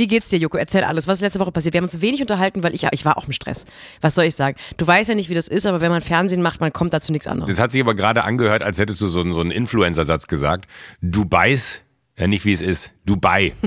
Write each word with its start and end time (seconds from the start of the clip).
Wie 0.00 0.06
geht's 0.08 0.30
dir, 0.30 0.38
Joko? 0.38 0.56
Erzähl 0.56 0.82
alles. 0.82 1.06
Was 1.08 1.18
ist 1.18 1.22
letzte 1.22 1.40
Woche 1.40 1.52
passiert? 1.52 1.74
Wir 1.74 1.80
haben 1.80 1.84
uns 1.84 2.00
wenig 2.00 2.22
unterhalten, 2.22 2.62
weil 2.62 2.74
ich, 2.74 2.86
ich 2.90 3.04
war 3.04 3.18
auch 3.18 3.26
im 3.26 3.32
Stress. 3.34 3.66
Was 4.00 4.14
soll 4.14 4.24
ich 4.24 4.34
sagen? 4.34 4.56
Du 4.78 4.86
weißt 4.86 5.10
ja 5.10 5.14
nicht, 5.14 5.28
wie 5.28 5.34
das 5.34 5.46
ist, 5.46 5.66
aber 5.66 5.82
wenn 5.82 5.90
man 5.90 6.00
Fernsehen 6.00 6.40
macht, 6.40 6.58
man 6.58 6.72
kommt 6.72 6.94
dazu 6.94 7.12
nichts 7.12 7.26
anderes. 7.26 7.50
Das 7.50 7.60
hat 7.60 7.70
sich 7.70 7.82
aber 7.82 7.94
gerade 7.94 8.24
angehört, 8.24 8.62
als 8.62 8.78
hättest 8.78 9.02
du 9.02 9.06
so, 9.08 9.20
einen- 9.20 9.32
so 9.32 9.42
einen 9.42 9.50
Influencer-Satz 9.50 10.26
gesagt. 10.26 10.66
Dubais, 11.02 11.82
ja 12.16 12.26
nicht 12.28 12.46
wie 12.46 12.52
es 12.52 12.62
ist, 12.62 12.92
Dubai. 13.04 13.52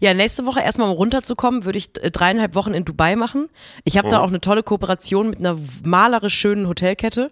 Ja, 0.00 0.12
nächste 0.12 0.44
Woche 0.46 0.60
erstmal, 0.60 0.88
um 0.90 0.94
runterzukommen, 0.96 1.64
würde 1.64 1.78
ich 1.78 1.88
äh, 2.02 2.10
dreieinhalb 2.10 2.54
Wochen 2.56 2.74
in 2.74 2.84
Dubai 2.84 3.14
machen. 3.16 3.48
Ich 3.84 3.96
habe 3.96 4.10
da 4.10 4.20
Oh. 4.20 4.24
auch 4.24 4.28
eine 4.28 4.40
tolle 4.40 4.62
Kooperation 4.64 5.30
mit 5.30 5.38
einer 5.38 5.56
malerisch 5.84 6.34
schönen 6.34 6.66
Hotelkette. 6.66 7.30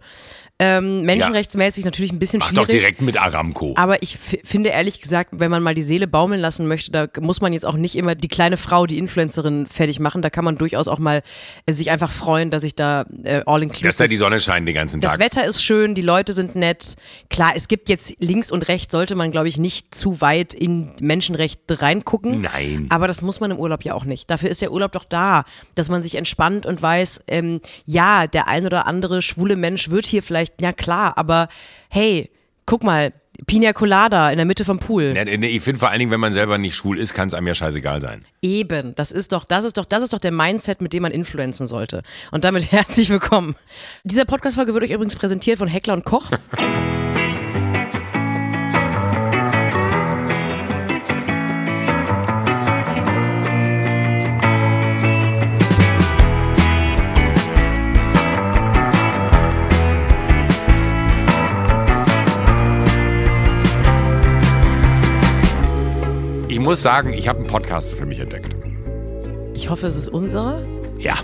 Ähm, 0.62 1.02
menschenrechtsmäßig 1.02 1.84
natürlich 1.84 2.12
ein 2.12 2.18
bisschen 2.18 2.38
Mach 2.38 2.48
schwierig. 2.48 2.66
doch 2.66 2.72
direkt 2.72 3.02
mit 3.02 3.16
Aramco. 3.16 3.74
Aber 3.76 4.02
ich 4.02 4.16
finde 4.16 4.70
ehrlich 4.70 5.00
gesagt, 5.00 5.30
wenn 5.32 5.50
man 5.50 5.62
mal 5.62 5.74
die 5.74 5.82
Seele 5.82 6.06
baumeln 6.06 6.40
lassen 6.40 6.68
möchte, 6.68 6.90
da 6.90 7.08
muss 7.20 7.40
man 7.40 7.52
jetzt 7.52 7.66
auch 7.66 7.76
nicht 7.76 7.96
immer 7.96 8.14
die 8.14 8.28
kleine 8.28 8.56
Frau, 8.56 8.86
die 8.86 8.98
Influencerin 8.98 9.66
fertig 9.66 9.98
machen. 9.98 10.22
Da 10.22 10.30
kann 10.30 10.44
man 10.44 10.56
durchaus 10.56 10.86
auch 10.86 10.98
mal 10.98 11.22
äh, 11.66 11.72
sich 11.72 11.90
einfach 11.90 12.12
freuen, 12.12 12.50
dass 12.50 12.62
ich 12.62 12.74
da 12.74 13.06
äh, 13.24 13.42
all 13.46 13.62
inclusive. 13.62 13.88
Dass 13.88 13.96
da 13.96 14.06
die 14.06 14.16
Sonne 14.16 14.40
scheint 14.40 14.68
den 14.68 14.74
ganzen 14.74 15.00
das 15.00 15.12
Tag. 15.12 15.20
Wetter 15.20 15.44
ist 15.44 15.62
schön, 15.62 15.94
die 15.94 16.02
Leute 16.02 16.32
sind 16.32 16.54
nett. 16.54 16.94
Klar, 17.28 17.52
es 17.56 17.66
gibt 17.66 17.88
jetzt 17.88 18.14
links 18.20 18.52
und 18.52 18.68
rechts, 18.68 18.92
sollte 18.92 19.14
man, 19.14 19.30
glaube 19.32 19.48
ich, 19.48 19.58
nicht 19.58 19.94
zu 19.94 20.20
weit 20.20 20.54
in 20.54 20.92
Menschenrechte 21.00 21.82
reingucken. 21.82 22.42
Nein. 22.42 22.86
Aber 22.90 23.06
das 23.06 23.22
muss 23.22 23.40
man 23.40 23.50
im 23.50 23.58
Urlaub 23.58 23.84
ja 23.84 23.94
auch 23.94 24.04
nicht. 24.04 24.30
Dafür 24.30 24.50
ist 24.50 24.62
der 24.62 24.72
Urlaub 24.72 24.92
doch 24.92 25.04
da, 25.04 25.44
dass 25.74 25.88
man 25.88 26.02
sich 26.02 26.14
entspannt 26.14 26.66
und 26.66 26.80
weiß, 26.80 27.22
ähm, 27.26 27.60
ja, 27.84 28.26
der 28.26 28.48
ein 28.48 28.66
oder 28.66 28.86
andere 28.86 29.22
schwule 29.22 29.56
Mensch 29.56 29.90
wird 29.90 30.06
hier 30.06 30.22
vielleicht, 30.22 30.51
ja 30.60 30.72
klar, 30.72 31.16
aber 31.16 31.48
hey, 31.88 32.30
guck 32.66 32.82
mal, 32.82 33.12
Pina 33.46 33.72
Colada 33.72 34.30
in 34.30 34.36
der 34.36 34.44
Mitte 34.46 34.64
vom 34.64 34.78
Pool. 34.78 35.14
Ja, 35.16 35.24
nee, 35.24 35.46
Ich 35.46 35.62
finde 35.62 35.80
vor 35.80 35.88
allen 35.88 35.98
Dingen, 35.98 36.10
wenn 36.10 36.20
man 36.20 36.32
selber 36.32 36.58
nicht 36.58 36.74
schwul 36.74 36.98
ist, 36.98 37.14
kann 37.14 37.28
es 37.28 37.34
einem 37.34 37.46
ja 37.46 37.54
scheißegal 37.54 38.00
sein. 38.00 38.24
Eben, 38.42 38.94
das 38.94 39.10
ist 39.10 39.32
doch, 39.32 39.44
das 39.44 39.64
ist 39.64 39.78
doch, 39.78 39.84
das 39.84 40.02
ist 40.02 40.12
doch 40.12 40.18
der 40.20 40.32
Mindset, 40.32 40.80
mit 40.80 40.92
dem 40.92 41.02
man 41.02 41.12
influenzen 41.12 41.66
sollte. 41.66 42.02
Und 42.30 42.44
damit 42.44 42.70
herzlich 42.72 43.10
willkommen. 43.10 43.56
Diese 44.04 44.24
Podcast-Folge 44.24 44.74
wird 44.74 44.84
euch 44.84 44.90
übrigens 44.90 45.16
präsentiert 45.16 45.58
von 45.58 45.68
Heckler 45.68 45.94
und 45.94 46.04
Koch. 46.04 46.30
muss 66.62 66.82
sagen, 66.82 67.12
ich 67.12 67.28
habe 67.28 67.38
einen 67.40 67.48
Podcast 67.48 67.94
für 67.96 68.06
mich 68.06 68.18
entdeckt. 68.18 68.54
Ich 69.54 69.68
hoffe, 69.70 69.86
es 69.86 69.96
ist 69.96 70.08
unserer. 70.08 70.64
Ja. 70.98 71.14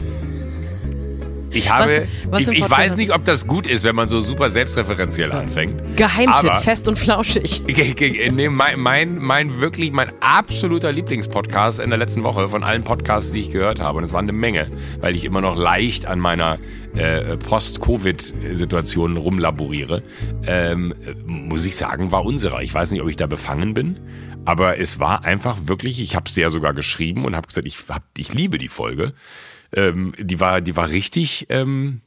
Ich 1.50 1.70
habe, 1.70 2.06
was 2.28 2.46
ein 2.46 2.52
ich, 2.52 2.58
ich 2.60 2.70
weiß 2.70 2.98
nicht, 2.98 3.14
ob 3.14 3.24
das 3.24 3.46
gut 3.46 3.66
ist, 3.66 3.82
wenn 3.82 3.96
man 3.96 4.06
so 4.06 4.20
super 4.20 4.50
selbstreferenziell 4.50 5.32
anfängt. 5.32 5.96
Geheimtipp, 5.96 6.50
Aber- 6.50 6.60
fest 6.60 6.86
und 6.88 6.98
flauschig. 6.98 7.62
Ge- 7.66 8.30
Nee, 8.30 8.50
mein, 8.50 8.78
mein, 8.78 9.16
mein 9.18 9.58
wirklich, 9.58 9.90
mein 9.90 10.10
absoluter 10.20 10.92
Lieblingspodcast 10.92 11.80
in 11.80 11.88
der 11.88 11.98
letzten 11.98 12.22
Woche 12.22 12.50
von 12.50 12.62
allen 12.62 12.84
Podcasts, 12.84 13.32
die 13.32 13.40
ich 13.40 13.50
gehört 13.50 13.80
habe. 13.80 13.96
Und 13.96 14.04
es 14.04 14.12
waren 14.12 14.26
eine 14.26 14.32
Menge, 14.34 14.70
weil 15.00 15.16
ich 15.16 15.24
immer 15.24 15.40
noch 15.40 15.56
leicht 15.56 16.04
an 16.04 16.20
meiner 16.20 16.58
äh, 16.94 17.38
Post-Covid-Situation 17.38 19.16
rumlaboriere. 19.16 20.02
Ähm, 20.46 20.92
äh, 21.06 21.14
muss 21.24 21.64
ich 21.66 21.76
sagen, 21.76 22.12
war 22.12 22.26
unserer. 22.26 22.60
Ich 22.60 22.74
weiß 22.74 22.90
nicht, 22.92 23.00
ob 23.00 23.08
ich 23.08 23.16
da 23.16 23.26
befangen 23.26 23.72
bin. 23.72 23.96
Aber 24.44 24.78
es 24.78 24.98
war 24.98 25.24
einfach 25.24 25.56
wirklich, 25.64 26.00
ich 26.00 26.16
habe 26.16 26.28
es 26.28 26.36
ja 26.36 26.50
sogar 26.50 26.72
geschrieben 26.72 27.24
und 27.24 27.36
habe 27.36 27.46
gesagt, 27.46 27.66
ich, 27.66 27.76
hab, 27.88 28.02
ich 28.16 28.32
liebe 28.32 28.58
die 28.58 28.68
Folge. 28.68 29.12
Ähm, 29.72 30.12
die, 30.18 30.40
war, 30.40 30.60
die 30.60 30.76
war 30.76 30.88
richtig, 30.88 31.46
ähm, 31.50 32.00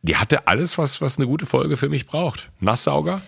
die 0.00 0.16
hatte 0.16 0.46
alles, 0.46 0.78
was, 0.78 1.00
was 1.00 1.18
eine 1.18 1.26
gute 1.26 1.46
Folge 1.46 1.76
für 1.76 1.88
mich 1.88 2.06
braucht. 2.06 2.50
Nasssauger 2.60 3.22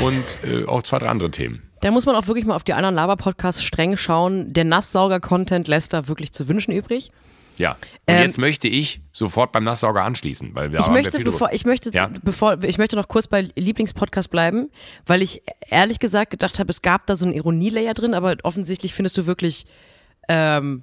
und 0.00 0.38
äh, 0.44 0.64
auch 0.64 0.82
zwei, 0.82 0.98
drei 0.98 1.08
andere 1.08 1.30
Themen. 1.30 1.62
Da 1.80 1.90
muss 1.90 2.06
man 2.06 2.16
auch 2.16 2.26
wirklich 2.26 2.46
mal 2.46 2.56
auf 2.56 2.64
die 2.64 2.72
anderen 2.72 2.94
Laber-Podcasts 2.94 3.62
streng 3.62 3.96
schauen. 3.96 4.52
Der 4.52 4.64
Nasssauger-Content 4.64 5.68
lässt 5.68 5.92
da 5.92 6.08
wirklich 6.08 6.32
zu 6.32 6.48
wünschen 6.48 6.72
übrig. 6.72 7.12
Ja. 7.56 7.72
Und 7.72 7.78
Ähm, 8.14 8.22
jetzt 8.22 8.38
möchte 8.38 8.68
ich 8.68 9.00
sofort 9.12 9.52
beim 9.52 9.64
Nasssauger 9.64 10.02
anschließen, 10.02 10.54
weil 10.54 10.72
wir 10.72 10.80
Ich 10.80 10.86
haben 10.86 10.92
möchte, 10.94 11.18
bevor, 11.22 11.52
ich 11.52 11.64
möchte, 11.64 11.90
Ja. 11.94 12.10
bevor, 12.22 12.62
ich 12.62 12.78
möchte 12.78 12.96
noch 12.96 13.08
kurz 13.08 13.26
bei 13.28 13.48
Lieblingspodcast 13.56 14.30
bleiben, 14.30 14.70
weil 15.06 15.22
ich 15.22 15.42
ehrlich 15.70 15.98
gesagt 16.00 16.30
gedacht 16.30 16.58
habe, 16.58 16.70
es 16.70 16.82
gab 16.82 17.06
da 17.06 17.16
so 17.16 17.24
einen 17.24 17.34
Ironielayer 17.34 17.94
drin, 17.94 18.14
aber 18.14 18.36
offensichtlich 18.42 18.92
findest 18.94 19.16
du 19.18 19.26
wirklich, 19.26 19.66
ähm, 20.28 20.82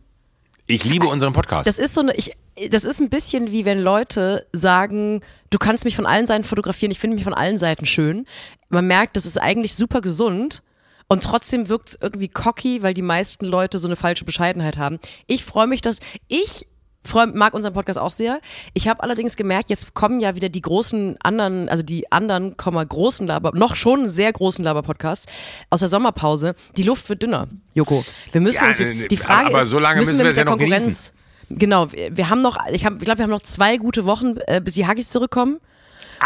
Ich 0.67 0.85
liebe 0.85 1.07
unseren 1.07 1.33
Podcast. 1.33 1.67
das 1.67 1.77
ist 1.79 1.93
so 1.95 2.01
eine, 2.01 2.15
ich, 2.15 2.31
das 2.69 2.83
ist 2.85 2.99
ein 3.01 3.09
bisschen 3.09 3.51
wie 3.51 3.65
wenn 3.65 3.79
Leute 3.79 4.45
sagen, 4.53 5.21
du 5.49 5.57
kannst 5.57 5.85
mich 5.85 5.95
von 5.95 6.05
allen 6.05 6.27
Seiten 6.27 6.43
fotografieren, 6.43 6.91
ich 6.91 6.99
finde 6.99 7.15
mich 7.15 7.23
von 7.23 7.33
allen 7.33 7.57
Seiten 7.57 7.85
schön. 7.85 8.25
Man 8.69 8.87
merkt, 8.87 9.15
das 9.17 9.25
ist 9.25 9.37
eigentlich 9.37 9.75
super 9.75 10.01
gesund. 10.01 10.63
Und 11.11 11.23
trotzdem 11.23 11.67
wirkt 11.67 11.89
es 11.89 11.97
irgendwie 11.99 12.29
cocky, 12.29 12.83
weil 12.83 12.93
die 12.93 13.01
meisten 13.01 13.45
Leute 13.45 13.79
so 13.79 13.87
eine 13.89 13.97
falsche 13.97 14.23
Bescheidenheit 14.23 14.77
haben. 14.77 14.97
Ich 15.27 15.43
freue 15.43 15.67
mich, 15.67 15.81
dass 15.81 15.99
ich 16.29 16.65
freu, 17.03 17.25
mag 17.25 17.53
unseren 17.53 17.73
Podcast 17.73 17.99
auch 17.99 18.11
sehr. 18.11 18.39
Ich 18.73 18.87
habe 18.87 19.03
allerdings 19.03 19.35
gemerkt, 19.35 19.67
jetzt 19.67 19.93
kommen 19.93 20.21
ja 20.21 20.35
wieder 20.35 20.47
die 20.47 20.61
großen 20.61 21.17
anderen, 21.21 21.67
also 21.67 21.83
die 21.83 22.09
anderen, 22.13 22.55
großen 22.55 23.27
Laber, 23.27 23.51
noch 23.53 23.75
schon 23.75 24.07
sehr 24.07 24.31
großen 24.31 24.63
Laber-Podcasts 24.63 25.25
aus 25.69 25.81
der 25.81 25.89
Sommerpause. 25.89 26.55
Die 26.77 26.83
Luft 26.83 27.09
wird 27.09 27.21
dünner, 27.23 27.49
Joko. 27.73 28.05
Wir 28.31 28.39
müssen 28.39 28.63
Ja, 28.63 28.69
uns 28.69 28.79
jetzt, 28.79 29.11
die 29.11 29.17
Frage 29.17 29.47
aber 29.47 29.63
ist, 29.63 29.69
so 29.69 29.79
lange 29.79 29.99
müssen 29.99 30.17
wir 30.17 30.23
mit 30.23 30.31
es 30.31 30.37
ja 30.37 30.45
der 30.45 30.53
noch 30.53 30.59
genießen. 30.59 30.79
Konkurrenz 30.83 31.13
Genau, 31.49 31.91
wir 31.91 32.15
wir 32.15 32.29
haben 32.29 32.41
noch, 32.41 32.57
ich, 32.71 32.85
hab, 32.85 32.93
ich 32.93 33.03
glaube, 33.03 33.17
wir 33.17 33.23
haben 33.23 33.31
noch 33.31 33.41
zwei 33.41 33.75
gute 33.75 34.05
Wochen, 34.05 34.35
äh, 34.47 34.61
bis 34.61 34.75
die 34.75 34.87
Haggis 34.87 35.09
zurückkommen. 35.09 35.59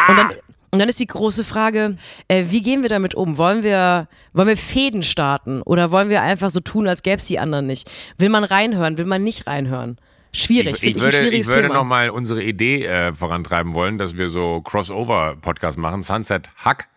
Und, 0.10 0.18
dann, 0.18 0.34
und 0.76 0.80
dann 0.80 0.90
ist 0.90 1.00
die 1.00 1.08
große 1.08 1.44
Frage, 1.44 1.96
äh, 2.28 2.46
wie 2.50 2.62
gehen 2.62 2.82
wir 2.82 2.90
damit 2.90 3.16
um? 3.16 3.38
Wollen 3.38 3.64
wir, 3.64 4.08
wollen 4.34 4.48
wir 4.50 4.58
Fäden 4.58 5.02
starten 5.04 5.62
oder 5.62 5.90
wollen 5.92 6.10
wir 6.10 6.22
einfach 6.22 6.50
so 6.50 6.60
tun, 6.60 6.88
als 6.88 7.02
gäbe 7.02 7.16
es 7.18 7.26
die 7.26 7.40
anderen 7.40 7.66
nicht? 7.68 7.90
Will 8.18 8.30
man 8.30 8.44
reinhören, 8.44 8.98
will 8.98 9.06
man 9.06 9.24
nicht 9.24 9.48
reinhören? 9.48 9.98
Schwierig, 10.34 10.74
ich, 10.74 10.80
finde 10.82 10.90
ich 10.90 10.98
ich, 10.98 11.04
würde, 11.04 11.30
ich 11.30 11.48
würde 11.48 11.70
nochmal 11.70 12.10
unsere 12.10 12.44
Idee 12.44 12.86
äh, 12.86 13.14
vorantreiben 13.14 13.74
wollen, 13.74 13.98
dass 13.98 14.18
wir 14.18 14.28
so 14.28 14.60
Crossover-Podcasts 14.62 15.78
machen, 15.78 16.02
Sunset 16.04 16.50
Hack 16.58 16.90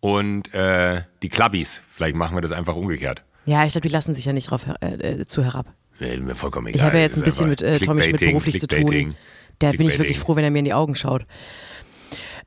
und 0.00 0.52
äh, 0.52 1.00
die 1.22 1.30
Clubbies. 1.30 1.82
Vielleicht 1.88 2.14
machen 2.14 2.36
wir 2.36 2.42
das 2.42 2.52
einfach 2.52 2.76
umgekehrt. 2.76 3.24
ja, 3.46 3.64
ich 3.64 3.72
glaube, 3.72 3.88
die 3.88 3.92
lassen 3.94 4.12
sich 4.12 4.26
ja 4.26 4.34
nicht 4.34 4.50
drauf 4.50 4.66
her- 4.66 4.76
äh, 4.82 5.20
äh, 5.20 5.24
zu 5.26 5.42
herab. 5.42 5.72
Nee, 5.98 6.16
mir 6.18 6.34
vollkommen 6.34 6.66
egal. 6.66 6.76
Ich 6.78 6.82
habe 6.84 6.96
ja 6.98 7.02
jetzt 7.04 7.16
ein 7.16 7.22
bisschen 7.24 7.48
mit 7.48 7.62
äh, 7.62 7.78
Tommy 7.78 8.02
Schmidt 8.02 8.20
beruflich 8.20 8.60
zu 8.60 8.66
tun. 8.66 9.14
Da 9.60 9.70
bin 9.70 9.88
ich 9.88 9.96
wirklich 9.98 10.18
froh, 10.18 10.36
wenn 10.36 10.44
er 10.44 10.50
mir 10.50 10.58
in 10.58 10.64
die 10.66 10.74
Augen 10.74 10.94
schaut. 10.96 11.24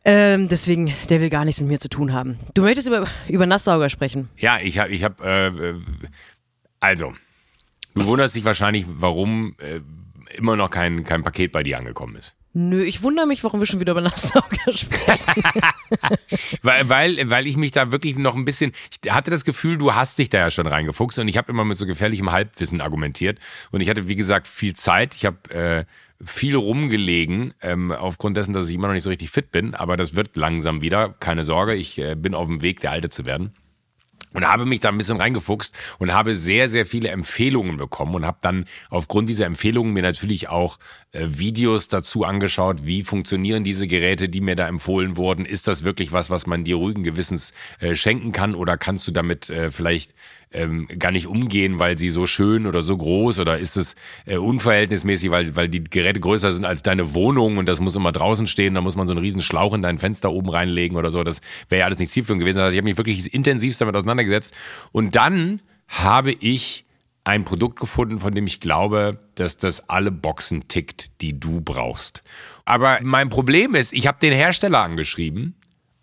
Ähm, 0.06 0.48
deswegen, 0.48 0.94
der 1.10 1.22
will 1.22 1.30
gar 1.30 1.46
nichts 1.46 1.60
mit 1.60 1.70
mir 1.70 1.80
zu 1.80 1.90
tun 1.90 2.14
haben. 2.14 2.40
Du 2.54 2.62
möchtest 2.62 2.88
über, 2.88 3.06
über 3.28 3.46
Nasssauger 3.46 3.90
sprechen. 3.90 4.30
Ja, 4.38 4.60
ich 4.60 4.80
habe, 4.80 4.90
ich 4.90 5.04
habe, 5.04 5.24
äh, 5.24 5.48
äh, 5.48 5.76
also, 6.80 7.14
du 7.94 8.06
wunderst 8.06 8.36
dich 8.36 8.46
wahrscheinlich, 8.46 8.86
warum 8.88 9.56
äh, 9.60 9.82
immer 10.36 10.56
noch 10.56 10.70
kein, 10.70 11.04
kein 11.04 11.24
Paket 11.24 11.52
bei 11.52 11.64
dir 11.64 11.78
angekommen 11.78 12.16
ist. 12.16 12.36
Nö, 12.60 12.84
ich 12.84 13.04
wundere 13.04 13.28
mich, 13.28 13.44
warum 13.44 13.60
wir 13.60 13.68
schon 13.68 13.80
wieder 13.80 13.92
über 13.92 14.02
Nasssauger 14.02 14.74
sprechen. 14.74 15.44
Weil, 16.64 16.90
weil, 16.90 17.30
weil 17.30 17.48
ich 17.48 17.56
mich 17.56 17.72
da 17.72 17.92
wirklich 17.92 18.18
noch 18.18 18.36
ein 18.36 18.44
bisschen, 18.46 18.72
ich 19.04 19.12
hatte 19.12 19.32
das 19.32 19.46
Gefühl, 19.46 19.78
du 19.78 19.94
hast 19.94 20.18
dich 20.18 20.30
da 20.30 20.40
ja 20.40 20.52
schon 20.52 20.68
reingefuchst 20.68 21.20
und 21.20 21.28
ich 21.28 21.38
habe 21.38 21.52
immer 21.52 21.64
mit 21.64 21.78
so 21.78 21.86
gefährlichem 21.86 22.32
Halbwissen 22.32 22.82
argumentiert 22.82 23.40
und 23.72 23.82
ich 23.82 23.90
hatte, 23.90 24.08
wie 24.08 24.16
gesagt, 24.16 24.48
viel 24.48 24.74
Zeit. 24.74 25.16
Ich 25.16 25.26
habe 25.26 25.38
äh, 25.54 25.86
viel 26.24 26.56
rumgelegen, 26.56 27.54
ähm, 27.62 27.92
aufgrund 27.92 28.38
dessen, 28.38 28.54
dass 28.54 28.70
ich 28.70 28.76
immer 28.76 28.88
noch 28.88 28.94
nicht 28.94 29.04
so 29.04 29.10
richtig 29.10 29.30
fit 29.30 29.52
bin, 29.52 29.76
aber 29.76 29.98
das 29.98 30.16
wird 30.16 30.36
langsam 30.36 30.82
wieder, 30.82 31.10
keine 31.20 31.44
Sorge, 31.44 31.76
ich 31.76 31.98
äh, 32.00 32.16
bin 32.16 32.34
auf 32.34 32.48
dem 32.48 32.62
Weg, 32.62 32.80
der 32.80 32.92
Alte 32.92 33.10
zu 33.10 33.26
werden. 33.26 33.54
Und 34.34 34.46
habe 34.46 34.66
mich 34.66 34.82
da 34.82 34.90
ein 34.90 34.98
bisschen 34.98 35.18
reingefuchst 35.18 35.74
und 36.00 36.14
habe 36.14 36.36
sehr, 36.36 36.68
sehr 36.68 36.86
viele 36.86 37.10
Empfehlungen 37.10 37.78
bekommen 37.78 38.14
und 38.14 38.26
habe 38.26 38.40
dann 38.42 38.66
aufgrund 38.90 39.30
dieser 39.30 39.46
Empfehlungen 39.46 39.94
mir 39.94 40.04
natürlich 40.04 40.50
auch 40.50 40.80
äh, 41.12 41.26
Videos 41.30 41.88
dazu 41.88 42.24
angeschaut, 42.26 42.86
wie 42.86 43.04
funktionieren 43.04 43.64
diese 43.64 43.88
Geräte, 43.88 44.28
die 44.28 44.42
mir 44.42 44.56
da 44.56 44.68
empfohlen 44.68 45.16
wurden. 45.16 45.46
Ist 45.46 45.68
das 45.68 45.84
wirklich 45.86 46.12
was, 46.12 46.30
was 46.30 46.46
man 46.46 46.66
dir 46.66 46.76
ruhigen 46.76 47.04
Gewissens 47.04 47.54
äh, 47.80 47.96
schenken 47.96 48.34
kann 48.34 48.54
oder 48.54 48.78
kannst 48.78 49.08
du 49.08 49.12
damit 49.12 49.50
äh, 49.50 49.72
vielleicht 49.72 50.14
ähm, 50.52 50.88
gar 51.00 51.12
nicht 51.12 51.28
umgehen, 51.28 51.80
weil 51.80 51.98
sie 51.98 52.10
so 52.10 52.26
schön 52.26 52.66
oder 52.68 52.82
so 52.82 52.96
groß 52.96 53.40
oder 53.40 53.60
ist 53.60 53.76
es 53.76 53.96
äh, 54.26 54.38
unverhältnismäßig, 54.38 55.32
weil, 55.32 55.56
weil 55.56 55.70
die 55.70 55.84
Geräte 55.84 56.20
größer 56.20 56.52
sind 56.52 56.66
als 56.66 56.84
deine 56.84 57.14
Wohnung 57.14 57.58
und 57.58 57.68
das 57.68 57.80
muss 57.80 57.96
immer 57.96 58.12
draußen 58.12 58.48
stehen, 58.48 58.74
da 58.74 58.82
muss 58.82 58.96
man 58.96 59.08
so 59.08 59.14
einen 59.14 59.22
riesen 59.22 59.42
Schlauch 59.42 59.74
in 59.74 59.82
dein 59.82 59.98
Fenster 59.98 60.32
oben 60.32 60.50
reinlegen 60.50 60.98
oder 60.98 61.12
so. 61.12 61.24
Das 61.24 61.42
wäre 61.70 61.80
ja 61.80 61.86
alles 61.86 62.00
nicht 62.00 62.12
zielführend 62.12 62.42
gewesen. 62.42 62.60
Also 62.60 62.72
ich 62.72 62.78
habe 62.78 62.88
mich 62.88 62.98
wirklich 62.98 63.34
intensivst 63.34 63.82
damit 63.82 63.96
auseinandergesetzt. 63.96 64.54
Und 64.92 65.16
dann 65.16 65.62
habe 65.88 66.32
ich 66.32 66.86
ein 67.24 67.44
Produkt 67.44 67.80
gefunden, 67.80 68.20
von 68.20 68.34
dem 68.34 68.48
ich 68.48 68.62
glaube, 68.62 69.20
dass 69.36 69.58
das 69.58 69.90
alle 69.90 70.12
Boxen 70.12 70.70
tickt, 70.70 71.22
die 71.22 71.38
du 71.38 71.60
brauchst. 71.60 72.22
Aber 72.64 73.00
mein 73.04 73.28
Problem 73.28 73.76
ist, 73.76 73.92
ich 73.92 74.08
habe 74.08 74.18
den 74.22 74.34
Hersteller 74.34 74.80
angeschrieben 74.80 75.56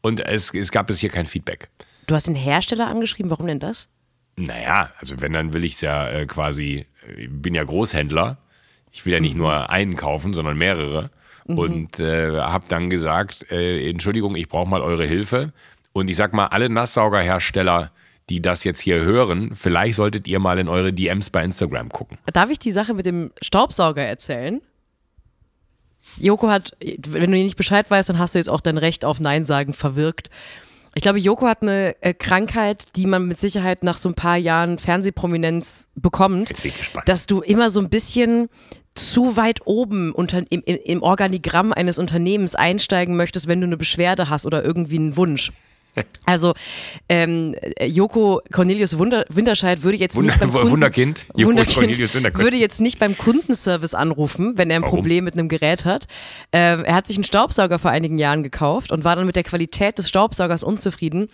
und 0.02 0.20
es, 0.20 0.52
es 0.52 0.70
gab 0.70 0.88
bis 0.88 0.99
hier 0.99 1.08
kein 1.08 1.26
Feedback. 1.26 1.70
Du 2.06 2.14
hast 2.14 2.26
den 2.26 2.35
Hersteller 2.35 2.88
angeschrieben, 2.88 3.31
warum 3.31 3.47
denn 3.47 3.58
das? 3.58 3.88
Naja, 4.36 4.90
also 4.98 5.20
wenn, 5.20 5.32
dann 5.32 5.52
will 5.52 5.64
ich 5.64 5.75
es 5.75 5.81
ja 5.81 6.10
äh, 6.10 6.26
quasi 6.26 6.86
ich 7.16 7.28
bin 7.31 7.54
ja 7.54 7.64
Großhändler. 7.64 8.38
Ich 8.90 9.04
will 9.04 9.12
ja 9.12 9.20
nicht 9.20 9.36
nur 9.36 9.70
einen 9.70 9.96
kaufen, 9.96 10.34
sondern 10.34 10.56
mehrere. 10.56 11.10
Und 11.46 12.00
äh, 12.00 12.40
habe 12.40 12.64
dann 12.69 12.88
gesagt, 12.88 13.50
äh, 13.50 13.90
Entschuldigung, 13.90 14.34
ich 14.34 14.48
brauche 14.48 14.69
mal 14.69 14.81
eure 14.81 15.04
Hilfe. 15.04 15.52
Und 15.92 16.08
ich 16.08 16.16
sag 16.16 16.32
mal, 16.32 16.46
alle 16.46 16.70
Nasssaugerhersteller, 16.70 17.90
die 18.31 18.40
das 18.40 18.64
jetzt 18.64 18.81
hier 18.81 19.02
hören, 19.02 19.54
vielleicht 19.54 19.96
solltet 19.96 20.26
ihr 20.26 20.38
mal 20.38 20.58
in 20.58 20.69
eure 20.69 20.92
DMs 20.92 21.28
bei 21.28 21.44
Instagram 21.44 21.90
gucken. 21.90 22.16
Darf 22.32 22.48
ich 22.48 22.58
die 22.58 22.70
Sache 22.70 22.94
mit 22.94 23.04
dem 23.04 23.30
Staubsauger 23.42 24.02
erzählen? 24.02 24.62
Joko 26.19 26.48
hat, 26.48 26.76
wenn 26.80 27.30
du 27.30 27.37
nicht 27.37 27.56
Bescheid 27.56 27.90
weißt, 27.90 28.08
dann 28.08 28.19
hast 28.19 28.34
du 28.34 28.38
jetzt 28.38 28.48
auch 28.48 28.60
dein 28.60 28.78
Recht 28.78 29.04
auf 29.04 29.20
Nein 29.20 29.44
sagen 29.44 29.75
verwirkt. 29.75 30.30
Ich 30.94 31.02
glaube, 31.02 31.19
Joko 31.19 31.46
hat 31.46 31.62
eine 31.62 31.96
äh, 32.02 32.14
Krankheit, 32.14 32.96
die 32.96 33.06
man 33.06 33.26
mit 33.26 33.41
Sicherheit 33.41 33.82
nach 33.82 33.99
so 33.99 34.08
ein 34.08 34.14
paar 34.14 34.37
Jahren 34.37 34.79
Fernsehprominenz 34.79 35.88
bekommt, 35.96 36.55
dass 37.06 37.26
du 37.26 37.41
immer 37.41 37.70
so 37.70 37.81
ein 37.81 37.91
bisschen 37.91 38.49
zu 38.94 39.37
weit 39.37 39.67
oben 39.67 40.12
unter, 40.12 40.44
im, 40.50 40.62
im 40.62 41.02
Organigramm 41.02 41.73
eines 41.73 41.99
Unternehmens 41.99 42.55
einsteigen 42.55 43.17
möchtest, 43.17 43.49
wenn 43.49 43.61
du 43.61 43.67
eine 43.67 43.76
Beschwerde 43.76 44.31
hast 44.31 44.46
oder 44.46 44.64
irgendwie 44.64 44.96
einen 44.96 45.17
Wunsch. 45.17 45.50
Also 46.26 46.55
ähm, 47.08 47.55
Joko 47.81 48.41
Cornelius 48.50 48.96
Wunder, 48.99 49.26
Winterscheid 49.29 49.82
würde 49.82 49.99
jetzt 49.99 50.17
Wunder- 50.17 50.31
nicht 50.32 50.41
beim 50.41 50.50
Kunden, 50.52 50.70
Wunderkind? 50.70 51.20
Joko 51.35 51.50
Wunderkind 51.50 51.75
Cornelius 51.76 52.14
Wunderkind. 52.14 52.43
würde 52.44 52.56
jetzt 52.56 52.81
nicht 52.81 52.99
beim 52.99 53.17
Kundenservice 53.19 53.94
anrufen, 53.94 54.56
wenn 54.56 54.70
er 54.70 54.76
ein 54.76 54.82
Warum? 54.82 54.94
Problem 54.96 55.25
mit 55.25 55.35
einem 55.35 55.49
Gerät 55.49 55.85
hat. 55.85 56.06
Ähm, 56.52 56.85
er 56.85 56.94
hat 56.94 57.06
sich 57.06 57.17
einen 57.17 57.25
Staubsauger 57.25 57.79
vor 57.79 57.91
einigen 57.91 58.19
Jahren 58.19 58.43
gekauft 58.43 58.91
und 58.91 59.05
war 59.05 59.17
dann 59.17 59.26
mit 59.26 59.37
der 59.37 59.43
Qualität 59.44 59.99
des 59.99 60.08
Staubsaugers 60.08 60.64
unzufrieden. 60.64 61.29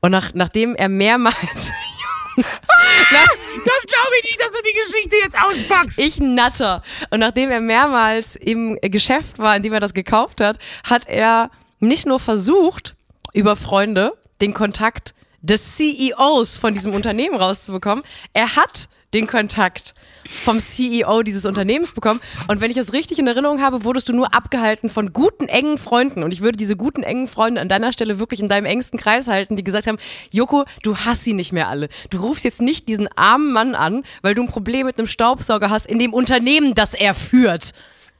Und 0.00 0.10
nach, 0.10 0.32
nachdem 0.34 0.74
er 0.74 0.88
mehrmals 0.88 1.70
Das 2.36 3.86
glaube 3.86 4.10
ich 4.18 4.24
nicht, 4.24 4.40
dass 4.40 4.50
du 4.52 4.58
die 4.62 4.74
Geschichte 4.84 5.16
jetzt 5.22 5.36
auspackst. 5.40 5.98
ich 5.98 6.18
natter. 6.20 6.82
Und 7.10 7.20
nachdem 7.20 7.50
er 7.50 7.60
mehrmals 7.60 8.36
im 8.36 8.76
Geschäft 8.82 9.38
war, 9.38 9.56
in 9.56 9.62
dem 9.62 9.72
er 9.72 9.80
das 9.80 9.94
gekauft 9.94 10.40
hat, 10.40 10.58
hat 10.82 11.06
er 11.06 11.50
nicht 11.80 12.06
nur 12.06 12.18
versucht, 12.18 12.96
über 13.34 13.56
Freunde 13.56 14.14
den 14.40 14.54
Kontakt 14.54 15.14
des 15.42 15.76
CEOs 15.76 16.56
von 16.56 16.72
diesem 16.72 16.94
Unternehmen 16.94 17.36
rauszubekommen, 17.36 18.02
er 18.32 18.56
hat 18.56 18.88
den 19.12 19.26
Kontakt 19.26 19.94
vom 20.42 20.58
CEO 20.58 21.22
dieses 21.22 21.44
Unternehmens 21.46 21.92
bekommen. 21.92 22.20
Und 22.48 22.60
wenn 22.60 22.70
ich 22.70 22.76
das 22.76 22.92
richtig 22.92 23.18
in 23.18 23.26
Erinnerung 23.26 23.60
habe, 23.60 23.84
wurdest 23.84 24.08
du 24.08 24.12
nur 24.12 24.34
abgehalten 24.34 24.88
von 24.88 25.12
guten, 25.12 25.46
engen 25.48 25.78
Freunden. 25.78 26.22
Und 26.22 26.32
ich 26.32 26.40
würde 26.40 26.56
diese 26.56 26.76
guten, 26.76 27.02
engen 27.02 27.28
Freunde 27.28 27.60
an 27.60 27.68
deiner 27.68 27.92
Stelle 27.92 28.18
wirklich 28.18 28.40
in 28.40 28.48
deinem 28.48 28.64
engsten 28.64 28.98
Kreis 28.98 29.28
halten, 29.28 29.56
die 29.56 29.62
gesagt 29.62 29.86
haben, 29.86 29.98
Joko, 30.30 30.64
du 30.82 30.96
hast 30.96 31.24
sie 31.24 31.34
nicht 31.34 31.52
mehr 31.52 31.68
alle. 31.68 31.88
Du 32.10 32.18
rufst 32.18 32.44
jetzt 32.44 32.62
nicht 32.62 32.88
diesen 32.88 33.08
armen 33.16 33.52
Mann 33.52 33.74
an, 33.74 34.02
weil 34.22 34.34
du 34.34 34.42
ein 34.42 34.48
Problem 34.48 34.86
mit 34.86 34.98
einem 34.98 35.06
Staubsauger 35.06 35.70
hast 35.70 35.86
in 35.86 35.98
dem 35.98 36.12
Unternehmen, 36.12 36.74
das 36.74 36.94
er 36.94 37.14
führt. 37.14 37.72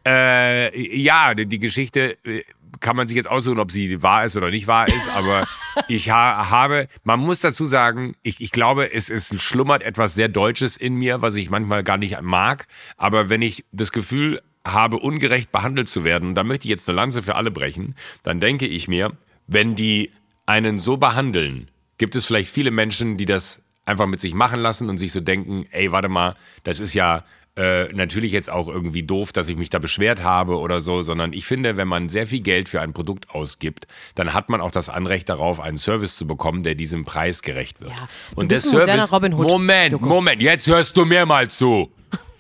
Äh, 0.07 0.97
ja, 0.97 1.35
die, 1.35 1.47
die 1.47 1.59
Geschichte 1.59 2.17
äh, 2.25 2.43
kann 2.85 2.97
man 2.97 3.09
sich 3.09 3.17
jetzt 3.17 3.31
aussuchen, 3.31 3.59
ob 3.59 3.73
sie 3.73 4.03
wahr 4.03 4.27
ist 4.27 4.37
oder 4.37 4.51
nicht 4.51 4.67
wahr 4.67 4.87
ist, 4.87 5.09
aber 5.09 5.49
ich 5.89 6.11
ha 6.11 6.51
habe, 6.51 6.87
man 7.03 7.19
muss 7.19 7.41
dazu 7.41 7.65
sagen, 7.65 8.13
ich, 8.23 8.43
ich 8.43 8.53
glaube, 8.53 8.93
es, 8.93 9.09
es 9.09 9.35
schlummert 9.43 9.83
etwas 9.83 10.15
sehr 10.15 10.29
Deutsches 10.29 10.77
in 10.77 10.95
mir, 10.95 11.23
was 11.23 11.35
ich 11.35 11.49
manchmal 11.49 11.83
gar 11.83 11.97
nicht 11.97 12.21
mag, 12.21 12.67
aber 12.99 13.31
wenn 13.31 13.41
ich 13.41 13.65
das 13.73 13.91
Gefühl 13.91 14.43
habe, 14.67 14.99
ungerecht 14.99 15.51
behandelt 15.51 15.89
zu 15.89 16.05
werden, 16.05 16.35
da 16.35 16.45
möchte 16.45 16.67
ich 16.67 16.71
jetzt 16.71 16.87
eine 16.87 16.97
Lanze 16.97 17.23
für 17.23 17.37
alle 17.37 17.51
brechen, 17.51 17.95
dann 18.23 18.39
denke 18.39 18.67
ich 18.67 18.87
mir, 18.87 19.13
wenn 19.47 19.75
die 19.75 20.11
einen 20.45 20.79
so 20.79 20.99
behandeln, 20.99 21.71
gibt 21.97 22.15
es 22.17 22.27
vielleicht 22.27 22.51
viele 22.51 22.71
Menschen, 22.71 23.17
die 23.17 23.27
das 23.27 23.63
einfach 23.87 24.07
mit 24.07 24.21
sich 24.21 24.35
machen 24.35 24.61
lassen 24.61 24.91
und 24.91 24.99
sich 24.99 25.13
so 25.13 25.21
denken, 25.21 25.67
ey, 25.71 25.91
warte 25.91 26.11
mal, 26.11 26.37
das 26.65 26.81
ist 26.81 26.93
ja 26.93 27.25
äh, 27.57 27.93
natürlich 27.93 28.33
jetzt 28.33 28.51
auch 28.51 28.69
irgendwie 28.69 29.05
doof, 29.05 29.33
dass 29.33 29.49
ich 29.49 29.57
mich 29.57 29.71
da 29.71 29.79
beschwert 29.79 30.25
habe 30.25 30.59
oder 30.59 30.81
so, 30.81 31.03
sondern 31.03 31.33
ich 31.33 31.47
finde, 31.47 31.77
wenn 31.77 31.87
man 31.87 32.09
sehr 32.09 32.27
viel 32.27 32.41
Geld 32.41 32.69
für 32.69 32.81
ein 32.81 32.93
Produkt 32.93 33.31
ausgibt, 33.31 33.87
dann 34.17 34.35
hat 34.35 34.49
man 34.49 34.61
auch 34.61 34.73
das 34.73 34.89
Anrecht 34.89 35.29
darauf, 35.29 35.61
einen 35.61 35.77
Service 35.77 36.17
zu 36.17 36.27
bekommen, 36.27 36.65
der 36.65 36.75
diesem 36.75 37.05
Preis 37.05 37.43
gerecht 37.43 37.81
wird. 37.81 37.93
Ja, 37.93 38.09
du 38.31 38.41
und 38.41 38.49
bist 38.49 38.73
der 38.73 38.87
Service, 38.87 39.13
Robin 39.13 39.35
Hood, 39.35 39.51
Moment, 39.51 39.93
Joko. 39.93 40.07
Moment, 40.07 40.43
jetzt 40.43 40.67
hörst 40.67 40.97
du 40.97 41.05
mir 41.05 41.27
mal 41.27 41.49
zu. 41.49 41.93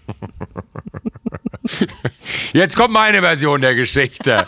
Jetzt 2.52 2.76
kommt 2.76 2.92
meine 2.92 3.20
Version 3.20 3.60
der 3.60 3.74
Geschichte. 3.74 4.46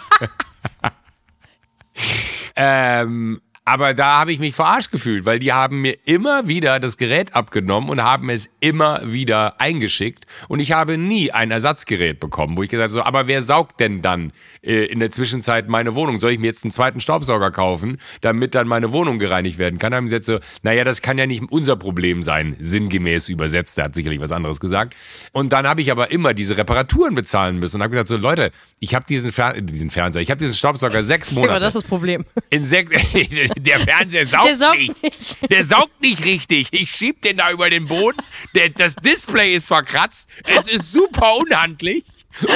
ähm, 2.57 3.41
aber 3.69 3.95
da 3.95 4.21
habe 4.21 4.33
ich 4.33 4.39
mich 4.39 4.55
verarscht 4.55 4.93
gefühlt, 4.93 5.25
weil 5.25 5.41
die 5.41 5.53
haben 5.53 5.81
mir 5.81 5.97
immer 6.05 6.47
wieder 6.47 6.79
das 6.79 6.97
Gerät 6.97 7.35
abgenommen 7.35 7.91
und 7.91 8.01
haben 8.01 8.31
es 8.31 8.49
immer 8.61 9.01
wieder 9.05 9.61
eingeschickt 9.61 10.25
und 10.47 10.61
ich 10.61 10.71
habe 10.71 10.97
nie 10.97 11.33
ein 11.33 11.51
Ersatzgerät 11.51 12.21
bekommen, 12.21 12.57
wo 12.57 12.63
ich 12.63 12.71
gesagt 12.71 12.93
habe, 12.93 12.93
so, 12.93 13.03
aber 13.03 13.27
wer 13.27 13.43
saugt 13.43 13.81
denn 13.81 14.03
dann 14.03 14.33
äh, 14.63 14.85
in 14.85 15.01
der 15.01 15.11
Zwischenzeit 15.11 15.69
meine 15.69 15.97
Wohnung? 15.97 16.21
Soll 16.21 16.31
ich 16.31 16.39
mir 16.39 16.47
jetzt 16.47 16.65
einen 16.65 16.71
zweiten 16.71 17.01
Staubsauger 17.01 17.51
kaufen, 17.51 17.99
damit 18.21 18.55
dann 18.55 18.69
meine 18.69 18.93
Wohnung 18.93 19.19
gereinigt 19.19 19.59
werden 19.59 19.81
kann? 19.81 19.91
Da 19.91 19.97
haben 19.97 20.07
sie 20.07 20.15
jetzt 20.15 20.27
so, 20.27 20.39
naja, 20.63 20.85
das 20.85 21.03
kann 21.03 21.19
ja 21.19 21.27
nicht 21.27 21.43
unser 21.51 21.75
Problem 21.75 22.23
sein, 22.23 22.55
sinngemäß 22.61 23.29
übersetzt, 23.29 23.79
der 23.79 23.87
hat 23.87 23.97
sicherlich 23.97 24.21
was 24.21 24.31
anderes 24.31 24.61
gesagt. 24.61 24.95
Und 25.33 25.53
dann 25.53 25.67
habe 25.67 25.81
ich 25.81 25.91
aber 25.91 26.13
immer 26.13 26.35
diese 26.35 26.57
Reparaturen 26.57 27.17
bezahlen 27.17 27.59
müssen 27.59 27.77
und 27.77 27.83
habe 27.83 27.91
gesagt, 27.91 28.09
so 28.09 28.17
Leute, 28.17 28.53
ich 28.79 28.95
habe 28.95 29.05
diesen, 29.07 29.33
Fer 29.33 29.61
diesen 29.61 29.91
Fernseher, 29.91 30.23
ich 30.23 30.31
habe 30.31 30.39
diesen 30.39 30.55
Staubsauger 30.55 31.03
sechs 31.03 31.33
Monate. 31.33 31.51
Aber 31.51 31.61
das 31.61 31.75
ist 31.75 31.83
das 31.83 31.89
Problem. 31.89 32.25
In 32.51 32.63
sechs, 32.63 32.93
der 33.57 33.81
Fernseher 33.81 34.27
saugt, 34.27 34.47
Der 34.49 34.55
saugt 34.57 34.79
nicht. 34.79 35.03
nicht. 35.03 35.51
Der 35.51 35.65
saugt 35.65 36.01
nicht 36.03 36.25
richtig. 36.25 36.69
Ich 36.73 36.91
schieb 36.91 37.23
den 37.23 37.39
da 37.39 37.51
über 37.51 37.71
den 37.71 37.87
Boden. 37.87 38.19
Der, 38.55 38.69
das 38.71 38.95
Display 38.97 39.55
ist 39.55 39.69
verkratzt. 39.69 40.29
Es 40.45 40.69
ist 40.69 40.93
super 40.93 41.35
unhandlich. 41.37 42.05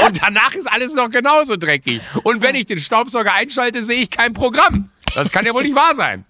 Und 0.05 0.23
danach 0.23 0.55
ist 0.55 0.67
alles 0.71 0.95
noch 0.95 1.09
genauso 1.11 1.57
dreckig. 1.57 2.01
Und 2.25 2.43
wenn 2.43 2.55
ich 2.55 2.67
den 2.67 2.79
Staubsauger 2.79 3.33
einschalte, 3.33 3.83
sehe 3.83 4.03
ich 4.03 4.11
kein 4.11 4.35
Programm. 4.35 4.91
Das 5.15 5.31
kann 5.33 5.47
ja 5.47 5.55
wohl 5.55 5.63
nicht 5.63 5.75
wahr 5.75 5.95
sein. 5.95 6.25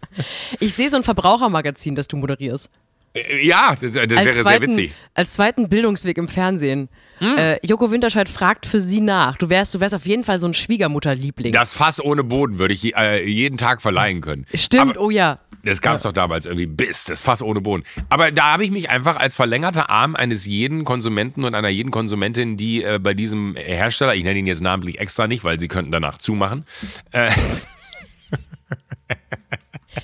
Ich 0.60 0.74
sehe 0.74 0.88
so 0.88 0.96
ein 0.96 1.02
Verbrauchermagazin, 1.04 1.94
das 1.96 2.06
du 2.08 2.16
moderierst. 2.16 2.70
Äh, 3.14 3.44
Ja, 3.44 3.70
das, 3.74 3.92
das 3.92 3.94
wäre 3.94 4.18
als 4.20 4.34
sehr 4.34 4.42
zweiten, 4.44 4.68
witzig. 4.70 4.92
Als 5.14 5.32
zweiten 5.34 5.68
Bildungsweg 5.68 6.16
im 6.18 6.28
Fernsehen. 6.28 6.88
Hm. 7.20 7.36
Äh, 7.36 7.66
Joko 7.66 7.90
Winterscheid 7.90 8.28
fragt 8.28 8.66
für 8.66 8.80
sie 8.80 9.00
nach. 9.00 9.36
Du 9.36 9.48
wärst, 9.48 9.74
du 9.74 9.80
wärst 9.80 9.94
auf 9.94 10.06
jeden 10.06 10.24
Fall 10.24 10.38
so 10.38 10.46
ein 10.46 10.54
Schwiegermutterliebling. 10.54 11.52
Das 11.52 11.74
Fass 11.74 12.02
ohne 12.02 12.24
Boden 12.24 12.58
würde 12.58 12.74
ich 12.74 12.96
äh, 12.96 13.24
jeden 13.28 13.58
Tag 13.58 13.82
verleihen 13.82 14.20
können. 14.20 14.46
Stimmt, 14.54 14.96
Aber 14.96 15.06
oh 15.06 15.10
ja. 15.10 15.38
Das 15.62 15.82
gab 15.82 15.96
es 15.96 16.02
doch 16.02 16.12
damals 16.12 16.46
irgendwie 16.46 16.66
bis, 16.66 17.04
das 17.04 17.20
Fass 17.20 17.42
ohne 17.42 17.60
Boden. 17.60 17.84
Aber 18.08 18.30
da 18.32 18.54
habe 18.54 18.64
ich 18.64 18.70
mich 18.70 18.88
einfach 18.88 19.18
als 19.18 19.36
verlängerter 19.36 19.90
Arm 19.90 20.16
eines 20.16 20.46
jeden 20.46 20.84
Konsumenten 20.84 21.44
und 21.44 21.54
einer 21.54 21.68
jeden 21.68 21.90
Konsumentin, 21.90 22.56
die 22.56 22.82
äh, 22.82 22.98
bei 22.98 23.12
diesem 23.12 23.54
Hersteller, 23.56 24.14
ich 24.14 24.24
nenne 24.24 24.38
ihn 24.38 24.46
jetzt 24.46 24.62
namentlich 24.62 24.98
extra 24.98 25.26
nicht, 25.26 25.44
weil 25.44 25.60
sie 25.60 25.68
könnten 25.68 25.92
danach 25.92 26.16
zumachen, 26.16 26.64
äh, 27.12 27.30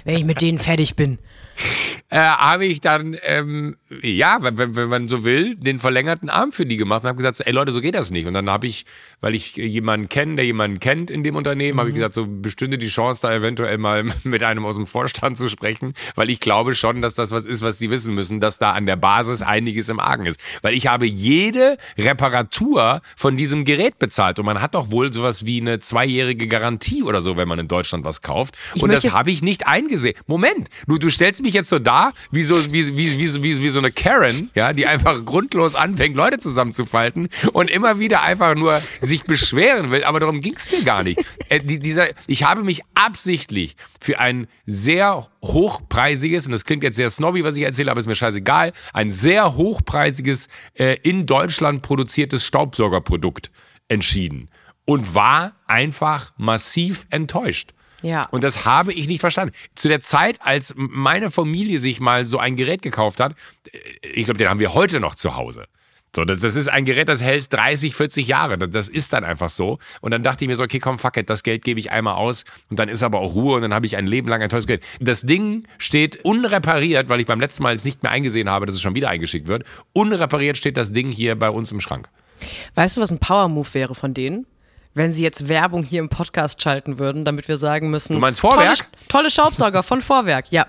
Wenn 0.04 0.16
ich 0.16 0.25
mit 0.25 0.42
denen 0.42 0.58
fertig 0.58 0.96
bin. 0.96 1.18
äh, 2.10 2.18
habe 2.18 2.66
ich 2.66 2.80
dann, 2.80 3.16
ähm, 3.25 3.76
ja, 4.02 4.38
wenn, 4.40 4.76
wenn, 4.76 4.88
man 4.88 5.08
so 5.08 5.25
will, 5.25 5.56
den 5.56 5.78
verlängerten 5.78 6.28
Arm 6.28 6.52
für 6.52 6.66
die 6.66 6.76
gemacht 6.76 7.02
und 7.02 7.08
habe 7.08 7.16
gesagt, 7.16 7.42
ey 7.44 7.52
Leute, 7.52 7.72
so 7.72 7.80
geht 7.80 7.94
das 7.94 8.10
nicht. 8.10 8.26
Und 8.26 8.34
dann 8.34 8.48
habe 8.50 8.66
ich, 8.66 8.84
weil 9.20 9.34
ich 9.34 9.56
jemanden 9.56 10.08
kenne, 10.08 10.36
der 10.36 10.44
jemanden 10.44 10.80
kennt 10.80 11.10
in 11.10 11.22
dem 11.22 11.36
Unternehmen, 11.36 11.78
habe 11.78 11.88
ich 11.88 11.94
gesagt, 11.94 12.14
so 12.14 12.26
bestünde 12.26 12.78
die 12.78 12.88
Chance, 12.88 13.22
da 13.22 13.34
eventuell 13.34 13.78
mal 13.78 14.04
mit 14.25 14.42
einem 14.42 14.64
aus 14.64 14.76
dem 14.76 14.86
Vorstand 14.86 15.38
zu 15.38 15.48
sprechen, 15.48 15.94
weil 16.14 16.30
ich 16.30 16.40
glaube 16.40 16.75
schon, 16.75 17.02
dass 17.02 17.14
das 17.14 17.30
was 17.30 17.44
ist, 17.44 17.62
was 17.62 17.78
die 17.78 17.90
wissen 17.90 18.14
müssen, 18.14 18.40
dass 18.40 18.58
da 18.58 18.72
an 18.72 18.86
der 18.86 18.96
Basis 18.96 19.42
einiges 19.42 19.88
im 19.88 20.00
Argen 20.00 20.26
ist. 20.26 20.40
Weil 20.62 20.75
ich 20.75 20.86
habe 20.86 21.06
jede 21.06 21.76
Reparatur 21.98 23.00
von 23.16 23.36
diesem 23.36 23.64
Gerät 23.64 23.98
bezahlt 23.98 24.38
und 24.38 24.46
man 24.46 24.60
hat 24.60 24.75
doch 24.75 24.90
wohl 24.90 25.12
sowas 25.12 25.46
wie 25.46 25.60
eine 25.60 25.78
zweijährige 25.80 26.46
Garantie 26.46 27.02
oder 27.02 27.22
so, 27.22 27.36
wenn 27.36 27.48
man 27.48 27.58
in 27.58 27.68
Deutschland 27.68 28.04
was 28.04 28.22
kauft. 28.22 28.56
Ich 28.75 28.82
und 28.82 28.92
das 28.92 29.12
habe 29.12 29.30
ich 29.30 29.42
nicht 29.42 29.66
eingesehen. 29.66 30.16
Moment, 30.26 30.68
du, 30.86 30.98
du 30.98 31.10
stellst 31.10 31.42
mich 31.47 31.55
jetzt 31.55 31.71
so 31.71 31.79
da, 31.79 32.12
wie 32.31 32.43
so, 32.43 32.73
wie, 32.73 32.97
wie, 32.97 33.19
wie, 33.19 33.43
wie, 33.43 33.62
wie 33.62 33.71
so 33.71 33.79
eine 33.79 33.93
Karen, 33.93 34.50
ja, 34.55 34.73
die 34.73 34.87
einfach 34.87 35.25
grundlos 35.25 35.75
anfängt, 35.75 36.17
Leute 36.17 36.38
zusammenzufalten 36.38 37.29
und 37.53 37.71
immer 37.71 37.99
wieder 37.99 38.23
einfach 38.23 38.55
nur 38.55 38.81
sich 39.00 39.25
beschweren 39.25 39.91
will. 39.91 40.05
Aber 40.05 40.21
darum 40.21 40.41
ging's 40.41 40.71
mir 40.71 40.83
gar 40.83 41.03
nicht. 41.03 41.25
Äh, 41.49 41.61
die, 41.61 41.79
dieser, 41.79 42.09
ich 42.26 42.43
habe 42.43 42.65
mich 42.65 42.83
absichtlich 42.95 43.76
für 44.00 44.19
ein 44.19 44.49
sehr 44.67 45.29
hochpreisiges, 45.43 46.47
und 46.47 46.53
das 46.53 46.65
klingt 46.65 46.83
jetzt 46.83 46.97
sehr 46.97 47.09
snobby, 47.09 47.45
was 47.45 47.57
ich 47.57 47.62
erzähle, 47.62 47.91
aber 47.91 48.00
ist 48.00 48.07
mir 48.07 48.17
scheißegal, 48.17 48.73
ein 48.93 49.11
sehr 49.11 49.55
hochpreisiges, 49.57 50.49
äh, 50.75 50.97
in 51.03 51.25
Deutschland 51.26 51.83
produziertes 51.83 52.45
Staubsaugerprodukt 52.45 53.50
entschieden. 53.88 54.49
Und 54.85 55.15
war 55.15 55.57
einfach 55.67 56.33
massiv 56.37 57.07
enttäuscht. 57.11 57.73
Ja. 58.03 58.25
Und 58.31 58.45
das 58.45 58.65
habe 58.65 58.93
ich 58.93 59.07
nicht 59.09 59.21
verstanden. 59.21 59.55
Zu 59.75 59.88
der 59.88 60.00
Zeit, 60.00 60.41
als 60.43 60.75
meine 60.76 61.31
Familie 61.31 61.79
sich 61.79 62.00
mal 62.00 62.26
so 62.26 62.38
ein 62.38 62.57
Gerät 62.57 62.83
gekauft 62.83 63.21
hat, 63.21 63.35
äh, 63.73 63.79
ich 64.03 64.26
glaube, 64.26 64.38
den 64.38 64.49
haben 64.49 64.61
wir 64.61 64.75
heute 64.75 65.00
noch 65.00 65.15
zu 65.15 65.37
Hause. 65.37 65.67
So, 66.15 66.25
das, 66.25 66.41
das 66.41 66.57
ist 66.57 66.69
ein 66.69 66.87
Gerät, 66.87 67.11
das 67.11 67.23
hält 67.23 67.53
30, 67.53 67.95
40 67.95 68.26
Jahre. 68.26 68.57
Das, 68.57 68.71
das 68.71 68.88
ist 68.88 69.12
dann 69.12 69.23
einfach 69.23 69.50
so. 69.50 69.79
Und 70.00 70.12
dann 70.12 70.23
dachte 70.23 70.45
ich 70.45 70.49
mir 70.49 70.57
so, 70.57 70.62
okay, 70.62 70.79
komm, 70.79 70.99
fuck 70.99 71.19
it, 71.19 71.29
das 71.29 71.43
Geld 71.43 71.62
gebe 71.62 71.79
ich 71.79 71.91
einmal 71.91 72.15
aus 72.15 72.47
und 72.71 72.79
dann 72.79 72.88
ist 72.88 73.03
aber 73.03 73.21
auch 73.21 73.35
Ruhe 73.35 73.57
und 73.57 73.62
dann 73.62 73.75
habe 73.75 73.85
ich 73.85 73.99
ein 73.99 74.07
Leben 74.07 74.29
lang 74.29 74.41
ein 74.41 74.49
teures 74.49 74.67
Geld. 74.67 74.83
Das 74.99 75.23
Ding 75.23 75.69
steht 75.76 76.25
unrepariert, 76.25 77.11
weil 77.11 77.21
ich 77.21 77.26
beim 77.26 77.38
letzten 77.38 77.65
Mal 77.65 77.75
jetzt 77.75 77.85
nicht 77.85 78.03
mehr 78.03 78.12
eingesehen 78.12 78.49
habe, 78.49 78.65
dass 78.65 78.75
es 78.75 78.81
schon 78.81 78.95
wieder 78.95 79.11
eingeschickt 79.11 79.47
wird. 79.47 79.65
Unrepariert 79.93 80.57
steht 80.57 80.79
das 80.79 80.91
Ding 80.93 81.11
hier 81.11 81.37
bei 81.37 81.50
uns 81.50 81.71
im 81.71 81.83
Schrank. 81.83 82.09
Weißt 82.75 82.97
du, 82.97 83.03
was 83.03 83.11
ein 83.11 83.19
Power-Move 83.19 83.75
wäre 83.75 83.95
von 83.95 84.15
denen? 84.15 84.47
Wenn 84.97 85.12
sie 85.12 85.23
jetzt 85.23 85.50
Werbung 85.50 85.85
hier 85.85 86.00
im 86.00 86.09
Podcast 86.09 86.62
schalten 86.62 86.99
würden, 86.99 87.26
damit 87.26 87.49
wir 87.49 87.59
sagen 87.59 87.91
müssen. 87.91 88.15
Du 88.15 88.19
meinst 88.19 88.41
Vorwerk? 88.41 88.79
Tolle, 88.79 89.09
tolle 89.09 89.31
Staubsauger 89.31 89.83
von 89.83 90.00
Vorwerk, 90.00 90.47
ja. 90.50 90.67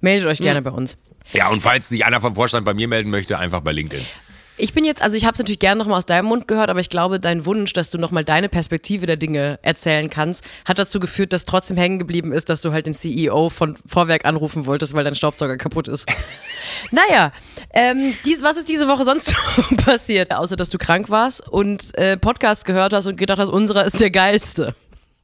Meldet 0.00 0.28
euch 0.28 0.38
gerne 0.38 0.62
bei 0.62 0.70
uns. 0.70 0.96
Ja, 1.32 1.48
und 1.48 1.60
falls 1.60 1.88
sich 1.88 2.04
einer 2.04 2.20
vom 2.20 2.36
Vorstand 2.36 2.64
bei 2.64 2.74
mir 2.74 2.86
melden 2.86 3.10
möchte, 3.10 3.36
einfach 3.36 3.60
bei 3.60 3.72
LinkedIn. 3.72 4.06
Ich 4.56 4.72
bin 4.72 4.84
jetzt, 4.84 5.02
also 5.02 5.16
ich 5.16 5.24
habe 5.24 5.32
es 5.32 5.40
natürlich 5.40 5.58
gerne 5.58 5.80
nochmal 5.80 5.98
aus 5.98 6.06
deinem 6.06 6.26
Mund 6.26 6.46
gehört, 6.46 6.70
aber 6.70 6.78
ich 6.78 6.88
glaube, 6.88 7.18
dein 7.18 7.44
Wunsch, 7.44 7.72
dass 7.72 7.90
du 7.90 7.98
nochmal 7.98 8.24
deine 8.24 8.48
Perspektive 8.48 9.04
der 9.04 9.16
Dinge 9.16 9.58
erzählen 9.62 10.08
kannst, 10.08 10.44
hat 10.64 10.78
dazu 10.78 11.00
geführt, 11.00 11.32
dass 11.32 11.44
trotzdem 11.44 11.76
hängen 11.76 11.98
geblieben 11.98 12.32
ist, 12.32 12.48
dass 12.48 12.62
du 12.62 12.70
halt 12.70 12.86
den 12.86 12.94
CEO 12.94 13.50
von 13.50 13.76
Vorwerk 13.84 14.24
anrufen 14.24 14.66
wolltest, 14.66 14.94
weil 14.94 15.02
dein 15.02 15.16
Staubsauger 15.16 15.56
kaputt 15.56 15.88
ist. 15.88 16.08
naja, 16.92 17.32
ähm, 17.72 18.14
dies, 18.24 18.42
was 18.42 18.56
ist 18.56 18.68
diese 18.68 18.86
Woche 18.86 19.02
sonst 19.02 19.26
so 19.26 19.76
passiert, 19.84 20.32
außer 20.32 20.54
dass 20.54 20.70
du 20.70 20.78
krank 20.78 21.10
warst 21.10 21.48
und 21.48 21.92
äh, 21.98 22.16
Podcast 22.16 22.64
gehört 22.64 22.92
hast 22.92 23.08
und 23.08 23.16
gedacht 23.16 23.40
hast, 23.40 23.48
unserer 23.48 23.84
ist 23.84 24.00
der 24.00 24.10
geilste? 24.10 24.76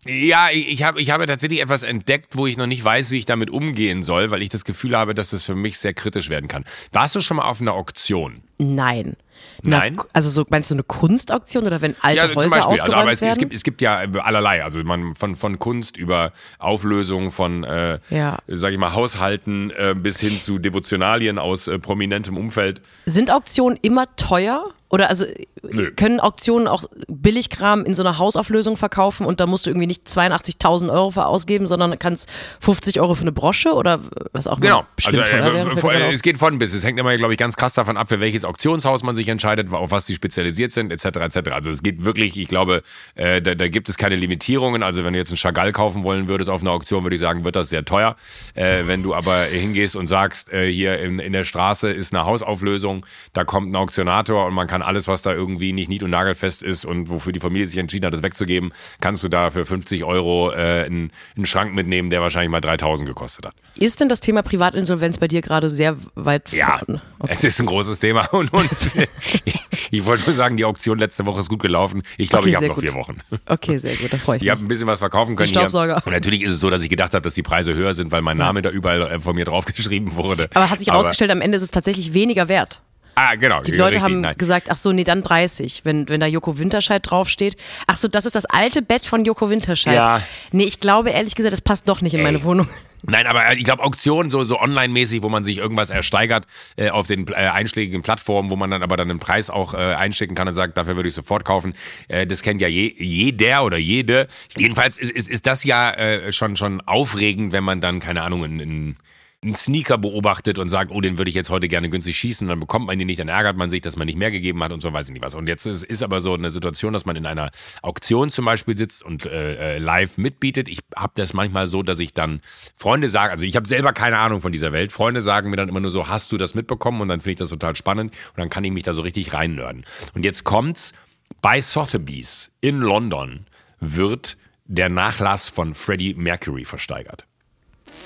Ja, 0.07 0.49
ich, 0.51 0.83
hab, 0.83 0.99
ich 0.99 1.11
habe 1.11 1.27
tatsächlich 1.27 1.61
etwas 1.61 1.83
entdeckt, 1.83 2.37
wo 2.37 2.47
ich 2.47 2.57
noch 2.57 2.67
nicht 2.67 2.83
weiß, 2.83 3.11
wie 3.11 3.19
ich 3.19 3.27
damit 3.27 3.51
umgehen 3.51 4.03
soll, 4.03 4.31
weil 4.31 4.41
ich 4.43 4.49
das 4.49 4.65
Gefühl 4.65 4.97
habe, 4.97 5.15
dass 5.15 5.31
das 5.31 5.43
für 5.43 5.55
mich 5.55 5.79
sehr 5.79 5.93
kritisch 5.93 6.31
werden 6.31 6.49
kann. 6.49 6.65
Warst 6.93 7.15
du 7.15 7.21
schon 7.21 7.37
mal 7.37 7.45
auf 7.45 7.61
einer 7.61 7.75
Auktion? 7.75 8.43
Nein. 8.57 9.17
Nein? 9.63 9.95
Na, 9.97 10.05
also 10.13 10.29
so, 10.31 10.45
meinst 10.49 10.71
du 10.71 10.75
eine 10.75 10.83
Kunstauktion 10.83 11.67
oder 11.67 11.81
wenn 11.81 11.95
alte 12.01 12.29
ja, 12.29 12.35
Häuser 12.35 12.41
zum 12.43 12.51
Beispiel. 12.51 12.73
ausgeräumt 12.73 12.83
Also, 12.83 12.95
aber 13.03 13.13
es, 13.13 13.21
werden? 13.21 13.33
es, 13.33 13.39
gibt, 13.39 13.55
es 13.55 13.63
gibt 13.63 13.81
ja 13.83 13.97
allerlei. 13.97 14.65
Also 14.65 14.83
man 14.85 15.15
von, 15.15 15.35
von 15.37 15.59
Kunst 15.59 15.97
über 15.97 16.33
Auflösung 16.59 17.31
von, 17.31 17.65
äh, 17.65 17.99
Ja. 18.11 18.39
sag 18.49 18.73
ich 18.73 18.79
mal, 18.79 18.93
Haushalten 18.95 19.71
äh, 19.71 19.95
bis 19.97 20.21
hin 20.21 20.39
zu 20.39 20.59
Devotionalien 20.59 21.39
aus 21.39 21.69
äh, 21.69 21.79
prominentem 21.79 22.37
Umfeld. 22.37 22.81
Sind 23.07 23.31
Auktionen 23.31 23.79
immer 23.81 24.15
teuer? 24.17 24.65
Oder 24.91 25.09
also 25.09 25.25
Nö. 25.63 25.93
können 25.93 26.19
Auktionen 26.21 26.67
auch 26.69 26.85
Billigkram 27.09 27.85
in 27.85 27.95
so 27.95 28.03
einer 28.03 28.19
Hausauflösung 28.19 28.77
verkaufen 28.77 29.25
und 29.25 29.39
da 29.41 29.47
musst 29.47 29.67
du 29.67 29.71
irgendwie 29.71 29.87
nicht 29.87 30.07
82.000 30.09 30.91
Euro 30.93 31.11
für 31.11 31.27
ausgeben, 31.27 31.67
sondern 31.67 31.99
kannst 31.99 32.29
50 32.61 33.01
Euro 33.01 33.15
für 33.15 33.23
eine 33.23 33.33
Brosche 33.33 33.73
oder 33.75 34.01
was 34.33 34.47
auch 34.47 34.59
Genau. 34.61 34.81
immer 34.81 34.89
bestimmt 34.97 35.19
Also, 35.21 35.33
äh, 35.33 35.37
wäre, 35.37 35.45
v- 35.45 35.53
fällt 35.77 35.85
mir 35.85 35.91
gerade 35.93 36.05
auf. 36.09 36.13
es 36.15 36.23
geht 36.23 36.39
von 36.39 36.59
bis. 36.59 36.73
Es 36.75 36.85
hängt 36.85 36.99
immer, 36.99 37.17
glaube 37.17 37.33
ich, 37.33 37.39
ganz 37.39 37.57
krass 37.57 37.75
davon 37.75 37.97
ab, 37.97 38.09
für 38.09 38.21
welches 38.21 38.45
Auktionshaus 38.45 39.03
man 39.03 39.15
sich 39.15 39.29
entscheidet, 39.29 39.73
auf 39.73 39.91
was 39.93 40.07
sie 40.07 40.15
spezialisiert 40.15 40.73
sind, 40.73 40.93
etc. 40.93 41.05
etc. 41.37 41.51
Also 41.53 41.71
es 41.71 41.83
geht 41.83 42.05
wirklich, 42.05 42.37
ich 42.39 42.49
glaube, 42.49 42.83
äh, 43.15 43.41
da, 43.41 43.55
da 43.55 43.69
gibt 43.69 43.89
es 43.89 43.97
keine 43.97 44.17
Limitierungen. 44.17 44.83
Also 44.83 45.05
wenn 45.05 45.13
du 45.13 45.19
jetzt 45.19 45.31
einen 45.31 45.39
Chagall 45.39 45.73
kaufen 45.73 46.03
wollen 46.05 46.29
würdest 46.29 46.51
auf 46.51 46.63
einer 46.63 46.73
Auktion, 46.73 47.05
würde 47.05 47.15
ich 47.15 47.21
sagen, 47.21 47.45
wird 47.45 47.55
das 47.57 47.69
sehr 47.71 47.85
teuer. 47.85 48.17
Äh, 48.55 48.87
wenn 48.87 49.03
du 49.03 49.15
aber 49.15 49.45
hingehst 49.45 49.95
und 49.95 50.09
sagst, 50.09 50.53
äh, 50.53 50.71
hier 50.73 50.99
in, 50.99 51.19
in 51.21 51.33
der 51.33 51.45
Straße 51.45 51.91
ist 51.91 52.13
eine 52.13 52.25
Hausauflösung, 52.25 53.07
da 53.33 53.45
kommt 53.45 53.73
ein 53.73 53.77
Auktionator 53.77 54.47
und 54.47 54.55
man 54.55 54.67
kann 54.67 54.80
alles, 54.83 55.09
was 55.09 55.23
da 55.23 55.33
irgendwie 55.33 55.73
nicht 55.73 55.89
nied- 55.89 56.03
und 56.03 56.11
nagelfest 56.11 56.63
ist 56.63 56.85
und 56.85 57.09
wofür 57.11 57.33
die 57.33 57.41
Familie 57.41 57.67
sich 57.67 57.79
entschieden 57.79 58.07
hat, 58.07 58.13
das 58.13 58.23
wegzugeben, 58.23 58.73
kannst 59.01 59.23
du 59.25 59.29
da 59.29 59.51
für 59.51 59.65
50 59.67 60.05
Euro 60.05 60.51
äh, 60.53 60.85
einen, 60.87 61.11
einen 61.37 61.47
Schrank 61.47 61.75
mitnehmen, 61.75 62.11
der 62.11 62.21
wahrscheinlich 62.21 62.51
mal 62.51 62.61
3000 62.61 63.09
gekostet 63.09 63.47
hat. 63.47 63.55
Ist 63.77 64.01
denn 64.01 64.09
das 64.09 64.21
Thema 64.21 64.43
Privatinsolvenz 64.43 65.19
bei 65.19 65.29
dir 65.29 65.41
gerade 65.41 65.69
sehr 65.71 65.97
weit 66.15 66.53
Ja, 66.53 66.79
vorne? 66.79 67.01
Okay. 67.19 67.33
es 67.33 67.45
ist 67.45 67.61
ein 67.61 67.67
großes 67.67 67.99
Thema 67.99 68.27
und, 68.33 68.53
und 68.53 68.71
ich, 68.71 69.55
ich 69.91 70.05
wollte 70.05 70.25
nur 70.25 70.35
sagen, 70.35 70.57
die 70.57 70.65
Auktion 70.65 70.99
letzte 70.99 71.27
Woche 71.27 71.41
ist 71.41 71.49
gut 71.49 71.63
gelaufen. 71.63 72.03
Ich 72.19 72.29
glaube, 72.29 72.43
Okay, 72.45 72.51
ich 72.51 72.57
habe 72.57 72.67
noch 72.69 72.75
gut. 72.77 72.85
vier 72.85 72.95
Wochen. 72.95 73.19
Okay, 73.47 73.79
sehr 73.79 73.95
gut, 73.97 74.13
da 74.13 74.17
freue 74.17 74.37
ich 74.37 74.43
Ich 74.43 74.47
mich. 74.47 74.51
habe 74.51 74.65
ein 74.65 74.69
bisschen 74.69 74.87
was 74.87 74.99
verkaufen 74.99 75.37
können. 75.37 75.49
Staubsauger. 75.49 75.97
Hier. 75.97 76.07
Und 76.07 76.13
natürlich 76.13 76.43
ist 76.43 76.53
es 76.53 76.61
so, 76.61 76.71
dass 76.71 76.83
ich 76.83 76.89
gedacht 76.91 77.15
habe, 77.15 77.23
dass 77.23 77.35
die 77.35 77.43
Preise 77.43 77.75
höher 77.75 77.95
sind, 77.95 78.13
weil 78.13 78.23
mein 78.23 78.37
Name 78.37 78.63
da 78.63 78.71
überall 78.71 79.03
äh, 79.03 79.21
von 79.21 79.35
mir 79.35 79.45
draufgeschrieben 79.45 80.15
wurde. 80.17 80.49
Aber 80.55 80.71
hat 80.71 80.79
sich 80.79 80.89
herausgestellt, 80.89 81.31
am 81.31 81.41
Ende 81.41 81.57
ist 81.57 81.63
es 81.63 81.71
tatsächlich 81.71 82.15
weniger 82.15 82.49
wert. 82.49 82.81
Ah, 83.23 83.35
genau. 83.35 83.61
Die 83.61 83.73
Leute 83.73 83.97
richtig, 83.97 84.03
haben 84.03 84.21
nein. 84.23 84.35
gesagt, 84.39 84.69
ach 84.71 84.77
so, 84.77 84.93
nee, 84.93 85.05
dann 85.05 85.23
30, 85.23 85.85
wenn, 85.85 86.09
wenn 86.09 86.21
da 86.21 86.27
Joko 86.27 86.59
Winterscheid 86.59 87.03
draufsteht. 87.05 87.57
Ach 87.87 87.97
so, 87.97 88.09
das 88.09 88.25
ist 88.25 88.35
das 88.35 88.47
alte 88.47 88.81
Bett 88.81 89.05
von 89.05 89.27
Joko 89.27 89.51
Winterscheid. 89.51 89.95
Ja. 89.95 90.23
Nee, 90.53 90.65
ich 90.65 90.81
glaube 90.81 91.11
ehrlich 91.11 91.35
gesagt, 91.35 91.53
das 91.53 91.61
passt 91.61 91.87
doch 91.87 92.01
nicht 92.01 92.15
in 92.15 92.23
meine 92.23 92.39
Ey. 92.39 92.45
Wohnung. 92.45 92.67
Nein, 93.03 93.27
aber 93.27 93.47
äh, 93.47 93.57
ich 93.57 93.65
glaube 93.65 93.83
Auktionen 93.83 94.31
so 94.31 94.43
so 94.43 94.59
online-mäßig, 94.59 95.23
wo 95.23 95.29
man 95.29 95.45
sich 95.45 95.59
irgendwas 95.59 95.91
ersteigert 95.91 96.45
äh, 96.77 96.91
auf 96.91 97.07
den 97.07 97.29
äh, 97.29 97.35
einschlägigen 97.35 98.03
Plattformen, 98.03 98.51
wo 98.51 98.57
man 98.57 98.71
dann 98.71 98.83
aber 98.83 98.97
dann 98.97 99.09
den 99.09 99.19
Preis 99.19 99.51
auch 99.51 99.75
äh, 99.75 99.77
einschicken 99.77 100.35
kann 100.35 100.49
und 100.49 100.55
sagt, 100.55 100.77
dafür 100.79 100.97
würde 100.97 101.09
ich 101.09 101.15
sofort 101.15 101.45
kaufen. 101.45 101.75
Äh, 102.09 102.27
das 102.27 102.43
kennt 102.43 102.61
ja 102.61 102.69
je, 102.69 102.95
jeder 102.99 103.65
oder 103.65 103.77
jede. 103.77 104.29
Jedenfalls 104.57 104.97
ist, 104.99 105.11
ist, 105.11 105.29
ist 105.29 105.47
das 105.47 105.65
ja 105.65 105.91
äh, 105.93 106.33
schon 106.33 106.57
schon 106.57 106.81
aufregend, 106.83 107.53
wenn 107.53 107.65
man 107.65 107.81
dann 107.81 108.01
keine 108.01 108.23
Ahnung 108.23 108.45
in, 108.45 108.61
in 108.61 108.97
einen 109.43 109.55
Sneaker 109.55 109.97
beobachtet 109.97 110.59
und 110.59 110.69
sagt, 110.69 110.91
oh, 110.91 111.01
den 111.01 111.17
würde 111.17 111.31
ich 111.31 111.35
jetzt 111.35 111.49
heute 111.49 111.67
gerne 111.67 111.89
günstig 111.89 112.19
schießen, 112.19 112.47
dann 112.47 112.61
bekommt 112.61 112.87
man 112.87 112.99
den 112.99 113.07
nicht, 113.07 113.21
dann 113.21 113.29
ärgert 113.29 113.57
man 113.57 113.71
sich, 113.71 113.81
dass 113.81 113.97
man 113.97 114.05
nicht 114.05 114.19
mehr 114.19 114.31
gegeben 114.31 114.63
hat 114.63 114.71
und 114.71 114.83
so 114.83 114.93
weiß 114.93 115.09
ich 115.09 115.15
nicht 115.15 115.25
was. 115.25 115.35
Und 115.35 115.49
jetzt 115.49 115.65
ist, 115.65 115.83
ist 115.83 116.03
aber 116.03 116.21
so 116.21 116.35
eine 116.35 116.51
Situation, 116.51 116.93
dass 116.93 117.07
man 117.07 117.17
in 117.17 117.25
einer 117.25 117.51
Auktion 117.81 118.29
zum 118.29 118.45
Beispiel 118.45 118.77
sitzt 118.77 119.03
und 119.03 119.25
äh, 119.25 119.77
äh, 119.77 119.79
live 119.79 120.19
mitbietet. 120.19 120.69
Ich 120.69 120.81
habe 120.95 121.13
das 121.17 121.33
manchmal 121.33 121.69
so, 121.69 121.83
dass 121.83 122.01
ich 122.01 122.13
dann 122.13 122.43
Freunde 122.77 123.09
sagen, 123.09 123.33
also 123.33 123.47
ich 123.47 123.57
habe 123.57 123.67
selber 123.67 123.95
keine 123.95 124.19
Ahnung 124.19 124.41
von 124.41 124.53
dieser 124.53 124.73
Welt. 124.73 124.93
Freunde 124.93 125.23
sagen 125.23 125.49
mir 125.49 125.57
dann 125.57 125.71
immer 125.71 125.81
nur 125.81 125.91
so, 125.91 126.09
hast 126.09 126.31
du 126.33 126.37
das 126.37 126.55
mitbekommen? 126.55 127.01
Und 127.01 127.09
dann 127.09 127.21
finde 127.21 127.33
ich 127.33 127.39
das 127.39 127.49
total 127.49 127.77
spannend 127.77 128.13
und 128.13 128.39
dann 128.39 128.51
kann 128.51 128.65
ich 128.65 128.73
mich 128.73 128.83
da 128.83 128.93
so 128.93 129.01
richtig 129.01 129.33
reinnörden. 129.33 129.87
Und 130.13 130.25
jetzt 130.25 130.45
kommt's, 130.45 130.93
bei 131.41 131.63
Sotheby's 131.63 132.53
in 132.61 132.81
London 132.81 133.47
wird 133.81 134.37
der 134.67 134.91
Nachlass 134.91 135.49
von 135.49 135.75
Freddie 135.75 136.13
Mercury 136.13 136.67
versteigert. 136.67 137.25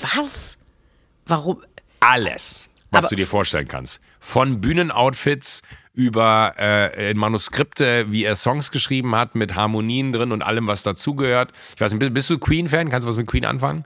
Was? 0.00 0.58
Warum? 1.26 1.62
alles, 2.00 2.68
was 2.90 3.04
Aber- 3.04 3.10
du 3.10 3.16
dir 3.16 3.26
vorstellen 3.26 3.66
kannst. 3.68 4.00
Von 4.20 4.60
Bühnenoutfits 4.60 5.62
über 5.94 6.54
äh, 6.58 7.14
Manuskripte, 7.14 8.10
wie 8.10 8.24
er 8.24 8.34
Songs 8.36 8.70
geschrieben 8.70 9.14
hat, 9.14 9.34
mit 9.36 9.54
Harmonien 9.54 10.12
drin 10.12 10.32
und 10.32 10.42
allem, 10.42 10.66
was 10.66 10.82
dazugehört. 10.82 11.52
Ich 11.76 11.80
weiß 11.80 11.92
nicht, 11.92 12.00
bist, 12.00 12.14
bist 12.14 12.30
du 12.30 12.38
Queen-Fan? 12.38 12.90
Kannst 12.90 13.06
du 13.06 13.08
was 13.10 13.16
mit 13.16 13.26
Queen 13.28 13.44
anfangen? 13.44 13.84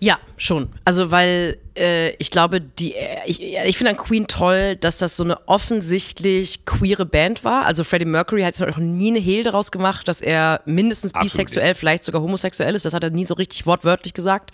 Ja, 0.00 0.18
schon. 0.36 0.70
Also, 0.84 1.10
weil 1.10 1.58
äh, 1.76 2.10
ich 2.16 2.30
glaube, 2.30 2.60
die, 2.60 2.94
äh, 2.94 3.18
ich, 3.26 3.42
ich 3.42 3.76
finde 3.76 3.90
an 3.90 3.96
Queen 3.96 4.26
toll, 4.26 4.76
dass 4.76 4.98
das 4.98 5.16
so 5.16 5.24
eine 5.24 5.48
offensichtlich 5.48 6.64
queere 6.64 7.06
Band 7.06 7.44
war. 7.44 7.66
Also 7.66 7.84
Freddie 7.84 8.04
Mercury 8.04 8.42
hat 8.42 8.58
noch 8.60 8.78
nie 8.78 9.08
eine 9.08 9.18
Hehl 9.18 9.42
daraus 9.42 9.72
gemacht, 9.72 10.06
dass 10.08 10.20
er 10.20 10.60
mindestens 10.66 11.14
Absolut 11.14 11.32
bisexuell, 11.32 11.74
vielleicht 11.74 12.04
sogar 12.04 12.22
homosexuell 12.22 12.74
ist. 12.74 12.84
Das 12.84 12.94
hat 12.94 13.02
er 13.02 13.10
nie 13.10 13.26
so 13.26 13.34
richtig 13.34 13.66
wortwörtlich 13.66 14.14
gesagt. 14.14 14.52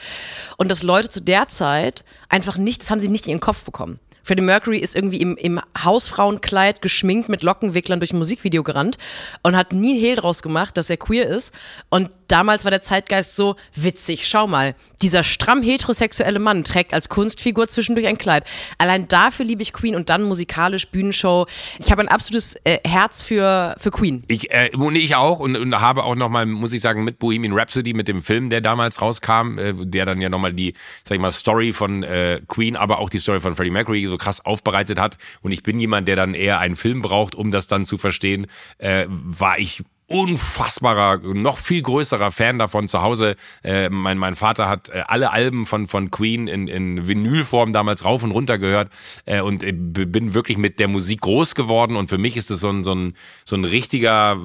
Und 0.56 0.70
dass 0.70 0.82
Leute 0.82 1.09
zu 1.09 1.20
der 1.20 1.49
Zeit 1.49 2.04
einfach 2.28 2.56
nicht, 2.56 2.82
das 2.82 2.90
haben 2.90 3.00
sie 3.00 3.09
nicht 3.09 3.26
in 3.26 3.32
ihren 3.32 3.40
Kopf 3.40 3.64
bekommen. 3.64 3.99
Freddie 4.30 4.44
Mercury 4.44 4.78
ist 4.78 4.94
irgendwie 4.94 5.20
im, 5.20 5.37
im 5.37 5.60
Hausfrauenkleid 5.82 6.82
geschminkt 6.82 7.28
mit 7.28 7.42
Lockenwicklern 7.42 7.99
durch 7.99 8.12
ein 8.12 8.18
Musikvideo 8.18 8.62
gerannt 8.62 8.96
und 9.42 9.56
hat 9.56 9.72
nie 9.72 9.99
Hehl 9.99 10.14
draus 10.14 10.40
gemacht, 10.40 10.76
dass 10.76 10.88
er 10.88 10.99
queer 10.99 11.26
ist. 11.26 11.52
Und 11.88 12.10
damals 12.30 12.64
war 12.64 12.70
der 12.70 12.80
Zeitgeist 12.80 13.34
so 13.34 13.56
witzig. 13.75 14.28
Schau 14.28 14.46
mal, 14.46 14.76
dieser 15.02 15.25
stramm 15.25 15.62
heterosexuelle 15.62 16.38
Mann 16.38 16.64
trägt 16.64 16.94
als 16.94 17.08
Kunstfigur 17.08 17.68
zwischendurch 17.68 18.06
ein 18.06 18.18
Kleid. 18.18 18.44
Allein 18.78 19.08
dafür 19.08 19.46
liebe 19.46 19.62
ich 19.62 19.72
Queen 19.72 19.96
und 19.96 20.10
dann 20.10 20.22
musikalisch 20.22 20.87
Bühnenshow. 20.88 21.46
Ich 21.78 21.90
habe 21.90 22.02
ein 22.02 22.08
absolutes 22.08 22.56
äh, 22.64 22.78
Herz 22.87 23.22
für, 23.22 23.75
für 23.78 23.90
Queen. 23.90 24.22
Ich, 24.28 24.50
äh, 24.50 24.70
und 24.76 24.94
ich 24.94 25.16
auch 25.16 25.40
und, 25.40 25.56
und 25.56 25.80
habe 25.80 26.04
auch 26.04 26.14
nochmal, 26.14 26.46
muss 26.46 26.72
ich 26.72 26.80
sagen, 26.80 27.04
mit 27.04 27.18
Bohemian 27.18 27.52
Rhapsody, 27.52 27.94
mit 27.94 28.08
dem 28.08 28.22
Film, 28.22 28.50
der 28.50 28.60
damals 28.60 29.02
rauskam, 29.02 29.58
äh, 29.58 29.75
der 29.75 30.06
dann 30.06 30.20
ja 30.20 30.28
nochmal 30.28 30.52
die, 30.52 30.75
sag 31.04 31.16
ich 31.16 31.20
mal, 31.20 31.32
Story 31.32 31.72
von 31.72 32.02
äh, 32.02 32.40
Queen, 32.46 32.76
aber 32.76 32.99
auch 32.99 33.10
die 33.10 33.18
Story 33.18 33.40
von 33.40 33.56
Freddie 33.56 33.70
Mercury 33.70 34.06
so 34.06 34.18
krass 34.20 34.44
aufbereitet 34.44 35.00
hat. 35.00 35.18
Und 35.42 35.50
ich 35.50 35.62
bin 35.62 35.80
jemand, 35.80 36.06
der 36.06 36.16
dann 36.16 36.34
eher 36.34 36.60
einen 36.60 36.76
Film 36.76 37.02
braucht, 37.02 37.34
um 37.34 37.50
das 37.50 37.66
dann 37.66 37.84
zu 37.84 37.98
verstehen, 37.98 38.46
äh, 38.78 39.06
war 39.08 39.58
ich 39.58 39.82
unfassbarer, 40.11 41.19
noch 41.35 41.59
viel 41.59 41.83
größerer 41.83 42.33
Fan 42.33 42.59
davon 42.59 42.88
zu 42.88 43.00
Hause. 43.00 43.37
Äh, 43.62 43.90
mein, 43.90 44.19
mein 44.19 44.35
Vater 44.35 44.69
hat 44.69 44.88
äh, 44.88 45.05
alle 45.07 45.31
Alben 45.31 45.67
von, 45.67 45.87
von 45.87 46.11
Queen 46.11 46.49
in, 46.49 46.67
in 46.67 47.07
Vinylform 47.07 47.73
damals 47.73 48.05
rauf 48.05 48.25
und 48.25 48.33
runter 48.33 48.59
gehört 48.59 48.90
äh, 49.25 49.40
und 49.40 49.62
äh, 49.62 49.71
bin 49.73 50.35
wirklich 50.35 50.59
mit 50.59 50.81
der 50.81 50.88
Musik 50.88 51.21
groß 51.21 51.55
geworden 51.55 51.95
und 51.95 52.09
für 52.09 52.19
mich 52.19 52.37
ist 52.37 52.50
es 52.50 52.59
so 52.59 52.71
ein, 52.71 52.83
so 52.83 52.93
ein, 52.93 53.14
so 53.45 53.55
ein 53.55 53.64
richtiger, 53.64 54.37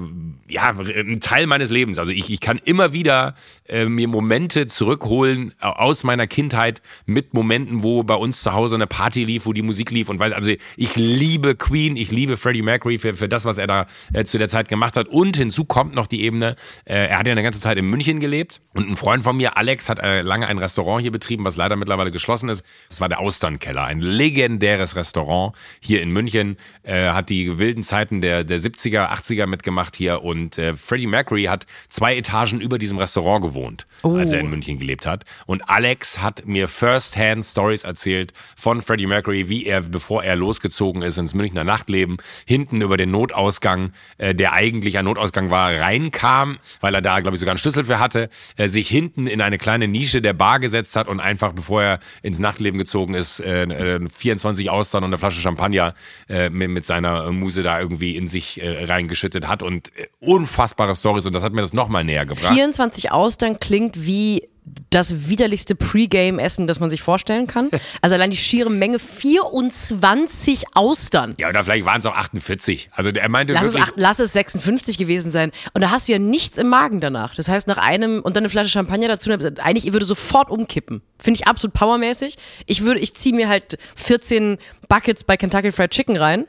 ja, 0.48 0.70
ein 0.70 1.20
Teil 1.20 1.48
meines 1.48 1.72
Lebens. 1.72 1.98
Also 1.98 2.12
ich, 2.12 2.30
ich 2.30 2.42
kann 2.42 2.60
immer 2.64 2.94
wieder 2.94 3.34
äh, 3.68 3.86
mir 3.86 4.08
Momente 4.08 4.68
zurückholen 4.68 5.52
aus 5.62 6.04
meiner 6.04 6.28
Kindheit 6.28 6.84
mit 7.08 7.34
Momenten, 7.34 7.82
wo 7.82 8.04
bei 8.04 8.16
uns 8.16 8.44
zu 8.44 8.54
Hause 8.54 8.76
eine 8.76 8.86
Party 8.86 9.24
lief, 9.24 9.48
wo 9.48 9.54
die 9.54 9.64
Musik 9.64 9.90
lief 9.90 10.10
und 10.10 10.20
weil, 10.20 10.32
also 10.32 10.52
ich 10.78 10.96
liebe 10.96 11.56
Queen, 11.56 11.98
ich 11.98 12.12
liebe 12.12 12.38
Freddie 12.38 12.62
Mercury 12.62 13.00
für, 13.00 13.16
für 13.16 13.28
das, 13.28 13.46
was 13.46 13.58
er 13.58 13.66
da 13.66 13.88
äh, 14.14 14.26
zu 14.26 14.38
der 14.38 14.48
Zeit 14.48 14.70
gemacht 14.70 14.96
hat 14.96 15.08
und 15.08 15.36
hinzu 15.38 15.55
hinzu 15.56 15.66
kommt 15.66 15.96
noch 15.96 16.08
die 16.08 16.22
Ebene, 16.22 16.56
äh, 16.84 17.08
er 17.08 17.20
hat 17.20 17.28
ja 17.28 17.32
eine 17.32 17.44
ganze 17.44 17.62
Zeit 17.62 17.78
in 17.78 17.86
München 17.86 18.20
gelebt 18.20 18.62
und 18.74 18.90
ein 18.90 18.98
Freund 18.98 19.24
von 19.24 19.38
mir, 19.38 19.58
Alex, 19.58 19.88
hat 19.88 20.00
äh, 20.00 20.22
lange 20.22 20.48
ein 20.48 20.58
Restaurant 20.58 21.02
hier 21.02 21.12
betrieben, 21.12 21.46
was 21.46 21.56
leider 21.56 21.78
mittlerweile 21.78 22.12
geschlossen 22.12 22.50
ist. 22.50 22.64
Das 22.90 23.00
war 23.00 23.08
der 23.08 23.20
Austernkeller, 23.22 23.84
ein 23.84 24.02
legendäres 24.02 24.98
Restaurant 24.98 25.56
hier 25.80 26.02
in 26.02 26.12
München, 26.12 26.58
äh, 26.84 27.10
hat 27.10 27.30
die 27.30 27.58
wilden 27.58 27.84
Zeiten 27.84 28.20
der, 28.20 28.44
der 28.44 28.60
70er, 28.60 29.10
80er 29.10 29.48
mitgemacht 29.48 29.96
hier 29.96 30.24
und 30.24 30.58
äh, 30.58 30.74
Freddie 30.74 31.08
Mercury 31.08 31.46
hat 31.46 31.66
zwei 31.90 32.18
Etagen 32.18 32.60
über 32.60 32.78
diesem 32.78 32.98
Restaurant 32.98 33.44
gewohnt, 33.44 33.88
oh. 34.04 34.16
als 34.16 34.34
er 34.34 34.42
in 34.42 34.50
München 34.50 34.78
gelebt 34.78 35.06
hat. 35.06 35.24
Und 35.46 35.70
Alex 35.70 36.22
hat 36.22 36.46
mir 36.46 36.68
first-hand 36.68 37.46
Stories 37.46 37.84
erzählt 37.84 38.34
von 38.58 38.82
Freddie 38.82 39.08
Mercury, 39.08 39.48
wie 39.48 39.66
er, 39.66 39.82
bevor 39.82 40.24
er 40.24 40.36
losgezogen 40.36 41.02
ist 41.02 41.18
ins 41.18 41.34
Münchner 41.34 41.64
Nachtleben, 41.64 42.18
hinten 42.46 42.82
über 42.82 42.98
den 42.98 43.12
Notausgang, 43.12 43.94
äh, 44.18 44.36
der 44.36 44.52
eigentlich 44.52 44.98
ein 44.98 45.06
Notausgang 45.06 45.45
war, 45.50 45.74
reinkam, 45.74 46.58
weil 46.82 46.94
er 46.96 47.02
da, 47.02 47.20
glaube 47.20 47.36
ich, 47.36 47.40
sogar 47.40 47.52
einen 47.52 47.60
Schlüssel 47.60 47.86
für 47.86 48.00
hatte, 48.00 48.30
äh, 48.58 48.68
sich 48.68 48.88
hinten 48.88 49.28
in 49.28 49.42
eine 49.42 49.58
kleine 49.58 49.88
Nische 49.88 50.22
der 50.22 50.34
Bar 50.34 50.60
gesetzt 50.60 50.96
hat 50.96 51.08
und 51.08 51.20
einfach, 51.20 51.54
bevor 51.54 51.84
er 51.84 52.00
ins 52.22 52.40
Nachtleben 52.40 52.78
gezogen 52.78 53.14
ist, 53.14 53.40
äh, 53.40 54.00
24 54.08 54.66
äh, 54.66 54.70
Austern 54.70 55.04
und 55.04 55.10
eine 55.10 55.18
Flasche 55.18 55.42
Champagner 55.42 55.94
äh, 56.30 56.50
mit, 56.50 56.70
mit 56.70 56.86
seiner 56.86 57.32
Muse 57.32 57.64
da 57.64 57.80
irgendwie 57.80 58.16
in 58.16 58.28
sich 58.28 58.62
äh, 58.62 58.86
reingeschüttet 58.86 59.48
hat 59.48 59.64
und 59.64 59.96
äh, 59.98 60.08
unfassbare 60.20 60.96
Stories 60.96 61.25
und 61.25 61.34
das 61.34 61.44
hat 61.44 61.54
mir 61.54 61.62
das 61.62 61.74
nochmal 61.74 62.04
näher 62.04 62.25
gebracht. 62.25 62.54
24 62.54 63.12
Austern 63.12 63.60
klingt 63.60 64.06
wie 64.06 64.48
das 64.90 65.28
widerlichste 65.28 65.76
Pre-Game-Essen, 65.76 66.68
das 66.68 66.80
man 66.80 66.90
sich 66.90 67.02
vorstellen 67.02 67.48
kann. 67.48 67.70
Also 68.02 68.16
allein 68.16 68.30
die 68.30 68.38
schiere 68.38 68.70
Menge 68.70 69.00
24 69.00 70.76
Austern. 70.76 71.34
Ja, 71.38 71.50
oder 71.50 71.64
vielleicht 71.64 71.86
waren 71.86 72.00
es 72.00 72.06
auch 72.06 72.16
48. 72.16 72.90
Also 72.92 73.10
er 73.10 73.30
meinte 73.30 73.54
lass 73.54 73.74
wirklich, 73.74 73.84
es, 73.84 73.94
lass 73.96 74.20
es 74.20 74.34
56 74.34 74.98
gewesen 74.98 75.32
sein. 75.32 75.52
Und 75.74 75.82
da 75.82 75.92
hast 75.92 76.08
du 76.08 76.12
ja 76.12 76.20
nichts 76.20 76.58
im 76.58 76.68
Magen 76.68 77.00
danach. 77.00 77.34
Das 77.36 77.48
heißt, 77.48 77.68
nach 77.68 77.78
einem 77.78 78.22
und 78.22 78.36
dann 78.36 78.44
eine 78.44 78.50
Flasche 78.50 78.70
Champagner 78.70 79.08
dazu, 79.08 79.32
eigentlich, 79.32 79.88
ich 79.88 79.94
würde 79.94 80.06
sofort 80.06 80.50
umkippen. 80.50 81.02
Finde 81.18 81.40
ich 81.40 81.48
absolut 81.48 81.74
powermäßig. 81.74 82.38
Ich 82.66 82.84
würde, 82.84 83.00
ich 83.00 83.16
ziehe 83.16 83.36
mir 83.36 83.50
halt 83.50 83.78
14 83.96 84.58
Buckets 84.88 85.24
bei 85.24 85.38
Kentucky 85.38 85.72
Fried 85.72 85.92
Chicken 85.92 86.18
rein 86.18 86.46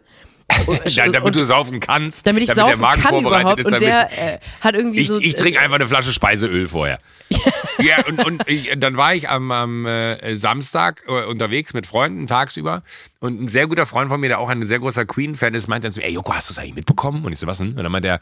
ja, 0.87 1.09
damit 1.09 1.35
du 1.35 1.45
saufen 1.45 1.81
kannst. 1.81 2.27
Damit 2.27 2.43
ich 2.45 2.49
damit 2.49 2.65
saufen 2.65 2.71
der 2.71 2.81
Magen 2.81 3.03
kann 3.03 3.11
vorbereitet 3.11 3.43
überhaupt. 3.43 3.61
ist. 3.61 3.73
Und 3.73 3.81
der 3.81 4.35
äh, 4.35 4.39
hat 4.61 4.75
irgendwie 4.75 5.01
ich, 5.01 5.09
so... 5.09 5.21
Ich 5.21 5.35
trinke 5.35 5.61
einfach 5.61 5.77
eine 5.77 5.87
Flasche 5.87 6.13
Speiseöl 6.13 6.69
vorher. 6.69 6.99
ja, 7.79 8.05
und, 8.07 8.25
und 8.25 8.49
ich, 8.49 8.73
dann 8.77 8.97
war 8.97 9.15
ich 9.15 9.29
am, 9.29 9.51
am 9.51 9.87
äh, 9.87 10.37
Samstag 10.37 11.03
äh, 11.09 11.25
unterwegs 11.25 11.75
mit 11.75 11.87
Freunden 11.87 12.27
tagsüber 12.27 12.83
und 13.21 13.43
ein 13.43 13.49
sehr 13.49 13.67
guter 13.67 13.87
Freund 13.87 14.09
von 14.09 14.21
mir, 14.21 14.29
der 14.29 14.39
auch 14.39 14.49
ein 14.49 14.65
sehr 14.65 14.79
großer 14.79 15.05
Queen-Fan 15.05 15.55
ist, 15.55 15.67
meinte 15.67 15.87
dann 15.87 15.93
so, 15.93 16.01
ey 16.01 16.13
Joko, 16.13 16.35
hast 16.35 16.49
du 16.49 16.53
es 16.53 16.59
eigentlich 16.59 16.77
mitbekommen? 16.77 17.25
Und 17.25 17.33
ich 17.33 17.39
so, 17.39 17.47
was 17.47 17.59
denn? 17.59 17.71
Und 17.71 17.83
dann 17.83 17.91
meinte 17.91 18.09
er, 18.09 18.21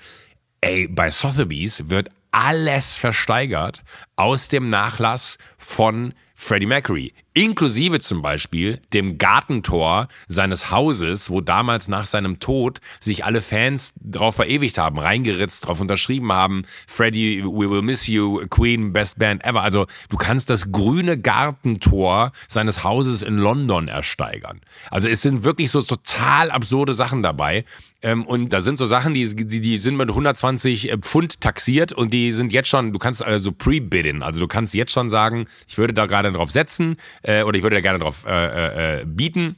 ey, 0.62 0.88
bei 0.88 1.10
Sotheby's 1.10 1.90
wird 1.90 2.10
alles 2.30 2.98
versteigert 2.98 3.82
aus 4.16 4.48
dem 4.48 4.70
Nachlass 4.70 5.38
von 5.58 6.14
Freddie 6.34 6.66
Mercury 6.66 7.12
inklusive 7.34 7.98
zum 7.98 8.22
Beispiel 8.22 8.80
dem 8.92 9.18
Gartentor 9.18 10.08
seines 10.28 10.70
Hauses, 10.70 11.30
wo 11.30 11.40
damals 11.40 11.88
nach 11.88 12.06
seinem 12.06 12.38
Tod 12.38 12.80
sich 13.00 13.24
alle 13.24 13.42
Fans 13.42 13.92
drauf 14.00 14.36
verewigt 14.36 14.78
haben, 14.78 14.98
reingeritzt, 14.98 15.66
drauf 15.66 15.80
unterschrieben 15.80 16.32
haben, 16.32 16.62
Freddie, 16.86 17.42
we 17.44 17.68
will 17.68 17.82
miss 17.82 18.06
you, 18.06 18.46
Queen, 18.50 18.92
best 18.92 19.18
band 19.18 19.44
ever. 19.44 19.62
Also 19.62 19.86
du 20.08 20.16
kannst 20.16 20.48
das 20.48 20.70
grüne 20.70 21.18
Gartentor 21.18 22.32
seines 22.46 22.84
Hauses 22.84 23.22
in 23.22 23.36
London 23.36 23.88
ersteigern. 23.88 24.60
Also 24.90 25.08
es 25.08 25.20
sind 25.20 25.42
wirklich 25.42 25.72
so 25.72 25.82
total 25.82 26.52
absurde 26.52 26.94
Sachen 26.94 27.22
dabei. 27.22 27.64
Ähm, 28.04 28.26
und 28.26 28.50
da 28.50 28.60
sind 28.60 28.76
so 28.76 28.84
Sachen, 28.84 29.14
die, 29.14 29.34
die, 29.34 29.60
die 29.60 29.78
sind 29.78 29.96
mit 29.96 30.10
120 30.10 30.90
äh, 30.90 30.98
Pfund 30.98 31.40
taxiert 31.40 31.92
und 31.92 32.12
die 32.12 32.32
sind 32.32 32.52
jetzt 32.52 32.68
schon, 32.68 32.92
du 32.92 32.98
kannst 32.98 33.24
also 33.24 33.50
pre-bidden. 33.50 34.22
Also 34.22 34.40
du 34.40 34.46
kannst 34.46 34.74
jetzt 34.74 34.92
schon 34.92 35.08
sagen, 35.08 35.46
ich 35.66 35.78
würde 35.78 35.94
da 35.94 36.04
gerade 36.04 36.30
drauf 36.30 36.50
setzen 36.50 36.96
äh, 37.24 37.42
oder 37.42 37.56
ich 37.56 37.62
würde 37.62 37.76
da 37.76 37.80
gerne 37.80 37.98
drauf 37.98 38.24
äh, 38.26 39.00
äh, 39.00 39.04
bieten. 39.04 39.56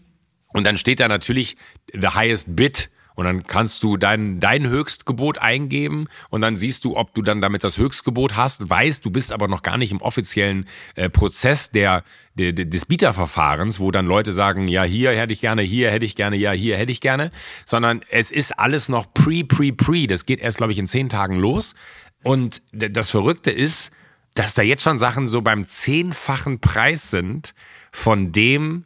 Und 0.49 0.64
dann 0.64 0.78
steht 0.78 1.00
da 1.00 1.08
natürlich 1.08 1.56
the 1.92 2.08
highest 2.08 2.56
bid 2.56 2.90
und 3.16 3.25
dann 3.25 3.44
kannst 3.44 3.82
du 3.82 3.96
dein, 3.96 4.40
dein 4.40 4.68
Höchstgebot 4.68 5.38
eingeben 5.38 6.06
und 6.28 6.42
dann 6.42 6.56
siehst 6.56 6.85
du, 6.85 6.96
ob 6.96 7.14
du 7.14 7.23
dann 7.23 7.40
damit 7.40 7.64
das 7.64 7.78
Höchstgebot 7.78 8.37
hast, 8.37 8.68
weißt, 8.68 9.04
du 9.04 9.11
bist 9.11 9.32
aber 9.32 9.49
noch 9.49 9.62
gar 9.62 9.78
nicht 9.78 9.90
im 9.90 10.02
offiziellen 10.02 10.66
äh, 10.94 11.08
Prozess 11.08 11.70
der, 11.70 12.04
der, 12.35 12.52
des 12.52 12.85
Bieterverfahrens, 12.85 13.80
wo 13.80 13.90
dann 13.90 14.06
Leute 14.06 14.32
sagen, 14.32 14.68
ja, 14.68 14.85
hier 14.85 15.11
hätte 15.12 15.32
ich 15.32 15.40
gerne, 15.40 15.62
hier 15.62 15.90
hätte 15.90 16.04
ich 16.04 16.14
gerne, 16.14 16.37
ja, 16.37 16.52
hier 16.52 16.76
hätte 16.76 16.92
ich 16.92 17.00
gerne, 17.00 17.30
sondern 17.64 18.02
es 18.11 18.30
ist 18.30 18.58
alles 18.58 18.90
noch 18.90 19.12
pre, 19.14 19.44
pre, 19.44 19.73
pre. 19.73 20.06
Das 20.06 20.26
geht 20.26 20.40
erst, 20.40 20.58
glaube 20.58 20.73
ich, 20.73 20.78
in 20.78 20.87
zehn 20.87 21.08
Tagen 21.08 21.38
los. 21.38 21.75
Und 22.22 22.62
das 22.72 23.11
Verrückte 23.11 23.50
ist, 23.50 23.92
dass 24.37 24.55
da 24.55 24.62
jetzt 24.62 24.83
schon 24.83 24.99
Sachen 24.99 25.27
so 25.27 25.42
beim 25.42 25.66
zehnfachen 25.66 26.61
Preis 26.61 27.11
sind, 27.11 27.55
von 27.90 28.31
dem, 28.31 28.85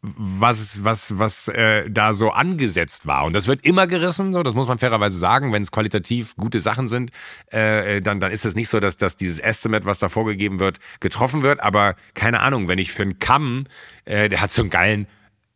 was, 0.00 0.84
was, 0.84 1.18
was 1.18 1.48
äh, 1.48 1.90
da 1.90 2.12
so 2.12 2.30
angesetzt 2.30 3.06
war. 3.06 3.24
Und 3.24 3.34
das 3.34 3.48
wird 3.48 3.66
immer 3.66 3.88
gerissen, 3.88 4.32
so, 4.32 4.44
das 4.44 4.54
muss 4.54 4.68
man 4.68 4.78
fairerweise 4.78 5.18
sagen. 5.18 5.52
Wenn 5.52 5.62
es 5.62 5.72
qualitativ 5.72 6.36
gute 6.36 6.60
Sachen 6.60 6.86
sind, 6.86 7.10
äh, 7.48 8.00
dann, 8.00 8.20
dann 8.20 8.30
ist 8.30 8.44
es 8.44 8.54
nicht 8.54 8.68
so, 8.68 8.78
dass, 8.78 8.96
dass 8.96 9.16
dieses 9.16 9.40
Estimate, 9.40 9.84
was 9.84 9.98
da 9.98 10.08
vorgegeben 10.08 10.60
wird, 10.60 10.78
getroffen 11.00 11.42
wird. 11.42 11.60
Aber 11.60 11.96
keine 12.14 12.40
Ahnung, 12.40 12.68
wenn 12.68 12.78
ich 12.78 12.92
für 12.92 13.02
einen 13.02 13.18
Kamm, 13.18 13.64
äh, 14.04 14.28
der 14.28 14.40
hat 14.40 14.52
so 14.52 14.62
einen 14.62 14.70
geilen 14.70 15.08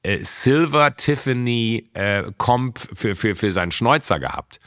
äh, 0.03 0.19
Silver 0.25 0.97
Tiffany 0.97 1.89
äh, 1.95 2.25
Comp 2.37 2.81
für, 2.93 3.15
für, 3.15 3.37
für 3.37 3.53
seinen 3.53 3.71
Schnäuzer 3.71 4.19
gehabt 4.19 4.60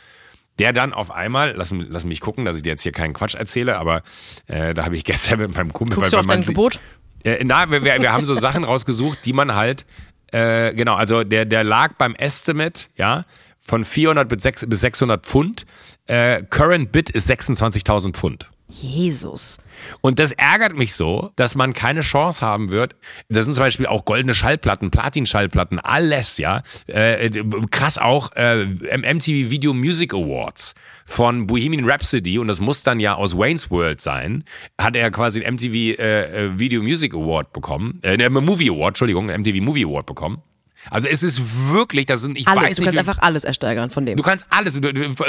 der 0.59 0.73
dann 0.73 0.93
auf 0.93 1.11
einmal, 1.11 1.53
lass, 1.55 1.73
lass 1.73 2.05
mich 2.05 2.19
gucken, 2.19 2.45
dass 2.45 2.57
ich 2.57 2.63
dir 2.63 2.69
jetzt 2.69 2.83
hier 2.83 2.91
keinen 2.91 3.13
Quatsch 3.13 3.35
erzähle, 3.35 3.77
aber 3.77 4.03
äh, 4.47 4.73
da 4.73 4.85
habe 4.85 4.95
ich 4.95 5.03
gestern 5.05 5.39
mit 5.39 5.55
meinem 5.55 5.73
Kumpel. 5.73 5.95
Guckst 5.95 6.13
du 6.13 6.17
auf 6.17 6.25
dein 6.25 6.41
Gebot? 6.41 6.79
Äh, 7.23 7.43
na, 7.43 7.69
wir, 7.71 7.83
wir 7.83 8.11
haben 8.11 8.25
so 8.25 8.35
Sachen 8.35 8.63
rausgesucht, 8.63 9.19
die 9.25 9.33
man 9.33 9.55
halt, 9.55 9.85
äh, 10.31 10.73
genau, 10.73 10.95
also 10.95 11.23
der, 11.23 11.45
der 11.45 11.63
lag 11.63 11.93
beim 11.97 12.15
Estimate, 12.15 12.85
ja, 12.97 13.25
von 13.61 13.85
400 13.85 14.27
bis 14.27 14.81
600 14.81 15.25
Pfund. 15.25 15.65
Äh, 16.05 16.43
Current 16.43 16.91
Bid 16.91 17.09
ist 17.09 17.31
26.000 17.31 18.13
Pfund. 18.13 18.49
Jesus. 18.69 19.58
Und 20.02 20.19
das 20.19 20.32
ärgert 20.32 20.76
mich 20.76 20.93
so, 20.93 21.32
dass 21.36 21.56
man 21.56 21.73
keine 21.73 22.02
Chance 22.02 22.45
haben 22.45 22.69
wird. 22.69 22.95
Das 23.30 23.45
sind 23.45 23.54
zum 23.54 23.63
Beispiel 23.63 23.86
auch 23.86 24.06
goldene 24.06 24.34
Schallplatten, 24.34 24.89
Platin-Schallplatten, 24.89 25.80
alles, 25.80 26.38
ja. 26.38 26.63
Äh, 26.88 27.30
krass 27.71 27.97
auch 27.97 28.32
äh, 28.36 28.65
MTV 28.65 29.52
Video 29.52 29.73
Music 29.73 30.13
Awards 30.13 30.76
von 31.06 31.47
Bohemian 31.47 31.89
Rhapsody 31.89 32.39
und 32.39 32.47
das 32.47 32.62
muss 32.62 32.84
dann 32.84 32.99
ja 32.99 33.15
aus 33.15 33.38
Wayne's 33.38 33.69
World 33.69 34.02
sein, 34.02 34.43
hat 34.80 34.95
er 34.95 35.12
quasi 35.12 35.41
den 35.41 35.56
MTV 35.56 35.76
äh, 35.76 36.45
äh, 36.45 36.60
Video 36.60 36.82
Music 36.82 37.13
Award 37.13 37.54
bekommen, 37.54 37.99
äh, 38.04 38.30
Movie 38.30 38.69
Award, 38.69 38.91
Entschuldigung, 38.91 39.28
MTV 39.28 39.62
Movie 39.62 39.86
Award 39.86 40.06
bekommen. 40.06 40.41
Also 40.89 41.08
es 41.08 41.24
ist 41.24 41.72
wirklich, 41.72 42.06
das 42.06 42.22
sind, 42.22 42.38
ich 42.38 42.48
alles, 42.48 42.63
weiß 42.63 42.69
nicht. 42.69 42.80
Du 42.80 42.84
kannst 42.86 43.00
einfach 43.00 43.17
alles 43.19 43.43
ersteigern 43.43 43.89
von 43.89 44.06
dem. 44.06 44.17
Du 44.17 44.24
kannst 44.24 44.46
alles, 44.50 44.80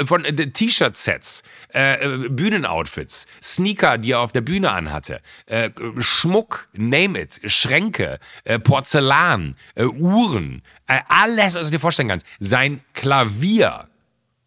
von 0.05 0.25
äh, 0.25 0.33
T-Shirt-Sets, 0.33 1.43
äh, 1.69 2.07
Bühnenoutfits, 2.29 3.27
Sneaker, 3.41 3.97
die 3.97 4.11
er 4.11 4.19
auf 4.19 4.31
der 4.31 4.41
Bühne 4.41 4.71
anhatte, 4.71 5.21
äh, 5.45 5.69
Schmuck, 5.99 6.67
name 6.73 7.21
it, 7.21 7.41
Schränke, 7.45 8.19
äh, 8.43 8.59
Porzellan, 8.59 9.55
äh, 9.75 9.85
Uhren, 9.85 10.61
äh, 10.87 10.99
alles, 11.07 11.55
was 11.55 11.67
du 11.67 11.71
dir 11.71 11.79
vorstellen 11.79 12.09
kannst. 12.09 12.25
Sein 12.39 12.81
Klavier, 12.93 13.87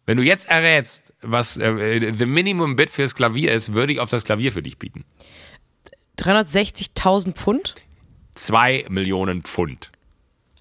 wenn 0.05 0.17
du 0.17 0.23
jetzt 0.23 0.49
errätst, 0.49 1.13
was 1.21 1.57
äh, 1.57 2.13
the 2.17 2.25
Minimum 2.25 2.75
Bid 2.75 2.89
fürs 2.89 3.15
Klavier 3.15 3.53
ist, 3.53 3.73
würde 3.73 3.93
ich 3.93 3.99
auf 3.99 4.09
das 4.09 4.23
Klavier 4.23 4.51
für 4.51 4.63
dich 4.63 4.77
bieten. 4.77 5.05
360.000 6.17 7.33
Pfund? 7.33 7.75
Zwei 8.35 8.85
Millionen 8.89 9.43
Pfund. 9.43 9.91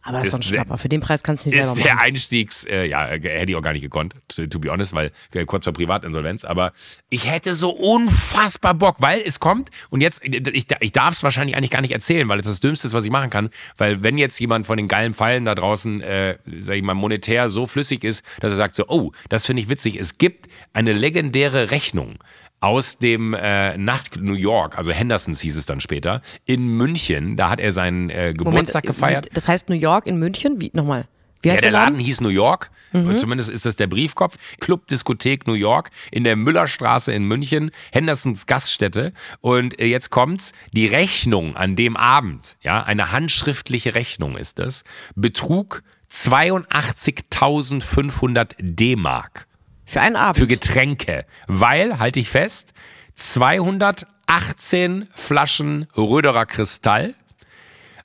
Aber 0.08 0.22
ist, 0.22 0.32
doch 0.32 0.38
ein 0.38 0.42
Schnapper. 0.42 0.78
Für 0.78 0.88
den 0.88 1.00
Preis 1.00 1.22
kannst 1.22 1.44
du 1.44 1.48
nicht 1.48 1.54
selber 1.54 1.70
machen. 1.70 1.78
Ist 1.78 1.84
der 1.84 2.00
Einstiegs, 2.00 2.64
äh, 2.64 2.86
ja, 2.86 3.06
hätte 3.06 3.50
ich 3.50 3.56
auch 3.56 3.62
gar 3.62 3.72
nicht 3.72 3.82
gekonnt, 3.82 4.14
to, 4.28 4.46
to 4.46 4.58
be 4.58 4.70
honest, 4.70 4.94
weil 4.94 5.12
äh, 5.34 5.44
kurz 5.44 5.64
vor 5.64 5.72
Privatinsolvenz. 5.72 6.44
Aber 6.44 6.72
ich 7.10 7.30
hätte 7.30 7.54
so 7.54 7.70
unfassbar 7.70 8.74
Bock, 8.74 8.96
weil 9.00 9.20
es 9.24 9.40
kommt 9.40 9.70
und 9.90 10.00
jetzt, 10.00 10.24
ich, 10.24 10.66
ich 10.80 10.92
darf 10.92 11.16
es 11.16 11.22
wahrscheinlich 11.22 11.56
eigentlich 11.56 11.70
gar 11.70 11.82
nicht 11.82 11.92
erzählen, 11.92 12.28
weil 12.28 12.40
es 12.40 12.46
das 12.46 12.60
Dümmste 12.60 12.86
ist, 12.86 12.94
was 12.94 13.04
ich 13.04 13.10
machen 13.10 13.30
kann. 13.30 13.50
Weil 13.76 14.02
wenn 14.02 14.18
jetzt 14.18 14.38
jemand 14.40 14.66
von 14.66 14.76
den 14.76 14.88
geilen 14.88 15.14
Pfeilen 15.14 15.44
da 15.44 15.54
draußen, 15.54 16.00
äh, 16.00 16.38
sag 16.58 16.76
ich 16.76 16.82
mal, 16.82 16.94
monetär 16.94 17.50
so 17.50 17.66
flüssig 17.66 18.04
ist, 18.04 18.24
dass 18.40 18.52
er 18.52 18.56
sagt 18.56 18.74
so, 18.74 18.86
oh, 18.88 19.12
das 19.28 19.46
finde 19.46 19.62
ich 19.62 19.68
witzig. 19.68 19.98
Es 19.98 20.18
gibt 20.18 20.48
eine 20.72 20.92
legendäre 20.92 21.70
Rechnung 21.70 22.18
aus 22.60 22.98
dem 22.98 23.34
äh, 23.34 23.76
Nacht 23.78 24.20
New 24.20 24.34
York, 24.34 24.76
also 24.76 24.92
Hendersons 24.92 25.40
hieß 25.40 25.56
es 25.56 25.66
dann 25.66 25.80
später, 25.80 26.22
in 26.44 26.66
München. 26.66 27.36
Da 27.36 27.50
hat 27.50 27.60
er 27.60 27.72
seinen 27.72 28.10
äh, 28.10 28.34
Geburtstag 28.36 28.84
Moment, 28.84 28.96
gefeiert. 28.96 29.28
Das 29.34 29.48
heißt 29.48 29.68
New 29.68 29.76
York 29.76 30.06
in 30.06 30.18
München? 30.18 30.60
Wie 30.60 30.70
nochmal? 30.74 31.06
Wie 31.42 31.50
heißt 31.50 31.62
ja, 31.62 31.70
der, 31.70 31.72
der 31.72 31.80
Laden? 31.80 31.94
Laden 31.94 32.04
hieß 32.04 32.20
New 32.20 32.30
York. 32.30 32.70
Mhm. 32.92 33.18
Zumindest 33.18 33.50
ist 33.50 33.66
das 33.66 33.76
der 33.76 33.86
Briefkopf. 33.86 34.36
Club 34.60 34.88
Diskothek 34.88 35.46
New 35.46 35.52
York 35.52 35.90
in 36.10 36.24
der 36.24 36.34
Müllerstraße 36.36 37.12
in 37.12 37.24
München. 37.24 37.70
Hendersons 37.92 38.46
Gaststätte. 38.46 39.12
Und 39.40 39.78
äh, 39.80 39.86
jetzt 39.86 40.10
kommt's. 40.10 40.52
Die 40.72 40.86
Rechnung 40.86 41.54
an 41.56 41.76
dem 41.76 41.96
Abend, 41.96 42.56
ja, 42.60 42.82
eine 42.82 43.12
handschriftliche 43.12 43.94
Rechnung 43.94 44.36
ist 44.36 44.58
das, 44.58 44.82
betrug 45.14 45.84
82.500 46.10 48.56
D-Mark. 48.58 49.46
Für 49.88 50.02
einen 50.02 50.16
Abend. 50.16 50.36
Für 50.36 50.46
Getränke. 50.46 51.24
Weil, 51.46 51.98
halte 51.98 52.20
ich 52.20 52.28
fest, 52.28 52.74
218 53.14 55.08
Flaschen 55.14 55.86
Röderer 55.96 56.44
Kristall, 56.44 57.14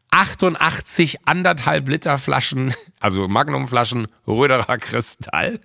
88 0.09 1.27
anderthalb 1.27 1.89
Liter 1.89 2.17
Flaschen, 2.19 2.73
also 3.01 3.27
Magnumflaschen 3.27 4.07
Röderer 4.25 4.77
Kristall, 4.77 5.59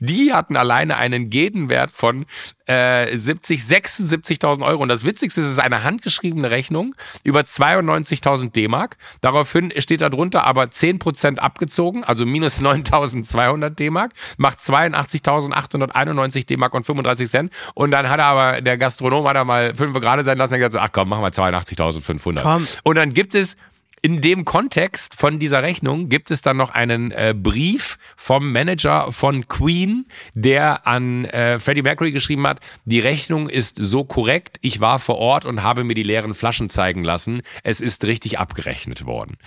die 0.00 0.32
hatten 0.32 0.56
alleine 0.56 0.96
einen 0.96 1.30
Gegenwert 1.30 1.90
von 1.90 2.26
äh, 2.66 3.16
70, 3.16 3.60
76.000 3.60 4.64
Euro. 4.64 4.82
Und 4.82 4.88
das 4.88 5.04
Witzigste 5.04 5.40
ist, 5.40 5.46
es 5.46 5.52
ist 5.54 5.58
eine 5.58 5.84
handgeschriebene 5.84 6.50
Rechnung 6.50 6.94
über 7.24 7.40
92.000 7.40 8.52
D-Mark. 8.52 8.96
Daraufhin 9.20 9.72
steht 9.78 10.00
da 10.00 10.08
drunter 10.08 10.44
aber 10.44 10.64
10% 10.64 11.38
abgezogen, 11.38 12.04
also 12.04 12.26
minus 12.26 12.60
9.200 12.60 13.70
D-Mark, 13.70 14.12
macht 14.36 14.58
82.891 14.58 16.46
D-Mark 16.46 16.74
und 16.74 16.84
35 16.84 17.28
Cent. 17.28 17.52
Und 17.74 17.90
dann 17.90 18.08
hat 18.08 18.18
er 18.18 18.26
aber, 18.26 18.60
der 18.60 18.78
Gastronom 18.78 19.26
hat 19.28 19.36
er 19.36 19.44
mal 19.44 19.74
fünf 19.74 19.98
gerade 20.00 20.24
sein 20.24 20.38
lassen 20.38 20.54
und 20.54 20.60
gesagt, 20.60 20.84
ach 20.84 20.92
komm, 20.92 21.08
machen 21.08 21.22
wir 21.22 21.30
82.500. 21.30 22.42
Komm. 22.42 22.66
Und 22.82 22.96
dann 22.96 23.12
gibt 23.14 23.34
es 23.34 23.56
in 24.02 24.20
dem 24.20 24.44
Kontext 24.44 25.14
von 25.14 25.38
dieser 25.38 25.62
Rechnung 25.62 26.08
gibt 26.08 26.30
es 26.30 26.42
dann 26.42 26.56
noch 26.56 26.70
einen 26.70 27.10
äh, 27.10 27.34
Brief 27.36 27.98
vom 28.16 28.52
Manager 28.52 29.10
von 29.10 29.48
Queen, 29.48 30.06
der 30.34 30.86
an 30.86 31.24
äh, 31.24 31.58
Freddie 31.58 31.82
Mercury 31.82 32.12
geschrieben 32.12 32.46
hat, 32.46 32.60
die 32.84 33.00
Rechnung 33.00 33.48
ist 33.48 33.76
so 33.76 34.04
korrekt, 34.04 34.58
ich 34.60 34.80
war 34.80 34.98
vor 34.98 35.16
Ort 35.18 35.46
und 35.46 35.62
habe 35.62 35.82
mir 35.82 35.94
die 35.94 36.02
leeren 36.02 36.34
Flaschen 36.34 36.70
zeigen 36.70 37.04
lassen, 37.04 37.42
es 37.62 37.80
ist 37.80 38.04
richtig 38.04 38.38
abgerechnet 38.38 39.06
worden. 39.06 39.38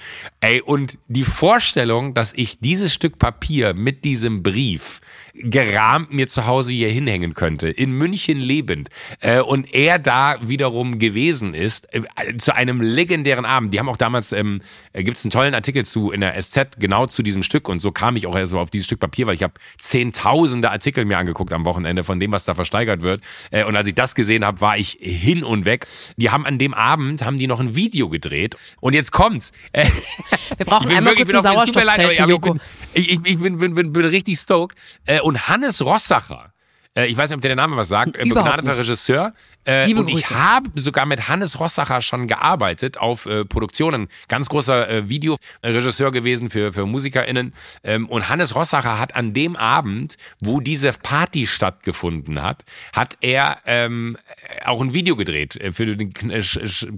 Ey, 0.42 0.62
und 0.62 0.98
die 1.08 1.24
Vorstellung, 1.24 2.14
dass 2.14 2.34
ich 2.34 2.60
dieses 2.60 2.94
Stück 2.94 3.20
Papier 3.20 3.74
mit 3.74 4.04
diesem 4.04 4.44
Brief 4.44 5.00
gerahmt 5.34 6.13
mir 6.13 6.28
zu 6.28 6.46
Hause 6.46 6.72
hier 6.72 6.89
hinhängen 6.89 7.34
könnte, 7.34 7.70
in 7.70 7.92
München 7.92 8.39
lebend, 8.39 8.89
äh, 9.22 9.39
und 9.39 9.74
er 9.74 10.00
da 10.00 10.38
wiederum 10.42 11.00
gewesen 11.00 11.54
ist, 11.54 11.88
äh, 11.94 12.02
zu 12.38 12.56
einem 12.56 12.82
legendären 12.82 13.46
Abend. 13.46 13.74
Die 13.74 13.80
haben 13.80 13.89
auch 13.89 13.98
damals, 13.98 14.32
ähm, 14.32 14.62
äh, 14.94 15.04
gibt 15.04 15.18
es 15.18 15.26
einen 15.26 15.32
tollen 15.32 15.54
Artikel 15.54 15.86
zu 15.86 16.12
in 16.12 16.22
der 16.22 16.42
SZ, 16.42 16.80
genau 16.80 17.06
zu 17.06 17.24
diesem 17.24 17.44
Stück. 17.44 17.70
Und 17.70 17.80
so 17.80 17.92
kam 17.92 18.15
ich 18.15 18.28
auch 18.28 18.36
erst 18.36 18.52
so 18.52 18.60
auf 18.60 18.70
dieses 18.70 18.86
Stück 18.86 19.00
Papier, 19.00 19.28
weil 19.28 19.36
ich 19.36 19.44
habe 19.44 19.54
zehntausende 19.80 20.72
Artikel 20.72 21.06
mir 21.06 21.18
angeguckt 21.18 21.54
am 21.54 21.65
Wochenende 21.65 22.04
von 22.04 22.20
dem, 22.20 22.32
was 22.32 22.46
da 22.46 22.54
versteigert 22.56 23.02
wird. 23.02 23.22
Äh, 23.52 23.63
und 23.65 23.76
als 23.76 23.88
ich 23.88 23.96
das 23.96 24.15
gesehen 24.15 24.46
habe, 24.46 24.62
war 24.62 24.78
ich 24.78 24.98
hin 25.00 25.44
und 25.44 25.65
weg. 25.65 25.88
Die 26.18 26.30
haben 26.30 26.46
an 26.46 26.58
dem 26.58 26.74
Abend, 26.74 27.24
haben 27.24 27.38
die 27.38 27.48
noch 27.48 27.60
ein 27.60 27.76
Video 27.76 28.10
gedreht. 28.10 28.56
Und 28.80 28.94
jetzt 28.94 29.12
kommt's. 29.12 29.52
Äh, 29.72 29.86
Wir 30.58 30.65
brauchen 30.65 30.92
einmal 30.92 31.15
kurz 31.15 31.34
ein 31.34 31.42
Sauerstoffzelt 31.42 32.18
für 32.18 32.30
ich 32.30 32.42
bin, 32.42 32.60
ich, 32.94 33.12
ich, 33.12 33.20
ich 33.24 33.39
bin, 33.39 33.58
bin, 33.58 33.76
bin, 33.76 33.94
bin 33.94 34.06
richtig 34.06 34.38
stoked. 34.39 34.78
Äh, 35.20 35.22
und 35.22 35.48
Hannes 35.48 35.82
Rossacher, 35.82 36.54
äh, 36.96 37.08
ich 37.08 37.18
weiß 37.18 37.30
nicht, 37.30 37.38
ob 37.38 37.42
der 37.42 37.50
der 37.50 37.56
Name 37.56 37.78
was 37.78 37.90
sagt, 37.90 38.16
äh, 38.16 38.24
begnadeter. 38.24 38.78
Regisseur. 38.78 39.34
Äh, 39.66 39.86
Liebe 39.86 40.02
und 40.02 40.08
ich 40.08 40.30
habe 40.32 40.70
sogar 40.76 41.06
mit 41.06 41.28
Hannes 41.28 41.60
Rossacher 41.60 42.02
schon 42.02 42.28
gearbeitet 42.28 42.98
auf 42.98 43.28
Produktionen. 43.50 44.08
Ganz 44.28 44.50
großer 44.50 45.10
Videoregisseur 45.10 46.12
gewesen 46.12 46.50
für, 46.50 46.74
für 46.74 46.86
MusikerInnen. 46.86 47.54
Ähm, 47.84 48.08
und 48.08 48.30
Hannes 48.30 48.56
Rossacher 48.56 49.00
hat 49.00 49.16
an 49.16 49.34
dem 49.34 49.56
Abend, 49.56 50.16
wo 50.42 50.60
diese 50.60 50.94
Party 50.94 51.46
stattgefunden 51.46 52.42
hat, 52.42 52.64
hat 52.96 53.18
er 53.22 53.58
ähm, 53.66 54.18
auch 54.66 54.82
ein 54.82 54.94
Video 54.94 55.16
gedreht 55.16 55.60
für 55.72 55.96
den 55.96 56.14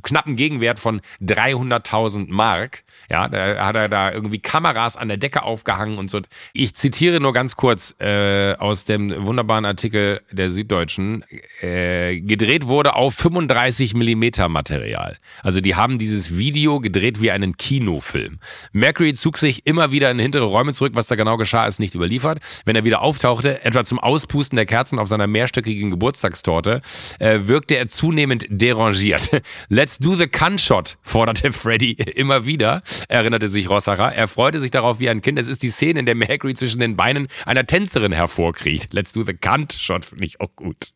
knappen 0.03 0.35
Gegenwert 0.35 0.79
von 0.79 1.01
300.000 1.21 2.27
Mark. 2.29 2.83
Ja, 3.09 3.27
da 3.27 3.65
hat 3.65 3.75
er 3.75 3.89
da 3.89 4.11
irgendwie 4.11 4.39
Kameras 4.39 4.95
an 4.95 5.07
der 5.07 5.17
Decke 5.17 5.43
aufgehangen 5.43 5.97
und 5.97 6.09
so. 6.09 6.21
Ich 6.53 6.75
zitiere 6.75 7.19
nur 7.19 7.33
ganz 7.33 7.55
kurz 7.55 7.95
äh, 7.99 8.53
aus 8.55 8.85
dem 8.85 9.25
wunderbaren 9.25 9.65
Artikel 9.65 10.21
der 10.31 10.49
Süddeutschen. 10.49 11.25
Äh, 11.61 12.21
gedreht 12.21 12.67
wurde 12.67 12.95
auf 12.95 13.15
35 13.15 13.93
Millimeter 13.93 14.47
Material. 14.47 15.17
Also 15.43 15.61
die 15.61 15.75
haben 15.75 15.97
dieses 15.97 16.37
Video 16.37 16.79
gedreht 16.79 17.21
wie 17.21 17.31
einen 17.31 17.57
Kinofilm. 17.57 18.39
Mercury 18.71 19.13
zog 19.13 19.37
sich 19.37 19.65
immer 19.65 19.91
wieder 19.91 20.09
in 20.09 20.19
hintere 20.19 20.45
Räume 20.45 20.73
zurück. 20.73 20.93
Was 20.95 21.07
da 21.07 21.15
genau 21.15 21.37
geschah, 21.37 21.67
ist 21.67 21.79
nicht 21.79 21.95
überliefert. 21.95 22.39
Wenn 22.65 22.75
er 22.75 22.85
wieder 22.85 23.01
auftauchte, 23.01 23.63
etwa 23.63 23.83
zum 23.83 23.99
Auspusten 23.99 24.55
der 24.55 24.65
Kerzen 24.65 24.99
auf 24.99 25.07
seiner 25.07 25.27
mehrstöckigen 25.27 25.89
Geburtstagstorte, 25.91 26.81
äh, 27.19 27.39
wirkte 27.43 27.75
er 27.75 27.87
zunehmend 27.87 28.45
derangiert. 28.49 29.29
Let's 29.69 29.97
do 29.97 30.15
the 30.15 30.27
Cun-Shot, 30.27 30.97
forderte 31.01 31.51
Freddy 31.51 31.91
immer 31.91 32.45
wieder, 32.45 32.80
erinnerte 33.07 33.47
sich 33.49 33.69
Rossacher. 33.69 34.13
Er 34.13 34.27
freute 34.27 34.59
sich 34.59 34.71
darauf 34.71 34.99
wie 34.99 35.09
ein 35.09 35.21
Kind. 35.21 35.39
Es 35.39 35.47
ist 35.47 35.63
die 35.63 35.69
Szene, 35.69 35.99
in 35.99 36.05
der 36.05 36.15
Mercury 36.15 36.55
zwischen 36.55 36.79
den 36.79 36.95
Beinen 36.95 37.27
einer 37.45 37.65
Tänzerin 37.65 38.11
hervorkriecht. 38.11 38.93
Let's 38.93 39.13
do 39.13 39.23
the 39.23 39.33
Cunt-Shot, 39.33 40.05
finde 40.05 40.25
ich 40.25 40.39
auch 40.39 40.55
gut. 40.55 40.93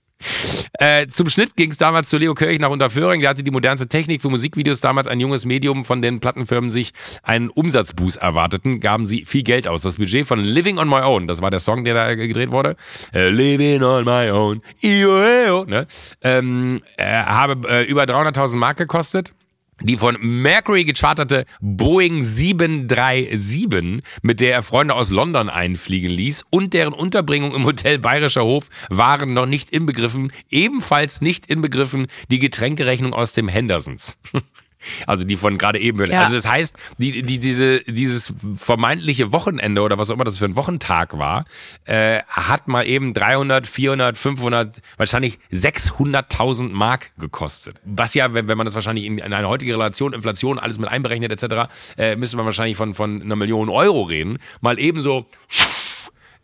Äh, 0.79 1.07
zum 1.07 1.29
Schnitt 1.29 1.55
ging 1.55 1.71
es 1.71 1.77
damals 1.77 2.09
zu 2.09 2.17
Leo 2.17 2.33
Kirch 2.33 2.59
nach 2.59 2.69
Unterföhring. 2.69 3.21
Der 3.21 3.29
hatte 3.29 3.43
die 3.43 3.51
modernste 3.51 3.87
Technik 3.87 4.21
für 4.21 4.29
Musikvideos. 4.29 4.81
Damals 4.81 5.07
ein 5.07 5.19
junges 5.19 5.45
Medium, 5.45 5.85
von 5.85 6.01
den 6.01 6.19
Plattenfirmen 6.19 6.69
sich 6.69 6.91
einen 7.23 7.49
Umsatzboost 7.49 8.17
erwarteten, 8.17 8.79
gaben 8.79 9.05
sie 9.05 9.25
viel 9.25 9.43
Geld 9.43 9.67
aus. 9.67 9.83
Das 9.83 9.97
Budget 9.97 10.25
von 10.25 10.39
Living 10.39 10.77
on 10.77 10.89
My 10.89 11.01
Own, 11.01 11.27
das 11.27 11.41
war 11.41 11.51
der 11.51 11.59
Song, 11.59 11.83
der 11.83 11.93
da 11.93 12.15
gedreht 12.15 12.51
wurde. 12.51 12.75
Äh, 13.13 13.29
Living 13.29 13.83
on 13.83 14.05
My 14.05 14.29
Own, 14.31 14.61
io, 14.81 15.65
ne? 15.65 15.85
ähm, 16.21 16.81
äh, 16.97 17.05
habe 17.05 17.67
äh, 17.69 17.83
über 17.83 18.03
300.000 18.03 18.55
Mark 18.57 18.77
gekostet. 18.77 19.33
Die 19.81 19.97
von 19.97 20.17
Mercury 20.21 20.85
gecharterte 20.85 21.45
Boeing 21.59 22.23
737, 22.23 24.01
mit 24.21 24.39
der 24.39 24.53
er 24.53 24.61
Freunde 24.63 24.93
aus 24.93 25.09
London 25.09 25.49
einfliegen 25.49 26.09
ließ, 26.09 26.45
und 26.49 26.73
deren 26.73 26.93
Unterbringung 26.93 27.53
im 27.53 27.65
Hotel 27.65 27.99
Bayerischer 27.99 28.45
Hof 28.45 28.69
waren 28.89 29.33
noch 29.33 29.45
nicht 29.45 29.71
inbegriffen, 29.71 30.31
ebenfalls 30.49 31.19
nicht 31.21 31.47
inbegriffen 31.47 32.07
die 32.31 32.39
Getränkerechnung 32.39 33.13
aus 33.13 33.33
dem 33.33 33.49
Hendersons. 33.49 34.17
Also 35.07 35.23
die 35.23 35.35
von 35.35 35.57
gerade 35.57 35.79
eben. 35.79 36.05
Ja. 36.09 36.21
Also 36.21 36.35
das 36.35 36.47
heißt, 36.47 36.75
die, 36.97 37.21
die, 37.21 37.39
diese, 37.39 37.79
dieses 37.81 38.33
vermeintliche 38.55 39.31
Wochenende 39.31 39.81
oder 39.81 39.97
was 39.97 40.09
auch 40.09 40.15
immer 40.15 40.23
das 40.23 40.37
für 40.37 40.45
ein 40.45 40.55
Wochentag 40.55 41.17
war, 41.17 41.45
äh, 41.85 42.21
hat 42.27 42.67
mal 42.67 42.85
eben 42.85 43.13
300, 43.13 43.67
400, 43.67 44.17
500, 44.17 44.81
wahrscheinlich 44.97 45.39
600.000 45.51 46.71
Mark 46.71 47.11
gekostet. 47.17 47.81
Was 47.83 48.13
ja, 48.13 48.33
wenn, 48.33 48.47
wenn 48.47 48.57
man 48.57 48.65
das 48.65 48.75
wahrscheinlich 48.75 49.05
in, 49.05 49.17
in 49.17 49.33
eine 49.33 49.47
heutige 49.47 49.73
Relation, 49.73 50.13
Inflation, 50.13 50.59
alles 50.59 50.79
mit 50.79 50.89
einberechnet 50.89 51.31
etc., 51.31 51.71
äh, 51.97 52.15
müsste 52.15 52.37
man 52.37 52.45
wahrscheinlich 52.45 52.77
von, 52.77 52.93
von 52.93 53.21
einer 53.21 53.35
Million 53.35 53.69
Euro 53.69 54.03
reden. 54.03 54.39
Mal 54.61 54.79
eben 54.79 55.01
so 55.01 55.25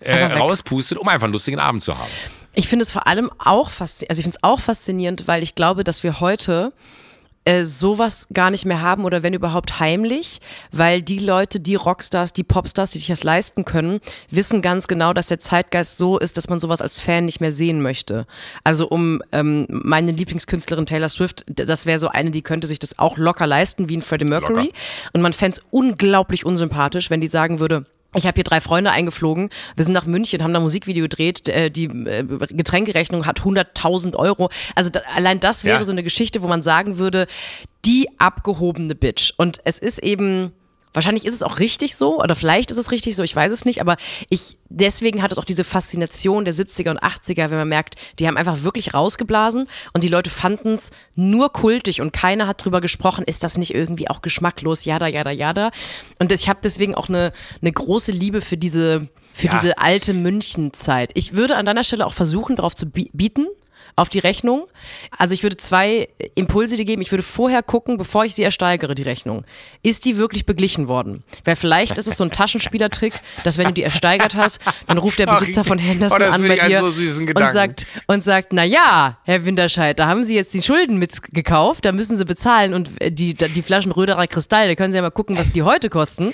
äh, 0.02 0.26
rauspustet, 0.26 0.98
um 0.98 1.08
einfach 1.08 1.26
einen 1.26 1.34
lustigen 1.34 1.60
Abend 1.60 1.84
zu 1.84 1.98
haben. 1.98 2.12
Ich 2.54 2.68
finde 2.68 2.84
es 2.84 2.92
vor 2.92 3.08
allem 3.08 3.32
auch 3.38 3.70
faszinierend, 3.70 4.10
also 4.10 4.20
ich 4.20 4.26
finde 4.26 4.38
es 4.38 4.44
auch 4.44 4.60
faszinierend, 4.60 5.28
weil 5.28 5.42
ich 5.42 5.56
glaube, 5.56 5.84
dass 5.84 6.04
wir 6.04 6.20
heute 6.20 6.74
äh, 7.44 7.64
sowas 7.64 8.28
gar 8.34 8.52
nicht 8.52 8.66
mehr 8.66 8.82
haben 8.82 9.04
oder 9.04 9.24
wenn 9.24 9.34
überhaupt 9.34 9.80
heimlich, 9.80 10.40
weil 10.72 11.02
die 11.02 11.20
Leute, 11.20 11.60
die 11.60 11.76
Rockstars, 11.76 12.34
die 12.34 12.44
Popstars, 12.44 12.92
die 12.92 13.00
sich 13.00 13.08
das 13.08 13.24
leisten 13.24 13.66
können, 13.66 14.00
wissen 14.30 14.62
ganz 14.62 14.88
genau, 14.88 15.12
dass 15.14 15.28
der 15.28 15.40
Zeitgeist 15.40 15.98
so 15.98 16.20
ist, 16.20 16.38
dass 16.38 16.50
man 16.50 16.60
sowas 16.60 16.82
als 16.82 17.00
Fan 17.00 17.26
nicht 17.26 17.42
mehr 17.42 17.52
sehen 17.52 17.82
möchte. 17.82 18.28
Also 18.64 18.88
um 18.88 19.24
ähm, 19.32 19.66
meine 19.70 20.12
Lieblingskünstlerin 20.12 20.86
Taylor 20.86 21.10
Swift, 21.10 21.44
das 21.48 21.86
wäre 21.86 21.98
so 21.98 22.10
eine, 22.10 22.32
die 22.32 22.44
könnte 22.44 22.68
sich 22.68 22.80
das 22.80 23.00
auch 23.00 23.18
locker 23.18 23.48
leisten 23.48 23.90
wie 23.90 23.98
ein 23.98 24.02
Freddie 24.02 24.26
Mercury. 24.26 24.66
Locker. 24.66 24.78
Und 25.14 25.22
man 25.22 25.34
fänd's 25.34 25.62
unglaublich 25.72 26.46
unsympathisch, 26.46 27.10
wenn 27.10 27.22
die 27.22 27.28
sagen 27.28 27.60
würde, 27.60 27.86
ich 28.16 28.26
habe 28.26 28.36
hier 28.36 28.44
drei 28.44 28.60
Freunde 28.60 28.92
eingeflogen. 28.92 29.50
Wir 29.76 29.86
sind 29.86 29.94
nach 29.94 30.06
München, 30.06 30.44
haben 30.44 30.54
da 30.54 30.60
Musikvideo 30.60 31.04
gedreht. 31.04 31.48
äh, 31.48 31.70
Die 31.72 31.86
äh, 31.86 32.24
Getränkerechnung 32.50 33.26
hat 33.26 33.42
100.000 33.42 34.16
Euro. 34.16 34.50
Also 34.76 34.90
da, 34.92 35.00
allein 35.16 35.40
das 35.40 35.64
wäre 35.64 35.80
Ja. 35.80 35.86
so 35.86 35.92
eine 35.92 36.04
Geschichte, 36.04 36.42
wo 36.44 36.48
man 36.48 36.62
sagen 36.62 36.98
würde, 36.98 37.28
die 37.86 38.08
abgehobene 38.18 38.96
Bitch. 38.96 39.34
Und 39.38 39.60
es 39.64 39.80
ist 39.80 40.00
eben, 40.00 40.52
wahrscheinlich 40.94 41.26
ist 41.26 41.34
es 41.36 41.44
auch 41.44 41.60
richtig 41.60 41.96
so, 41.96 42.20
oder 42.20 42.36
vielleicht 42.36 42.72
ist 42.72 42.78
es 42.78 42.92
richtig 42.92 43.16
so, 43.16 43.24
ich 43.24 43.36
weiß 43.36 43.52
es 43.52 43.66
nicht, 43.66 43.82
aber 43.82 43.98
ich, 44.30 44.58
deswegen 44.70 45.22
hat 45.22 45.32
es 45.32 45.38
auch 45.38 45.46
diese 45.46 45.64
Faszination 45.64 46.46
der 46.46 46.54
70er 46.54 46.90
und 46.92 47.02
80er, 47.02 47.50
wenn 47.50 47.58
man 47.58 47.70
merkt, 47.70 47.96
die 48.20 48.28
haben 48.28 48.38
einfach 48.38 48.64
wirklich 48.64 48.94
rausgeblasen 48.94 49.68
und 49.94 50.04
die 50.04 50.10
Leute 50.10 50.30
fanden 50.30 50.74
es 50.76 50.92
nur 51.16 51.52
kultig 51.52 52.02
und 52.02 52.12
keiner 52.14 52.48
hat 52.48 52.64
drüber 52.64 52.82
gesprochen, 52.82 53.24
ist 53.26 53.44
das 53.44 53.58
nicht 53.58 53.74
irgendwie 53.74 54.10
auch 54.10 54.22
geschmacklos, 54.22 54.86
jada, 54.86 55.08
jada, 55.08 55.32
jada. 55.32 55.72
Und 56.20 56.32
ich 56.32 56.50
habe 56.50 56.60
deswegen 56.64 56.96
auch 56.96 57.10
eine, 57.10 57.32
eine 57.62 57.72
große 57.72 58.12
Liebe 58.12 58.42
für 58.42 58.58
diese, 58.58 59.08
für 59.34 59.48
Ja. 59.48 59.54
diese 59.54 59.78
alte 59.78 60.14
München-Zeit. 60.14 61.12
Ich 61.14 61.34
würde 61.34 61.56
an 61.56 61.66
deiner 61.66 61.84
Stelle 61.84 62.06
auch 62.06 62.14
versuchen, 62.14 62.58
darauf 62.58 62.76
zu 62.76 62.86
bi- 62.90 63.10
bieten, 63.14 63.48
auf 63.96 64.10
die 64.10 64.20
Rechnung. 64.20 64.68
Also 65.18 65.34
ich 65.34 65.44
würde 65.44 65.58
zwei 65.58 66.08
Impulse 66.36 66.78
dir 66.78 66.86
geben. 66.86 67.02
Ich 67.02 67.12
würde 67.12 67.24
vorher 67.24 67.64
gucken, 67.64 67.98
bevor 67.98 68.26
ich 68.26 68.36
sie 68.36 68.44
ersteigere, 68.44 68.96
die 68.96 69.04
Rechnung. 69.04 69.44
Ist 69.84 70.06
die 70.06 70.18
wirklich 70.18 70.46
beglichen 70.46 70.88
worden? 70.88 71.24
Weil 71.44 71.56
vielleicht 71.56 71.98
ist 71.98 72.08
es 72.08 72.18
so 72.18 72.24
ein 72.24 72.32
Taschenspielertrick, 72.32 73.14
dass 73.44 73.58
wenn 73.58 73.68
du 73.68 73.74
die 73.74 73.84
ersteigert 73.84 74.36
hast, 74.36 74.62
dann 74.88 74.98
ruft 74.98 75.20
der 75.20 75.28
Besitzer 75.28 75.64
von 75.64 75.78
Henderson 75.78 76.22
Oh, 76.22 76.26
an 76.26 76.48
bei 76.48 76.58
dir 76.58 76.80
so 76.80 77.22
und 77.22 77.52
sagt, 77.52 77.88
und 78.08 78.24
sagt, 78.24 78.54
na 78.54 78.64
ja, 78.64 79.18
Herr 79.24 79.46
Winterscheid, 79.46 79.98
da 79.98 80.08
haben 80.08 80.24
Sie 80.24 80.36
jetzt 80.36 80.54
die 80.54 80.62
Schulden 80.62 80.98
mitgekauft, 80.98 81.86
da 81.86 81.92
müssen 81.92 82.18
Sie 82.18 82.26
bezahlen 82.26 82.74
und 82.74 83.02
äh, 83.02 83.12
die, 83.12 83.34
die 83.34 83.62
Flaschen 83.62 83.92
Röderer 83.92 84.28
Kristall, 84.28 84.68
da 84.68 84.76
können 84.76 84.92
Sie 84.92 84.98
ja 84.98 85.02
mal 85.02 85.10
gucken, 85.10 85.38
was 85.38 85.52
die 85.52 85.64
heute 85.64 85.90
kosten. 85.90 86.34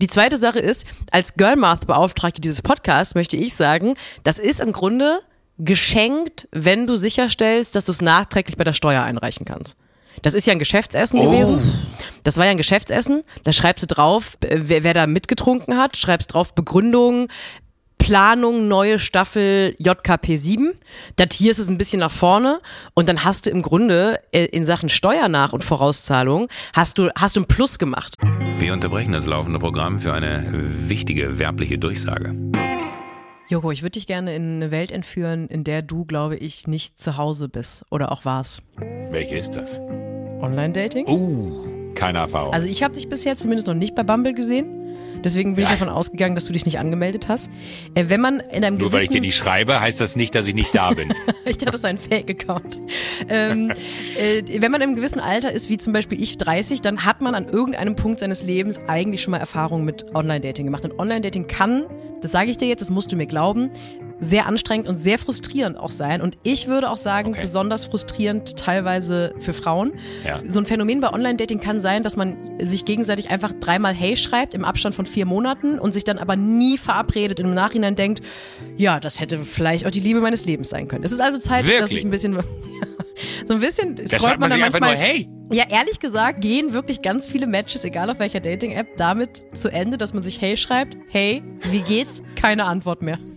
Die 0.00 0.06
zweite 0.06 0.36
Sache 0.36 0.58
ist, 0.58 0.86
als 1.10 1.34
Girlmath-Beauftragte 1.34 2.40
dieses 2.40 2.62
Podcasts 2.62 3.14
möchte 3.14 3.36
ich 3.36 3.54
sagen, 3.54 3.94
das 4.24 4.38
ist 4.38 4.60
im 4.60 4.72
Grunde 4.72 5.20
geschenkt, 5.64 6.48
wenn 6.52 6.86
du 6.86 6.96
sicherstellst, 6.96 7.74
dass 7.74 7.86
du 7.86 7.92
es 7.92 8.00
nachträglich 8.02 8.56
bei 8.56 8.64
der 8.64 8.72
Steuer 8.72 9.02
einreichen 9.02 9.44
kannst. 9.44 9.76
Das 10.22 10.34
ist 10.34 10.46
ja 10.46 10.52
ein 10.52 10.58
Geschäftsessen 10.58 11.20
gewesen. 11.20 11.72
Das 12.24 12.36
war 12.36 12.44
ja 12.44 12.50
ein 12.50 12.56
Geschäftsessen. 12.56 13.22
Da 13.44 13.52
schreibst 13.52 13.82
du 13.82 13.86
drauf, 13.94 14.36
äh, 14.42 14.58
wer, 14.62 14.84
wer 14.84 14.94
da 14.94 15.06
mitgetrunken 15.06 15.76
hat, 15.76 15.96
schreibst 15.96 16.34
drauf 16.34 16.54
Begründung, 16.54 17.28
Planung, 17.98 18.66
neue 18.66 18.98
Staffel 18.98 19.76
JKP 19.78 20.36
7. 20.36 20.72
Datierst 21.16 21.60
es 21.60 21.68
ein 21.68 21.78
bisschen 21.78 22.00
nach 22.00 22.10
vorne 22.10 22.60
und 22.94 23.08
dann 23.08 23.24
hast 23.24 23.46
du 23.46 23.50
im 23.50 23.62
Grunde 23.62 24.20
äh, 24.32 24.46
in 24.46 24.64
Sachen 24.64 24.88
Steuernach- 24.88 25.52
und 25.52 25.64
Vorauszahlung 25.64 26.48
hast 26.74 26.98
du, 26.98 27.10
hast 27.14 27.36
du 27.36 27.40
ein 27.42 27.46
Plus 27.46 27.78
gemacht. 27.78 28.16
Wir 28.58 28.72
unterbrechen 28.72 29.12
das 29.12 29.26
laufende 29.26 29.58
Programm 29.58 30.00
für 30.00 30.12
eine 30.12 30.44
wichtige 30.88 31.38
werbliche 31.38 31.78
Durchsage. 31.78 32.34
Joko, 33.50 33.72
ich 33.72 33.82
würde 33.82 33.94
dich 33.94 34.06
gerne 34.06 34.36
in 34.36 34.62
eine 34.62 34.70
Welt 34.70 34.92
entführen, 34.92 35.48
in 35.48 35.64
der 35.64 35.82
du, 35.82 36.04
glaube 36.04 36.36
ich, 36.36 36.68
nicht 36.68 37.00
zu 37.00 37.16
Hause 37.16 37.48
bist 37.48 37.84
oder 37.90 38.12
auch 38.12 38.24
warst. 38.24 38.62
Welche 39.10 39.34
ist 39.34 39.56
das? 39.56 39.80
Online-Dating? 40.40 41.08
Uh, 41.08 41.92
keine 41.96 42.18
Erfahrung. 42.18 42.54
Also 42.54 42.68
ich 42.68 42.84
habe 42.84 42.94
dich 42.94 43.08
bisher 43.08 43.34
zumindest 43.34 43.66
noch 43.66 43.74
nicht 43.74 43.96
bei 43.96 44.04
Bumble 44.04 44.34
gesehen. 44.34 44.79
Deswegen 45.24 45.54
bin 45.54 45.64
ich 45.64 45.70
davon 45.70 45.88
ausgegangen, 45.88 46.34
dass 46.34 46.46
du 46.46 46.52
dich 46.52 46.64
nicht 46.64 46.78
angemeldet 46.78 47.28
hast. 47.28 47.50
Äh, 47.94 48.06
wenn 48.08 48.20
man 48.20 48.40
in 48.40 48.64
einem 48.64 48.76
Nur 48.76 48.92
weil 48.92 49.02
ich 49.02 49.08
dir 49.08 49.20
nicht 49.20 49.36
schreibe, 49.36 49.80
heißt 49.80 50.00
das 50.00 50.16
nicht, 50.16 50.34
dass 50.34 50.46
ich 50.46 50.54
nicht 50.54 50.74
da 50.74 50.90
bin. 50.90 51.12
ich 51.44 51.58
dachte, 51.58 51.72
das 51.72 51.80
ist 51.80 51.84
ein 51.84 51.98
Fake-Account. 51.98 52.78
ähm, 53.28 53.70
äh, 53.70 54.60
wenn 54.60 54.72
man 54.72 54.80
im 54.80 54.96
gewissen 54.96 55.20
Alter 55.20 55.52
ist, 55.52 55.68
wie 55.68 55.78
zum 55.78 55.92
Beispiel 55.92 56.22
ich 56.22 56.36
30, 56.36 56.80
dann 56.80 57.04
hat 57.04 57.20
man 57.20 57.34
an 57.34 57.46
irgendeinem 57.46 57.96
Punkt 57.96 58.20
seines 58.20 58.42
Lebens 58.42 58.80
eigentlich 58.86 59.22
schon 59.22 59.32
mal 59.32 59.38
Erfahrungen 59.38 59.84
mit 59.84 60.14
Online-Dating 60.14 60.66
gemacht. 60.66 60.84
Und 60.84 60.98
Online-Dating 60.98 61.46
kann, 61.46 61.86
das 62.20 62.32
sage 62.32 62.50
ich 62.50 62.58
dir 62.58 62.68
jetzt, 62.68 62.80
das 62.80 62.90
musst 62.90 63.12
du 63.12 63.16
mir 63.16 63.26
glauben, 63.26 63.70
sehr 64.20 64.46
anstrengend 64.46 64.86
und 64.88 64.98
sehr 64.98 65.18
frustrierend 65.18 65.78
auch 65.78 65.90
sein. 65.90 66.20
Und 66.20 66.36
ich 66.42 66.66
würde 66.68 66.90
auch 66.90 66.96
sagen, 66.98 67.30
Okay. 67.30 67.40
besonders 67.40 67.86
frustrierend 67.86 68.56
teilweise 68.58 69.34
für 69.38 69.52
Frauen. 69.52 69.92
Ja. 70.24 70.38
So 70.46 70.58
ein 70.60 70.66
Phänomen 70.66 71.00
bei 71.00 71.12
Online-Dating 71.12 71.58
kann 71.60 71.80
sein, 71.80 72.02
dass 72.02 72.16
man 72.16 72.36
sich 72.60 72.84
gegenseitig 72.84 73.30
einfach 73.30 73.52
dreimal 73.60 73.94
Hey 73.94 74.16
schreibt 74.16 74.52
im 74.54 74.64
Abstand 74.64 74.94
von 74.94 75.06
vier 75.06 75.24
Monaten 75.26 75.78
und 75.78 75.92
sich 75.94 76.04
dann 76.04 76.18
aber 76.18 76.36
nie 76.36 76.76
verabredet 76.78 77.40
und 77.40 77.46
im 77.46 77.54
Nachhinein 77.54 77.96
denkt, 77.96 78.20
ja, 78.76 79.00
das 79.00 79.20
hätte 79.20 79.38
vielleicht 79.38 79.86
auch 79.86 79.90
die 79.90 80.00
Liebe 80.00 80.20
meines 80.20 80.44
Lebens 80.44 80.68
sein 80.70 80.86
können. 80.86 81.02
Es 81.04 81.12
ist 81.12 81.20
also 81.20 81.38
Zeit, 81.38 81.62
dass 81.62 81.68
Wirklich? 81.68 81.98
ich 82.00 82.04
ein 82.04 82.10
bisschen, 82.10 82.34
so 83.46 83.54
ein 83.54 83.60
bisschen 83.60 83.96
Da 83.96 84.06
scrollt 84.06 84.38
man 84.38 84.50
man 84.50 84.50
dann 84.50 84.60
manchmal. 84.60 84.94
nur, 84.94 85.00
hey. 85.02 85.28
Ja, 85.52 85.64
ehrlich 85.68 85.98
gesagt 85.98 86.42
gehen 86.42 86.72
wirklich 86.74 87.02
ganz 87.02 87.26
viele 87.26 87.46
Matches, 87.46 87.84
egal 87.84 88.08
auf 88.10 88.18
welcher 88.20 88.38
Dating-App, 88.40 88.96
damit 88.96 89.46
zu 89.52 89.68
Ende, 89.68 89.98
dass 89.98 90.14
man 90.14 90.22
sich 90.22 90.40
Hey 90.40 90.56
schreibt. 90.56 90.96
Hey, 91.08 91.42
wie 91.70 91.80
geht's? 91.80 92.22
Keine 92.36 92.66
Antwort 92.66 93.02
mehr. 93.02 93.18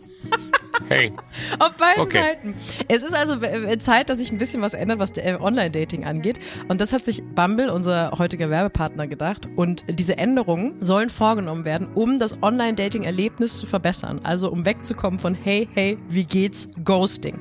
Hey. 0.90 1.14
Auf 1.60 1.74
beiden 1.74 2.04
Okay. 2.04 2.22
Seiten. 2.22 2.56
Es 2.88 3.04
ist 3.04 3.16
also 3.16 3.38
Zeit, 3.80 4.10
dass 4.10 4.20
sich 4.20 4.32
ein 4.32 4.38
bisschen 4.38 4.62
was 4.62 4.74
ändert, 4.74 5.00
was 5.00 5.12
der 5.12 5.26
äh, 5.26 5.36
Online-Dating 5.36 6.06
angeht. 6.06 6.40
Und 6.68 6.82
das 6.82 6.94
hat 6.94 7.06
sich 7.06 7.24
Bumble, 7.24 7.70
unser 7.70 8.12
heutiger 8.18 8.50
Werbepartner, 8.50 9.08
gedacht. 9.08 9.48
Und 9.56 9.86
diese 9.88 10.18
Änderungen 10.18 10.76
sollen 10.82 11.10
vorgenommen 11.10 11.66
werden, 11.66 11.88
um 11.94 12.20
das 12.20 12.42
Online-Dating-Erlebnis 12.42 13.58
zu 13.58 13.66
verbessern. 13.66 14.20
Also 14.24 14.52
um 14.52 14.66
wegzukommen 14.66 15.20
von 15.20 15.36
Hey, 15.36 15.68
hey, 15.74 15.98
wie 16.10 16.26
geht's? 16.26 16.70
Ghosting. 16.84 17.40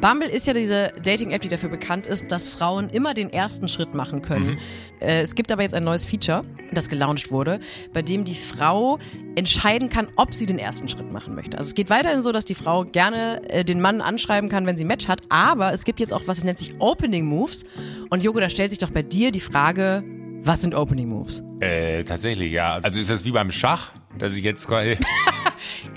Bumble 0.00 0.28
ist 0.28 0.46
ja 0.46 0.52
diese 0.52 0.92
Dating-App, 1.02 1.40
die 1.42 1.48
dafür 1.48 1.68
bekannt 1.68 2.06
ist, 2.06 2.30
dass 2.30 2.48
Frauen 2.48 2.90
immer 2.90 3.12
den 3.12 3.30
ersten 3.30 3.68
Schritt 3.68 3.94
machen 3.94 4.22
können. 4.22 4.58
Äh, 5.00 5.22
es 5.22 5.34
gibt 5.34 5.50
aber 5.50 5.62
jetzt 5.62 5.74
ein 5.74 5.84
neues 5.84 6.04
Feature, 6.04 6.44
das 6.72 6.88
gelauncht 6.88 7.30
wurde, 7.30 7.58
bei 7.92 8.02
dem 8.02 8.24
die 8.24 8.34
Frau 8.34 8.98
entscheiden 9.34 9.88
kann, 9.88 10.06
ob 10.16 10.34
sie 10.34 10.46
den 10.46 10.58
ersten 10.58 10.88
Schritt 10.88 11.10
machen 11.10 11.34
möchte. 11.34 11.58
Also 11.58 11.68
es 11.68 11.74
geht 11.74 11.90
weiterhin 11.90 12.22
so, 12.22 12.32
dass 12.32 12.44
die 12.44 12.54
Frau 12.54 12.84
gerne 12.84 13.42
äh, 13.48 13.64
den 13.64 13.80
Mann 13.80 14.00
anschreiben 14.00 14.48
kann, 14.48 14.66
wenn 14.66 14.76
sie 14.76 14.84
ein 14.84 14.88
Match 14.88 15.08
hat, 15.08 15.22
aber 15.28 15.72
es 15.72 15.84
gibt 15.84 16.00
jetzt 16.00 16.12
auch 16.12 16.22
was, 16.26 16.38
das 16.38 16.44
nennt 16.44 16.58
sich 16.58 16.74
Opening 16.78 17.24
Moves. 17.24 17.64
Und 18.10 18.22
Joko, 18.22 18.40
da 18.40 18.48
stellt 18.48 18.70
sich 18.70 18.78
doch 18.78 18.90
bei 18.90 19.02
dir 19.02 19.32
die 19.32 19.40
Frage, 19.40 20.04
was 20.42 20.62
sind 20.62 20.74
Opening 20.74 21.08
Moves? 21.08 21.42
Äh, 21.60 22.04
tatsächlich, 22.04 22.52
ja. 22.52 22.78
Also 22.82 22.98
ist 23.00 23.10
das 23.10 23.24
wie 23.24 23.32
beim 23.32 23.52
Schach, 23.52 23.92
dass 24.18 24.34
ich 24.34 24.44
jetzt 24.44 24.66
quasi. 24.66 24.96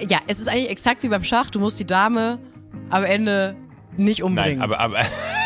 Ja, 0.09 0.19
es 0.27 0.39
ist 0.39 0.47
eigentlich 0.47 0.69
exakt 0.69 1.03
wie 1.03 1.09
beim 1.09 1.23
Schach, 1.23 1.49
du 1.49 1.59
musst 1.59 1.79
die 1.79 1.85
Dame 1.85 2.39
am 2.89 3.03
Ende 3.03 3.55
nicht 3.97 4.23
umbringen. 4.23 4.59
Nein, 4.59 4.61
aber 4.61 4.79
aber 4.79 4.99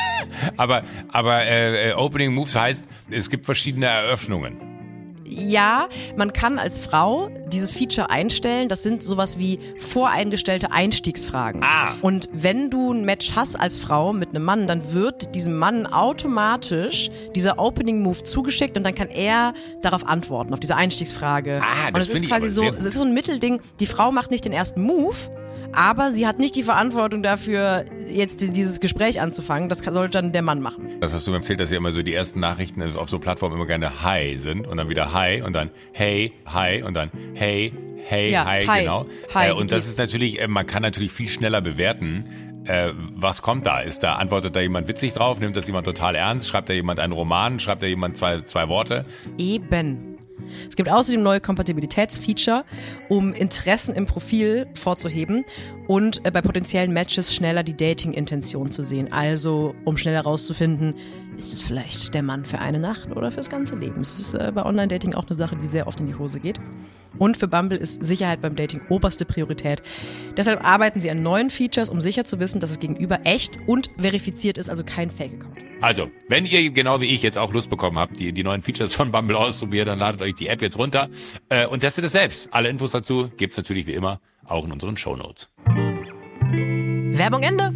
aber 0.57 0.83
aber 1.11 1.45
äh, 1.45 1.93
Opening 1.93 2.33
Moves 2.33 2.55
heißt, 2.55 2.85
es 3.09 3.29
gibt 3.29 3.45
verschiedene 3.45 3.87
Eröffnungen. 3.87 4.67
Ja, 5.29 5.89
man 6.15 6.31
kann 6.31 6.57
als 6.57 6.79
Frau 6.79 7.29
dieses 7.47 7.71
Feature 7.71 8.09
einstellen. 8.09 8.69
Das 8.69 8.81
sind 8.81 9.03
sowas 9.03 9.37
wie 9.37 9.59
voreingestellte 9.77 10.71
Einstiegsfragen. 10.71 11.63
Ah. 11.63 11.95
Und 12.01 12.29
wenn 12.31 12.69
du 12.69 12.93
ein 12.93 13.03
Match 13.03 13.35
hast 13.35 13.59
als 13.59 13.77
Frau 13.77 14.13
mit 14.13 14.29
einem 14.29 14.43
Mann, 14.43 14.67
dann 14.67 14.93
wird 14.93 15.35
diesem 15.35 15.57
Mann 15.57 15.85
automatisch 15.85 17.09
dieser 17.35 17.59
Opening 17.59 18.01
Move 18.01 18.23
zugeschickt 18.23 18.77
und 18.77 18.83
dann 18.83 18.95
kann 18.95 19.09
er 19.09 19.53
darauf 19.81 20.07
antworten, 20.07 20.53
auf 20.53 20.61
diese 20.61 20.77
Einstiegsfrage. 20.77 21.61
Ah, 21.61 21.87
und 21.87 21.97
das 21.97 22.09
es 22.09 22.21
ist 22.21 22.27
quasi 22.27 22.47
so, 22.47 22.63
es 22.63 22.85
ist 22.85 22.95
so 22.95 23.03
ein 23.03 23.13
Mittelding. 23.13 23.61
Die 23.81 23.85
Frau 23.85 24.11
macht 24.11 24.31
nicht 24.31 24.45
den 24.45 24.53
ersten 24.53 24.81
Move. 24.81 25.15
Aber 25.73 26.11
sie 26.11 26.25
hat 26.25 26.39
nicht 26.39 26.55
die 26.55 26.63
Verantwortung 26.63 27.21
dafür, 27.21 27.85
jetzt 28.09 28.41
dieses 28.41 28.79
Gespräch 28.79 29.21
anzufangen. 29.21 29.69
Das 29.69 29.79
sollte 29.79 30.21
dann 30.21 30.31
der 30.31 30.41
Mann 30.41 30.61
machen. 30.61 30.89
Das 30.99 31.13
hast 31.13 31.27
du 31.27 31.31
mir 31.31 31.37
erzählt, 31.37 31.59
dass 31.59 31.71
ja 31.71 31.77
immer 31.77 31.91
so 31.91 32.01
die 32.01 32.13
ersten 32.13 32.39
Nachrichten 32.39 32.81
auf 32.95 33.09
so 33.09 33.19
Plattformen 33.19 33.55
immer 33.55 33.65
gerne 33.67 34.03
Hi 34.03 34.37
sind 34.39 34.67
und 34.67 34.77
dann 34.77 34.89
wieder 34.89 35.13
Hi 35.13 35.41
und 35.41 35.55
dann 35.55 35.69
Hey, 35.93 36.33
Hi 36.47 36.81
und 36.81 36.95
dann 36.95 37.11
Hey, 37.35 37.73
Hey, 38.03 38.31
Ja, 38.31 38.45
Hi, 38.45 38.65
hi. 38.65 38.79
genau. 38.81 39.05
Hi, 39.33 39.49
äh, 39.49 39.51
und 39.51 39.71
das 39.71 39.87
ist 39.87 39.99
natürlich, 39.99 40.39
äh, 40.41 40.47
man 40.47 40.65
kann 40.65 40.81
natürlich 40.81 41.11
viel 41.11 41.27
schneller 41.27 41.61
bewerten. 41.61 42.25
Äh, 42.65 42.91
was 42.95 43.41
kommt 43.41 43.65
da? 43.65 43.81
Ist 43.81 44.03
da, 44.03 44.15
antwortet 44.15 44.55
da 44.55 44.61
jemand 44.61 44.87
witzig 44.87 45.13
drauf? 45.13 45.39
Nimmt 45.39 45.55
das 45.55 45.67
jemand 45.67 45.85
total 45.85 46.15
ernst? 46.15 46.47
Schreibt 46.47 46.69
da 46.69 46.73
jemand 46.73 46.99
einen 46.99 47.13
Roman? 47.13 47.59
Schreibt 47.59 47.83
da 47.83 47.87
jemand 47.87 48.17
zwei, 48.17 48.41
zwei 48.41 48.69
Worte? 48.69 49.05
Eben. 49.37 50.16
Es 50.69 50.75
gibt 50.75 50.89
außerdem 50.89 51.21
neue 51.21 51.39
Kompatibilitätsfeature, 51.39 52.65
um 53.09 53.33
Interessen 53.33 53.95
im 53.95 54.05
Profil 54.05 54.67
vorzuheben 54.75 55.45
und 55.87 56.25
äh, 56.25 56.31
bei 56.31 56.41
potenziellen 56.41 56.93
Matches 56.93 57.33
schneller 57.33 57.63
die 57.63 57.75
Dating-Intention 57.75 58.71
zu 58.71 58.83
sehen. 58.83 59.11
Also, 59.11 59.75
um 59.85 59.97
schneller 59.97 60.23
herauszufinden, 60.23 60.95
ist 61.37 61.53
es 61.53 61.63
vielleicht 61.63 62.13
der 62.13 62.23
Mann 62.23 62.45
für 62.45 62.59
eine 62.59 62.79
Nacht 62.79 63.11
oder 63.15 63.31
fürs 63.31 63.49
ganze 63.49 63.75
Leben. 63.75 64.01
Es 64.01 64.19
ist 64.19 64.33
äh, 64.33 64.51
bei 64.53 64.65
Online-Dating 64.65 65.13
auch 65.13 65.27
eine 65.27 65.37
Sache, 65.37 65.55
die 65.55 65.67
sehr 65.67 65.87
oft 65.87 65.99
in 65.99 66.07
die 66.07 66.15
Hose 66.15 66.39
geht. 66.39 66.59
Und 67.17 67.37
für 67.37 67.47
Bumble 67.47 67.77
ist 67.77 68.03
Sicherheit 68.03 68.41
beim 68.41 68.55
Dating 68.55 68.81
oberste 68.89 69.25
Priorität. 69.25 69.81
Deshalb 70.35 70.63
arbeiten 70.65 70.99
sie 70.99 71.09
an 71.09 71.23
neuen 71.23 71.49
Features, 71.49 71.89
um 71.89 72.01
sicher 72.01 72.25
zu 72.25 72.39
wissen, 72.39 72.59
dass 72.59 72.71
es 72.71 72.79
gegenüber 72.79 73.19
echt 73.23 73.57
und 73.65 73.89
verifiziert 73.97 74.57
ist, 74.57 74.69
also 74.69 74.83
kein 74.83 75.09
Fake-Account. 75.09 75.66
Also, 75.79 76.09
wenn 76.27 76.47
ihr 76.47 76.71
genau 76.71 77.01
wie 77.01 77.13
ich 77.13 77.21
jetzt 77.21 77.37
auch 77.37 77.53
Lust 77.53 77.69
bekommen 77.69 77.99
habt, 77.99 78.19
die, 78.19 78.33
die 78.33 78.43
neuen 78.43 78.63
Features 78.63 78.95
von 78.95 79.11
Bumble 79.11 79.37
auszuprobieren, 79.37 79.85
dann 79.85 79.99
ladet 79.99 80.21
euch 80.23 80.33
die 80.33 80.47
App 80.47 80.61
jetzt 80.63 80.77
runter 80.77 81.09
äh, 81.49 81.67
und 81.67 81.81
testet 81.81 82.05
es 82.05 82.13
selbst. 82.13 82.51
Alle 82.51 82.69
Infos 82.69 82.91
dazu 82.91 83.29
gibt's 83.37 83.57
natürlich 83.57 83.85
wie 83.85 83.93
immer 83.93 84.19
auch 84.45 84.65
in 84.65 84.71
unseren 84.71 84.97
Shownotes. 84.97 85.49
Werbung 87.17 87.43
Ende. 87.43 87.73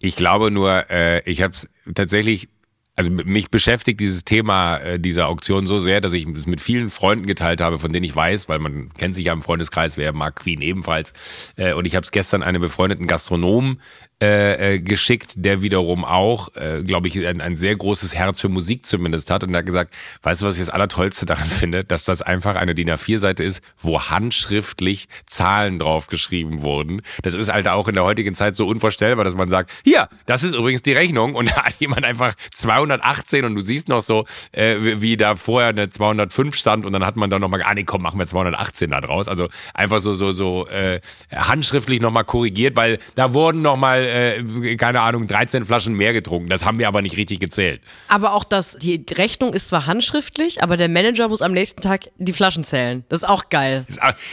Ich 0.00 0.16
glaube 0.16 0.50
nur, 0.50 0.90
äh, 0.90 1.28
ich 1.28 1.42
habe 1.42 1.52
es 1.52 1.68
tatsächlich, 1.94 2.48
also 2.96 3.10
mich 3.10 3.50
beschäftigt 3.50 4.00
dieses 4.00 4.24
Thema 4.24 4.78
äh, 4.78 4.98
dieser 4.98 5.26
Auktion 5.26 5.66
so 5.66 5.78
sehr, 5.78 6.00
dass 6.00 6.14
ich 6.14 6.26
es 6.26 6.46
mit 6.46 6.62
vielen 6.62 6.88
Freunden 6.88 7.26
geteilt 7.26 7.60
habe, 7.60 7.78
von 7.78 7.92
denen 7.92 8.04
ich 8.04 8.14
weiß, 8.16 8.48
weil 8.48 8.60
man 8.60 8.94
kennt 8.94 9.14
sich 9.14 9.26
ja 9.26 9.32
im 9.34 9.42
Freundeskreis, 9.42 9.98
wer 9.98 10.14
mag 10.14 10.36
Queen 10.36 10.62
ebenfalls. 10.62 11.12
Äh, 11.56 11.74
und 11.74 11.86
ich 11.86 11.96
habe 11.96 12.04
es 12.04 12.12
gestern 12.12 12.42
einem 12.42 12.62
befreundeten 12.62 13.06
Gastronomen 13.06 13.80
äh, 14.20 14.74
äh, 14.74 14.80
geschickt, 14.80 15.34
der 15.36 15.62
wiederum 15.62 16.04
auch, 16.04 16.52
äh, 16.56 16.82
glaube 16.82 17.06
ich, 17.06 17.24
ein, 17.24 17.40
ein 17.40 17.56
sehr 17.56 17.76
großes 17.76 18.16
Herz 18.16 18.40
für 18.40 18.48
Musik 18.48 18.84
zumindest 18.84 19.30
hat. 19.30 19.44
Und 19.44 19.52
der 19.52 19.60
hat 19.60 19.66
gesagt, 19.66 19.94
weißt 20.22 20.42
du, 20.42 20.46
was 20.46 20.56
ich 20.56 20.62
das 20.62 20.70
Allertollste 20.70 21.24
daran 21.24 21.46
finde? 21.48 21.84
Dass 21.84 22.04
das 22.04 22.20
einfach 22.20 22.56
eine 22.56 22.74
DIN 22.74 22.90
A4-Seite 22.90 23.44
ist, 23.44 23.62
wo 23.78 24.02
handschriftlich 24.02 25.06
Zahlen 25.26 25.78
draufgeschrieben 25.78 26.62
wurden. 26.62 27.02
Das 27.22 27.34
ist 27.34 27.52
halt 27.52 27.68
auch 27.68 27.86
in 27.86 27.94
der 27.94 28.02
heutigen 28.02 28.34
Zeit 28.34 28.56
so 28.56 28.66
unvorstellbar, 28.66 29.24
dass 29.24 29.34
man 29.34 29.48
sagt, 29.48 29.70
hier, 29.84 30.08
das 30.26 30.42
ist 30.42 30.56
übrigens 30.56 30.82
die 30.82 30.94
Rechnung. 30.94 31.36
Und 31.36 31.50
da 31.56 31.66
hat 31.66 31.76
jemand 31.78 32.04
einfach 32.04 32.34
218 32.54 33.44
und 33.44 33.54
du 33.54 33.60
siehst 33.60 33.88
noch 33.88 34.02
so, 34.02 34.24
äh, 34.50 34.78
wie, 34.80 35.00
wie 35.00 35.16
da 35.16 35.36
vorher 35.36 35.68
eine 35.68 35.90
205 35.90 36.56
stand 36.56 36.84
und 36.84 36.92
dann 36.92 37.06
hat 37.06 37.14
man 37.14 37.30
dann 37.30 37.40
nochmal, 37.40 37.62
ah 37.62 37.72
nee, 37.72 37.84
komm, 37.84 38.02
machen 38.02 38.18
wir 38.18 38.26
218 38.26 38.90
da 38.90 39.00
draus. 39.00 39.28
Also 39.28 39.48
einfach 39.74 40.00
so, 40.00 40.12
so, 40.12 40.32
so 40.32 40.66
äh, 40.66 41.00
handschriftlich 41.32 42.00
nochmal 42.00 42.24
korrigiert, 42.24 42.74
weil 42.74 42.98
da 43.14 43.32
wurden 43.32 43.62
nochmal, 43.62 44.07
äh, 44.08 44.76
keine 44.76 45.00
Ahnung, 45.00 45.26
13 45.26 45.64
Flaschen 45.64 45.94
mehr 45.94 46.12
getrunken. 46.12 46.48
Das 46.48 46.64
haben 46.64 46.78
wir 46.78 46.88
aber 46.88 47.02
nicht 47.02 47.16
richtig 47.16 47.40
gezählt. 47.40 47.80
Aber 48.08 48.32
auch 48.32 48.44
das, 48.44 48.78
die 48.78 49.04
Rechnung 49.12 49.52
ist 49.52 49.68
zwar 49.68 49.86
handschriftlich, 49.86 50.62
aber 50.62 50.76
der 50.76 50.88
Manager 50.88 51.28
muss 51.28 51.42
am 51.42 51.52
nächsten 51.52 51.80
Tag 51.80 52.10
die 52.18 52.32
Flaschen 52.32 52.64
zählen. 52.64 53.04
Das 53.08 53.22
ist 53.22 53.28
auch 53.28 53.48
geil. 53.48 53.86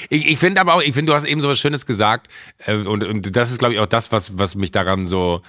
Ich, 0.10 0.26
ich 0.26 0.40
finde 0.40 0.62
aber 0.62 0.76
auch, 0.76 0.82
ich 0.82 0.94
finde, 0.94 1.12
du 1.12 1.16
hast 1.16 1.26
eben 1.26 1.42
so 1.42 1.50
was 1.50 1.60
Schönes 1.60 1.86
gesagt 1.86 2.28
äh, 2.66 2.76
und, 2.76 3.04
und 3.04 3.36
das 3.36 3.52
ist, 3.52 3.60
glaube 3.60 3.74
ich, 3.74 3.80
auch 3.80 3.86
das, 3.86 4.12
was, 4.12 4.38
was 4.38 4.56
mich 4.56 4.72
daran 4.72 5.08
so 5.08 5.42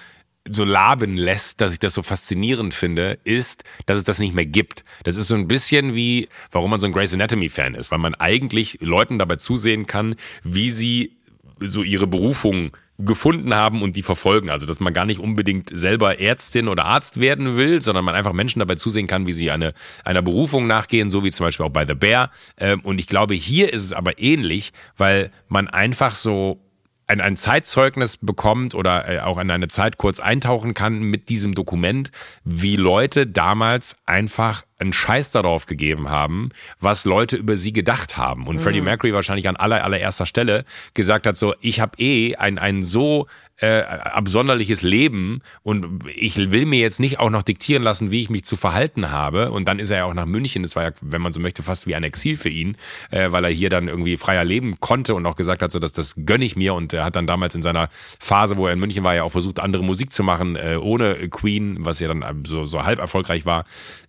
so 0.49 0.65
laben 0.65 1.17
lässt, 1.17 1.61
dass 1.61 1.73
ich 1.73 1.79
das 1.79 1.95
so 1.95 2.03
faszinierend 2.03 2.75
finde, 2.75 3.19
ist, 3.25 3.65
dass 3.87 3.99
es 3.99 4.05
das 4.05 4.19
nicht 4.19 4.35
mehr 4.35 4.47
gibt. 4.47 4.85
Das 5.05 5.17
ist 5.17 5.29
so 5.29 5.35
ein 5.35 5.49
bisschen 5.49 5.95
wie, 5.95 6.29
warum 6.51 6.71
man 6.71 6.81
so 6.81 6.87
ein 6.87 6.93
Grey's 6.93 7.15
Anatomy 7.15 7.49
Fan 7.49 7.75
ist, 7.75 7.91
weil 7.91 7.99
man 7.99 8.15
eigentlich 8.15 8.79
Leuten 8.81 9.19
dabei 9.19 9.37
zusehen 9.37 9.87
kann, 9.87 10.17
wie 10.45 10.71
sie 10.71 11.17
so 11.61 11.83
ihre 11.83 12.07
Berufung 12.07 12.77
gefunden 12.99 13.55
haben 13.55 13.83
und 13.83 13.97
die 13.97 14.03
verfolgen. 14.03 14.51
Also, 14.51 14.67
dass 14.67 14.81
man 14.81 14.93
gar 14.93 15.05
nicht 15.05 15.21
unbedingt 15.21 15.71
selber 15.73 16.19
Ärztin 16.19 16.69
oder 16.69 16.85
Arzt 16.85 17.21
werden 17.21 17.57
will, 17.57 17.83
sondern 17.83 18.05
man 18.05 18.15
einfach 18.15 18.33
Menschen 18.33 18.61
dabei 18.61 18.77
zusehen 18.77 19.07
kann, 19.07 19.27
wie 19.27 19.33
sie 19.33 19.51
eine, 19.51 19.75
einer 20.05 20.23
Berufung 20.23 20.67
nachgehen, 20.67 21.11
so 21.11 21.23
wie 21.25 21.31
zum 21.31 21.47
Beispiel 21.47 21.67
auch 21.67 21.71
bei 21.71 21.87
The 21.87 21.95
Bear. 21.95 22.31
Ähm, 22.57 22.81
und 22.81 22.99
ich 22.99 23.07
glaube, 23.07 23.35
hier 23.35 23.73
ist 23.73 23.85
es 23.85 23.93
aber 23.93 24.19
ähnlich, 24.19 24.73
weil 24.97 25.31
man 25.49 25.69
einfach 25.69 26.15
so 26.15 26.61
ein, 27.07 27.21
ein 27.21 27.37
Zeitzeugnis 27.37 28.17
bekommt 28.17 28.75
oder 28.75 29.09
äh, 29.09 29.21
auch 29.21 29.39
in 29.39 29.51
eine 29.51 29.69
Zeit 29.69 29.97
kurz 29.97 30.21
eintauchen 30.21 30.75
kann 30.75 31.03
mit 31.03 31.29
diesem 31.29 31.55
Dokument, 31.55 32.11
wie 32.45 32.77
Leute 32.77 33.27
damals 33.27 33.97
einfach 34.07 34.65
einen 34.79 34.93
Scheiß 34.93 35.31
darauf 35.31 35.67
gegeben 35.67 36.11
haben, 36.11 36.51
was 36.81 37.05
Leute 37.05 37.37
über 37.37 37.57
sie 37.57 37.73
gedacht 37.73 38.17
haben. 38.17 38.47
Und 38.47 38.57
mhm. 38.57 38.61
Freddie 38.61 38.81
Mercury 38.81 39.13
wahrscheinlich 39.13 39.49
an 39.49 39.57
aller, 39.57 39.85
allererster 39.85 40.27
Stelle 40.27 40.65
gesagt 40.95 41.27
hat 41.27 41.37
so, 41.37 41.55
ich 41.61 41.81
habe 41.81 41.99
eh 41.99 42.37
ein, 42.37 42.59
ein 42.59 42.83
so 42.83 43.27
äh, 43.59 43.81
absonderliches 43.81 44.83
Leben 44.83 45.41
und 45.63 46.05
ich 46.15 46.37
will 46.51 46.67
mir 46.67 46.79
jetzt 46.79 47.01
nicht 47.01 47.19
auch 47.19 47.31
noch 47.31 47.43
diktieren 47.43 47.83
lassen, 47.83 48.11
wie 48.11 48.21
ich 48.21 48.29
mich 48.29 48.45
zu 48.45 48.57
verhalten 48.57 49.11
habe. 49.11 49.51
Und 49.51 49.67
dann 49.67 49.79
ist 49.79 49.91
er 49.91 49.99
ja 49.99 50.05
auch 50.05 50.15
nach 50.15 50.27
München, 50.27 50.63
das 50.63 50.77
war 50.77 50.83
ja, 50.83 50.91
wenn 51.01 51.23
man 51.23 51.33
so 51.33 51.41
möchte, 51.41 51.63
fast 51.63 51.87
wie 51.87 51.95
ein 51.95 52.05
Exil 52.05 52.37
für 52.37 52.51
ihn, 52.51 52.77
äh, 53.11 53.33
weil 53.33 53.45
er 53.45 53.51
hier 53.51 53.71
dann 53.71 53.89
irgendwie 53.89 54.17
freier 54.19 54.45
leben 54.45 54.79
konnte 54.81 55.15
und 55.15 55.25
auch 55.25 55.37
gesagt 55.37 55.63
hat, 55.63 55.73
so 55.73 55.79
dass 55.79 55.93
das 55.93 56.15
gönne 56.27 56.45
ich 56.45 56.57
mir. 56.57 56.75
Und 56.75 56.93
er 56.93 57.05
hat 57.05 57.17
dann 57.17 57.27
damals 57.27 57.55
in 57.55 57.63
seiner 57.63 57.89
Phase, 58.21 58.57
wo 58.57 58.67
er 58.67 58.75
in 58.75 58.79
München 58.79 59.05
war, 59.05 59.15
ja 59.15 59.23
auch 59.23 59.33
versucht, 59.33 59.59
andere 59.59 59.83
Musik 59.83 60.13
zu 60.13 60.23
machen, 60.23 60.57
äh, 60.57 60.77
ohne 60.77 61.29
Queen, 61.31 61.79
was 61.81 61.99
ja 62.01 62.09
dann 62.09 62.45
so, 62.45 62.67
so 62.67 62.85
halb 62.85 62.99
erfolgreich 62.99 63.47
war. 63.47 63.65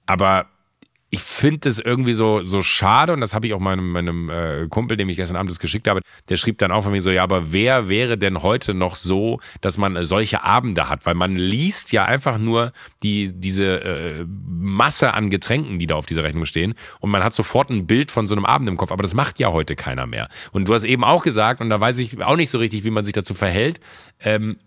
Aber 0.07 0.47
ich 1.09 1.21
finde 1.21 1.69
es 1.69 1.79
irgendwie 1.79 2.11
so, 2.11 2.43
so 2.43 2.61
schade 2.61 3.13
und 3.13 3.21
das 3.21 3.33
habe 3.33 3.47
ich 3.47 3.53
auch 3.53 3.59
meinem, 3.59 3.91
meinem 3.91 4.29
äh, 4.29 4.67
Kumpel, 4.67 4.97
dem 4.97 5.07
ich 5.07 5.15
gestern 5.15 5.37
Abend 5.37 5.49
das 5.49 5.59
geschickt 5.59 5.87
habe, 5.87 6.01
der 6.27 6.35
schrieb 6.35 6.57
dann 6.57 6.71
auch 6.71 6.83
von 6.83 6.91
mir 6.91 7.01
so, 7.01 7.11
ja, 7.11 7.23
aber 7.23 7.53
wer 7.53 7.87
wäre 7.87 8.17
denn 8.17 8.43
heute 8.43 8.73
noch 8.73 8.97
so, 8.97 9.39
dass 9.61 9.77
man 9.77 10.03
solche 10.03 10.43
Abende 10.43 10.89
hat? 10.89 11.05
Weil 11.05 11.15
man 11.15 11.37
liest 11.37 11.93
ja 11.93 12.03
einfach 12.03 12.37
nur 12.37 12.73
die, 13.03 13.31
diese 13.33 13.83
äh, 13.83 14.25
Masse 14.27 15.13
an 15.13 15.29
Getränken, 15.29 15.79
die 15.79 15.87
da 15.87 15.95
auf 15.95 16.07
dieser 16.07 16.23
Rechnung 16.23 16.45
stehen 16.45 16.73
und 16.99 17.09
man 17.09 17.23
hat 17.23 17.33
sofort 17.33 17.69
ein 17.69 17.87
Bild 17.87 18.11
von 18.11 18.27
so 18.27 18.35
einem 18.35 18.45
Abend 18.45 18.67
im 18.67 18.75
Kopf, 18.75 18.91
aber 18.91 19.03
das 19.03 19.13
macht 19.13 19.39
ja 19.39 19.53
heute 19.53 19.77
keiner 19.77 20.07
mehr. 20.07 20.27
Und 20.51 20.67
du 20.67 20.73
hast 20.73 20.83
eben 20.83 21.05
auch 21.05 21.23
gesagt, 21.23 21.61
und 21.61 21.69
da 21.69 21.79
weiß 21.79 21.99
ich 21.99 22.21
auch 22.21 22.35
nicht 22.35 22.49
so 22.49 22.57
richtig, 22.57 22.83
wie 22.83 22.91
man 22.91 23.05
sich 23.05 23.13
dazu 23.13 23.33
verhält, 23.33 23.79
ähm, 24.19 24.57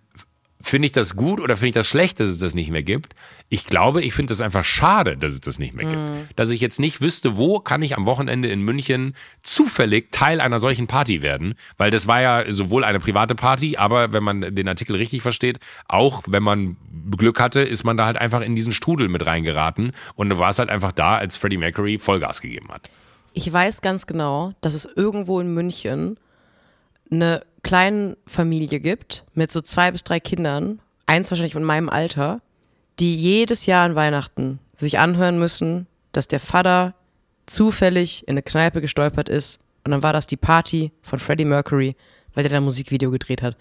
finde 0.61 0.87
ich 0.87 0.92
das 0.92 1.16
gut 1.16 1.40
oder 1.40 1.57
finde 1.57 1.68
ich 1.68 1.75
das 1.75 1.87
schlecht, 1.87 2.20
dass 2.20 2.29
es 2.29 2.38
das 2.38 2.55
nicht 2.55 2.70
mehr 2.70 2.83
gibt? 2.83 3.14
Ich 3.49 3.64
glaube, 3.64 4.03
ich 4.03 4.12
finde 4.12 4.31
das 4.31 4.40
einfach 4.40 4.64
schade, 4.64 5.16
dass 5.16 5.33
es 5.33 5.40
das 5.40 5.59
nicht 5.59 5.75
mehr 5.75 5.87
gibt. 5.87 6.01
Mhm. 6.01 6.29
Dass 6.37 6.51
ich 6.51 6.61
jetzt 6.61 6.79
nicht 6.79 7.01
wüsste, 7.01 7.37
wo 7.37 7.61
kann 7.61 7.83
ich 7.83 7.96
am 7.96 8.07
Wochenende 8.07 8.49
in 8.49 8.61
München 8.61 9.14
zufällig 9.42 10.12
Teil 10.12 10.40
einer 10.40 10.61
solchen 10.61 10.87
Party 10.87 11.23
werden, 11.23 11.55
weil 11.79 11.90
das 11.90 12.07
war 12.07 12.20
ja 12.20 12.53
sowohl 12.53 12.85
eine 12.85 13.01
private 13.01 13.35
Party, 13.35 13.77
aber 13.77 14.12
wenn 14.12 14.23
man 14.23 14.55
den 14.55 14.68
Artikel 14.68 14.96
richtig 14.96 15.23
versteht, 15.23 15.59
auch 15.88 16.23
wenn 16.27 16.42
man 16.42 16.77
Glück 17.16 17.40
hatte, 17.40 17.61
ist 17.61 17.85
man 17.85 17.96
da 17.96 18.07
halt 18.07 18.18
einfach 18.18 18.42
in 18.42 18.55
diesen 18.55 18.73
Strudel 18.73 19.09
mit 19.09 19.25
reingeraten 19.25 19.92
und 20.14 20.29
du 20.29 20.38
warst 20.38 20.59
halt 20.59 20.68
einfach 20.68 20.92
da, 20.92 21.16
als 21.16 21.37
Freddie 21.37 21.57
Mercury 21.57 21.99
Vollgas 21.99 22.40
gegeben 22.40 22.68
hat. 22.68 22.90
Ich 23.33 23.51
weiß 23.51 23.81
ganz 23.81 24.07
genau, 24.07 24.53
dass 24.61 24.75
es 24.75 24.88
irgendwo 24.96 25.40
in 25.40 25.55
München 25.55 26.18
eine 27.11 27.42
kleine 27.62 28.16
Familie 28.27 28.81
gibt 28.81 29.25
mit 29.35 29.53
so 29.53 29.61
zwei 29.61 29.90
bis 29.90 30.05
drei 30.05 30.20
Kindern, 30.20 30.81
eins 31.07 31.31
wahrscheinlich 31.31 31.55
von 31.55 31.64
meinem 31.64 31.88
Alter, 31.88 32.40
die 32.99 33.16
jedes 33.16 33.66
Jahr 33.66 33.85
an 33.85 33.94
Weihnachten 33.94 34.59
sich 34.77 34.99
anhören 34.99 35.38
müssen, 35.38 35.87
dass 36.12 36.29
der 36.29 36.40
Vater 36.40 36.94
zufällig 37.46 38.27
in 38.27 38.33
eine 38.33 38.42
Kneipe 38.42 38.81
gestolpert 38.81 39.29
ist 39.29 39.61
und 39.85 39.90
dann 39.92 40.03
war 40.03 40.12
das 40.12 40.27
die 40.27 40.37
Party 40.37 40.92
von 41.03 41.18
Freddie 41.18 41.44
Mercury, 41.44 41.96
weil 42.35 42.44
der 42.44 42.51
da 42.51 42.57
ein 42.59 42.64
Musikvideo 42.64 43.11
gedreht 43.11 43.42
hat. 43.42 43.57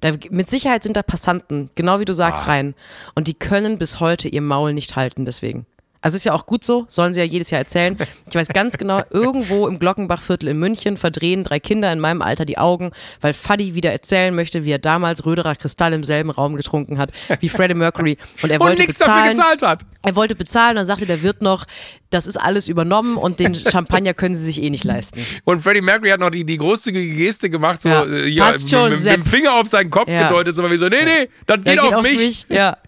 Da, 0.00 0.12
mit 0.30 0.48
Sicherheit 0.48 0.82
sind 0.82 0.96
da 0.96 1.02
Passanten, 1.02 1.70
genau 1.74 2.00
wie 2.00 2.04
du 2.04 2.14
sagst, 2.14 2.44
ah. 2.44 2.48
rein. 2.48 2.74
Und 3.14 3.28
die 3.28 3.34
können 3.34 3.76
bis 3.76 4.00
heute 4.00 4.28
ihr 4.28 4.40
Maul 4.40 4.72
nicht 4.72 4.96
halten, 4.96 5.24
deswegen. 5.24 5.66
Also 6.02 6.16
ist 6.16 6.24
ja 6.24 6.32
auch 6.32 6.46
gut 6.46 6.64
so, 6.64 6.86
sollen 6.88 7.12
sie 7.12 7.20
ja 7.20 7.26
jedes 7.26 7.50
Jahr 7.50 7.58
erzählen. 7.58 7.96
Ich 8.28 8.34
weiß 8.34 8.48
ganz 8.48 8.78
genau, 8.78 9.02
irgendwo 9.10 9.66
im 9.66 9.78
Glockenbachviertel 9.78 10.48
in 10.48 10.58
München 10.58 10.96
verdrehen 10.96 11.44
drei 11.44 11.60
Kinder 11.60 11.92
in 11.92 12.00
meinem 12.00 12.22
Alter 12.22 12.46
die 12.46 12.56
Augen, 12.56 12.92
weil 13.20 13.34
Fuddy 13.34 13.74
wieder 13.74 13.92
erzählen 13.92 14.34
möchte, 14.34 14.64
wie 14.64 14.70
er 14.72 14.78
damals 14.78 15.26
Röderer 15.26 15.54
Kristall 15.56 15.92
im 15.92 16.02
selben 16.02 16.30
Raum 16.30 16.56
getrunken 16.56 16.98
hat 16.98 17.12
wie 17.40 17.48
Freddie 17.48 17.74
Mercury 17.74 18.16
und 18.42 18.50
er 18.50 18.60
wollte 18.60 18.82
und 18.82 18.88
bezahlen. 18.88 19.36
Dafür 19.36 19.52
gezahlt 19.52 19.62
hat. 19.62 19.86
Er 20.02 20.16
wollte 20.16 20.34
bezahlen, 20.34 20.76
dann 20.76 20.86
sagte 20.86 21.04
der 21.04 21.22
Wirt 21.22 21.42
noch, 21.42 21.66
das 22.08 22.26
ist 22.26 22.36
alles 22.36 22.68
übernommen 22.68 23.16
und 23.16 23.38
den 23.38 23.54
Champagner 23.70 24.14
können 24.14 24.34
sie 24.34 24.44
sich 24.44 24.62
eh 24.62 24.70
nicht 24.70 24.84
leisten. 24.84 25.20
Und 25.44 25.62
Freddie 25.62 25.82
Mercury 25.82 26.10
hat 26.10 26.20
noch 26.20 26.30
die, 26.30 26.44
die 26.44 26.56
großzügige 26.56 27.14
Geste 27.14 27.50
gemacht, 27.50 27.82
so 27.82 27.88
ja, 27.90 28.04
äh, 28.04 28.26
ja, 28.26 28.52
schon, 28.58 28.90
mit, 28.90 29.04
dem 29.04 29.22
Finger 29.22 29.54
auf 29.54 29.68
seinen 29.68 29.90
Kopf 29.90 30.08
ja. 30.08 30.28
gedeutet, 30.28 30.56
so 30.56 30.68
wie 30.70 30.76
so, 30.76 30.88
nee, 30.88 31.04
nee, 31.04 31.28
das 31.46 31.58
geht, 31.58 31.66
geht 31.66 31.80
auf, 31.80 31.96
auf 31.96 32.02
mich. 32.02 32.18
mich. 32.18 32.46
Ja. 32.48 32.78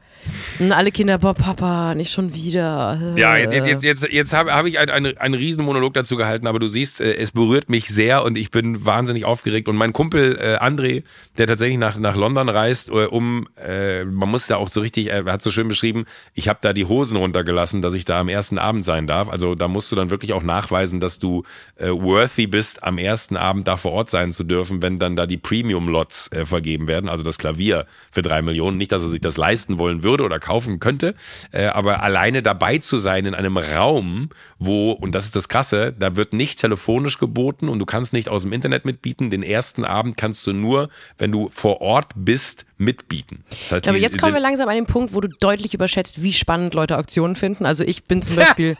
Und 0.62 0.70
alle 0.70 0.92
Kinder, 0.92 1.18
boah, 1.18 1.34
Papa, 1.34 1.96
nicht 1.96 2.12
schon 2.12 2.34
wieder. 2.34 3.14
Ja, 3.16 3.36
jetzt, 3.36 3.52
jetzt, 3.52 3.82
jetzt, 3.82 4.12
jetzt 4.12 4.32
habe 4.32 4.54
hab 4.54 4.64
ich 4.64 4.78
einen, 4.78 4.90
einen, 4.90 5.18
einen 5.18 5.34
riesen 5.34 5.64
Monolog 5.64 5.92
dazu 5.92 6.14
gehalten, 6.14 6.46
aber 6.46 6.60
du 6.60 6.68
siehst, 6.68 7.00
äh, 7.00 7.14
es 7.16 7.32
berührt 7.32 7.68
mich 7.68 7.88
sehr 7.88 8.22
und 8.24 8.38
ich 8.38 8.52
bin 8.52 8.86
wahnsinnig 8.86 9.24
aufgeregt. 9.24 9.68
Und 9.68 9.74
mein 9.74 9.92
Kumpel 9.92 10.38
äh, 10.40 10.64
André, 10.64 11.02
der 11.36 11.48
tatsächlich 11.48 11.78
nach, 11.78 11.98
nach 11.98 12.14
London 12.14 12.48
reist, 12.48 12.90
äh, 12.90 13.06
um, 13.06 13.48
äh, 13.56 14.04
man 14.04 14.28
muss 14.30 14.46
da 14.46 14.54
auch 14.54 14.68
so 14.68 14.80
richtig, 14.80 15.10
er 15.10 15.24
hat 15.24 15.42
so 15.42 15.50
schön 15.50 15.66
beschrieben, 15.66 16.04
ich 16.32 16.48
habe 16.48 16.60
da 16.62 16.72
die 16.72 16.84
Hosen 16.84 17.16
runtergelassen, 17.16 17.82
dass 17.82 17.94
ich 17.94 18.04
da 18.04 18.20
am 18.20 18.28
ersten 18.28 18.58
Abend 18.58 18.84
sein 18.84 19.08
darf. 19.08 19.28
Also 19.28 19.56
da 19.56 19.66
musst 19.66 19.90
du 19.90 19.96
dann 19.96 20.10
wirklich 20.10 20.32
auch 20.32 20.44
nachweisen, 20.44 21.00
dass 21.00 21.18
du 21.18 21.42
äh, 21.74 21.88
worthy 21.88 22.46
bist, 22.46 22.84
am 22.84 22.98
ersten 22.98 23.36
Abend 23.36 23.66
da 23.66 23.76
vor 23.76 23.90
Ort 23.90 24.10
sein 24.10 24.30
zu 24.30 24.44
dürfen, 24.44 24.80
wenn 24.80 25.00
dann 25.00 25.16
da 25.16 25.26
die 25.26 25.38
Premium-Lots 25.38 26.30
äh, 26.30 26.46
vergeben 26.46 26.86
werden, 26.86 27.08
also 27.08 27.24
das 27.24 27.38
Klavier 27.38 27.86
für 28.12 28.22
drei 28.22 28.42
Millionen. 28.42 28.76
Nicht, 28.76 28.92
dass 28.92 29.02
er 29.02 29.08
sich 29.08 29.20
das 29.20 29.36
leisten 29.36 29.78
wollen 29.78 30.04
würde 30.04 30.22
oder 30.22 30.38
kaufen 30.38 30.51
könnte, 30.80 31.14
äh, 31.50 31.66
aber 31.66 32.02
alleine 32.02 32.42
dabei 32.42 32.78
zu 32.78 32.98
sein 32.98 33.26
in 33.26 33.34
einem 33.34 33.56
Raum, 33.56 34.30
wo, 34.58 34.92
und 34.92 35.14
das 35.14 35.24
ist 35.24 35.36
das 35.36 35.48
Krasse, 35.48 35.94
da 35.98 36.16
wird 36.16 36.32
nicht 36.32 36.60
telefonisch 36.60 37.18
geboten 37.18 37.68
und 37.68 37.78
du 37.78 37.86
kannst 37.86 38.12
nicht 38.12 38.28
aus 38.28 38.42
dem 38.42 38.52
Internet 38.52 38.84
mitbieten. 38.84 39.30
Den 39.30 39.42
ersten 39.42 39.84
Abend 39.84 40.16
kannst 40.16 40.46
du 40.46 40.52
nur, 40.52 40.88
wenn 41.18 41.32
du 41.32 41.48
vor 41.48 41.80
Ort 41.80 42.12
bist, 42.14 42.66
mitbieten. 42.78 43.44
Das 43.50 43.60
heißt, 43.60 43.72
ich 43.72 43.82
glaube, 43.82 43.98
jetzt 43.98 44.18
kommen 44.18 44.34
wir 44.34 44.40
langsam 44.40 44.68
an 44.68 44.74
den 44.74 44.86
Punkt, 44.86 45.14
wo 45.14 45.20
du 45.20 45.28
deutlich 45.28 45.72
überschätzt, 45.74 46.22
wie 46.22 46.32
spannend 46.32 46.74
Leute 46.74 46.98
Auktionen 46.98 47.36
finden. 47.36 47.64
Also 47.64 47.84
ich 47.84 48.04
bin 48.04 48.22
zum 48.22 48.36
Beispiel. 48.36 48.76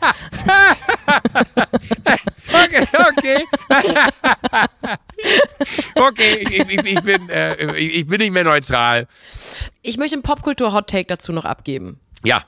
okay, 2.47 2.87
okay. 3.17 3.43
okay, 5.95 6.37
ich, 6.39 6.59
ich, 6.59 6.85
ich, 6.85 7.01
bin, 7.01 7.29
äh, 7.29 7.75
ich 7.77 8.07
bin 8.07 8.19
nicht 8.19 8.31
mehr 8.31 8.43
neutral. 8.43 9.07
Ich 9.81 9.97
möchte 9.97 10.15
einen 10.15 10.23
Popkultur-Hot-Take 10.23 11.07
dazu 11.07 11.31
noch 11.31 11.45
abgeben. 11.45 11.99
Ja. 12.23 12.43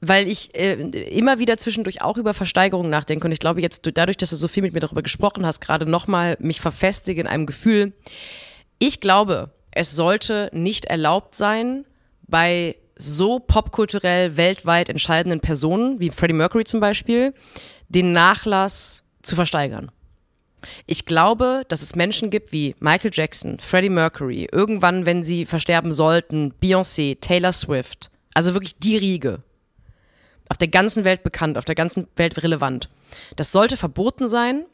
Weil 0.00 0.28
ich 0.28 0.54
äh, 0.54 0.74
immer 0.74 1.38
wieder 1.38 1.58
zwischendurch 1.58 2.02
auch 2.02 2.16
über 2.16 2.34
Versteigerungen 2.34 2.90
nachdenke 2.90 3.26
und 3.26 3.32
ich 3.32 3.40
glaube 3.40 3.60
jetzt 3.60 3.82
dadurch, 3.94 4.16
dass 4.16 4.30
du 4.30 4.36
so 4.36 4.48
viel 4.48 4.62
mit 4.62 4.72
mir 4.72 4.80
darüber 4.80 5.02
gesprochen 5.02 5.44
hast, 5.44 5.60
gerade 5.60 5.90
nochmal 5.90 6.36
mich 6.38 6.60
verfestige 6.60 7.20
in 7.20 7.26
einem 7.26 7.46
Gefühl. 7.46 7.92
Ich 8.78 9.00
glaube, 9.00 9.50
es 9.72 9.94
sollte 9.94 10.50
nicht 10.52 10.86
erlaubt 10.86 11.34
sein, 11.34 11.84
bei 12.28 12.76
so 12.96 13.38
popkulturell 13.38 14.36
weltweit 14.36 14.88
entscheidenden 14.88 15.40
Personen, 15.40 16.00
wie 16.00 16.10
Freddie 16.10 16.34
Mercury 16.34 16.64
zum 16.64 16.80
Beispiel, 16.80 17.34
den 17.88 18.12
Nachlass 18.12 19.04
zu 19.22 19.34
versteigern. 19.34 19.90
Ich 20.86 21.06
glaube, 21.06 21.64
dass 21.68 21.82
es 21.82 21.94
Menschen 21.94 22.30
gibt 22.30 22.52
wie 22.52 22.74
Michael 22.80 23.10
Jackson, 23.12 23.58
Freddie 23.58 23.88
Mercury, 23.88 24.48
irgendwann, 24.50 25.06
wenn 25.06 25.24
sie 25.24 25.46
versterben 25.46 25.92
sollten, 25.92 26.54
Beyoncé, 26.60 27.18
Taylor 27.20 27.52
Swift, 27.52 28.10
also 28.34 28.54
wirklich 28.54 28.76
die 28.76 28.96
Riege. 28.96 29.42
Auf 30.48 30.58
der 30.58 30.68
ganzen 30.68 31.04
Welt 31.04 31.24
bekannt, 31.24 31.58
auf 31.58 31.64
der 31.64 31.74
ganzen 31.74 32.06
Welt 32.16 32.42
relevant. 32.42 32.88
Das 33.34 33.52
sollte 33.52 33.76
verboten 33.76 34.28
sein, 34.28 34.64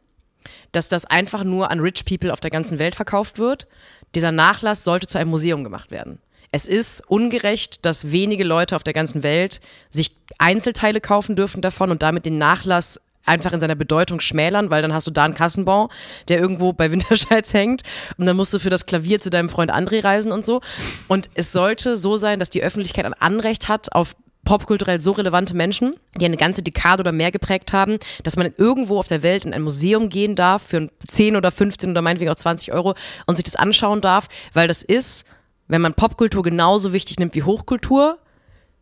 dass 0.72 0.88
das 0.88 1.04
einfach 1.04 1.44
nur 1.44 1.70
an 1.70 1.80
Rich 1.80 2.04
People 2.04 2.32
auf 2.32 2.40
der 2.40 2.50
ganzen 2.50 2.78
Welt 2.78 2.94
verkauft 2.94 3.38
wird. 3.38 3.68
Dieser 4.14 4.32
Nachlass 4.32 4.84
sollte 4.84 5.06
zu 5.06 5.18
einem 5.18 5.30
Museum 5.30 5.64
gemacht 5.64 5.90
werden. 5.90 6.18
es 6.54 6.66
ist 6.66 7.08
ungerecht, 7.08 7.86
dass 7.86 8.12
wenige 8.12 8.44
Leute 8.44 8.76
auf 8.76 8.82
der 8.82 8.92
ganzen 8.92 9.22
Welt 9.22 9.60
sich 9.88 10.14
Einzelteile 10.38 11.00
kaufen 11.00 11.34
dürfen 11.34 11.62
davon 11.62 11.90
und 11.90 12.02
damit 12.02 12.26
den 12.26 12.36
Nachlass 12.36 13.00
einfach 13.24 13.52
in 13.52 13.60
seiner 13.60 13.74
Bedeutung 13.74 14.20
schmälern, 14.20 14.70
weil 14.70 14.82
dann 14.82 14.92
hast 14.92 15.06
du 15.06 15.10
da 15.10 15.24
einen 15.24 15.34
Kassenbon, 15.34 15.88
der 16.28 16.38
irgendwo 16.38 16.72
bei 16.72 16.90
Winterscheids 16.90 17.54
hängt 17.54 17.82
und 18.18 18.26
dann 18.26 18.36
musst 18.36 18.52
du 18.52 18.58
für 18.58 18.70
das 18.70 18.86
Klavier 18.86 19.20
zu 19.20 19.30
deinem 19.30 19.48
Freund 19.48 19.72
André 19.72 20.04
reisen 20.04 20.32
und 20.32 20.44
so. 20.44 20.60
Und 21.08 21.30
es 21.34 21.52
sollte 21.52 21.96
so 21.96 22.16
sein, 22.16 22.38
dass 22.38 22.50
die 22.50 22.62
Öffentlichkeit 22.62 23.04
ein 23.04 23.14
Anrecht 23.14 23.68
hat 23.68 23.92
auf 23.92 24.16
popkulturell 24.44 25.00
so 25.00 25.12
relevante 25.12 25.54
Menschen, 25.54 25.94
die 26.16 26.24
eine 26.24 26.36
ganze 26.36 26.62
Dekade 26.62 27.00
oder 27.00 27.12
mehr 27.12 27.30
geprägt 27.30 27.72
haben, 27.72 27.98
dass 28.24 28.36
man 28.36 28.52
irgendwo 28.56 28.98
auf 28.98 29.06
der 29.06 29.22
Welt 29.22 29.44
in 29.44 29.54
ein 29.54 29.62
Museum 29.62 30.08
gehen 30.08 30.34
darf 30.34 30.62
für 30.62 30.90
10 31.06 31.36
oder 31.36 31.50
15 31.50 31.90
oder 31.90 32.02
meinetwegen 32.02 32.30
auch 32.30 32.36
20 32.36 32.72
Euro 32.72 32.94
und 33.26 33.36
sich 33.36 33.44
das 33.44 33.56
anschauen 33.56 34.00
darf, 34.00 34.28
weil 34.52 34.68
das 34.68 34.82
ist, 34.82 35.24
wenn 35.68 35.80
man 35.80 35.94
Popkultur 35.94 36.42
genauso 36.42 36.92
wichtig 36.92 37.18
nimmt 37.18 37.34
wie 37.34 37.44
Hochkultur, 37.44 38.18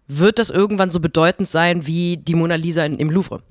wird 0.08 0.38
das 0.38 0.50
irgendwann 0.50 0.90
so 0.90 0.98
bedeutend 0.98 1.48
sein 1.48 1.86
wie 1.86 2.16
die 2.16 2.34
Mona 2.34 2.56
Lisa 2.56 2.84
in, 2.84 2.98
im 2.98 3.10
Louvre. 3.10 3.42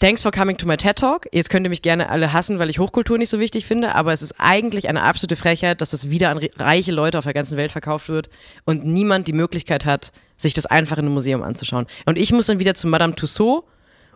Thanks 0.00 0.22
for 0.22 0.30
coming 0.30 0.56
to 0.58 0.66
my 0.68 0.76
TED 0.76 0.94
Talk. 0.94 1.26
Jetzt 1.32 1.50
könnt 1.50 1.66
ihr 1.66 1.70
mich 1.70 1.82
gerne 1.82 2.08
alle 2.08 2.32
hassen, 2.32 2.60
weil 2.60 2.70
ich 2.70 2.78
Hochkultur 2.78 3.18
nicht 3.18 3.30
so 3.30 3.40
wichtig 3.40 3.66
finde, 3.66 3.96
aber 3.96 4.12
es 4.12 4.22
ist 4.22 4.36
eigentlich 4.38 4.88
eine 4.88 5.02
absolute 5.02 5.34
Frechheit, 5.34 5.80
dass 5.80 5.90
das 5.90 6.08
wieder 6.08 6.30
an 6.30 6.38
reiche 6.56 6.92
Leute 6.92 7.18
auf 7.18 7.24
der 7.24 7.34
ganzen 7.34 7.56
Welt 7.56 7.72
verkauft 7.72 8.08
wird 8.08 8.30
und 8.64 8.86
niemand 8.86 9.26
die 9.26 9.32
Möglichkeit 9.32 9.84
hat, 9.84 10.12
sich 10.36 10.54
das 10.54 10.66
einfach 10.66 10.98
in 10.98 11.06
einem 11.06 11.14
Museum 11.14 11.42
anzuschauen. 11.42 11.88
Und 12.06 12.16
ich 12.16 12.30
muss 12.30 12.46
dann 12.46 12.60
wieder 12.60 12.74
zu 12.74 12.86
Madame 12.86 13.16
Tussaud 13.16 13.64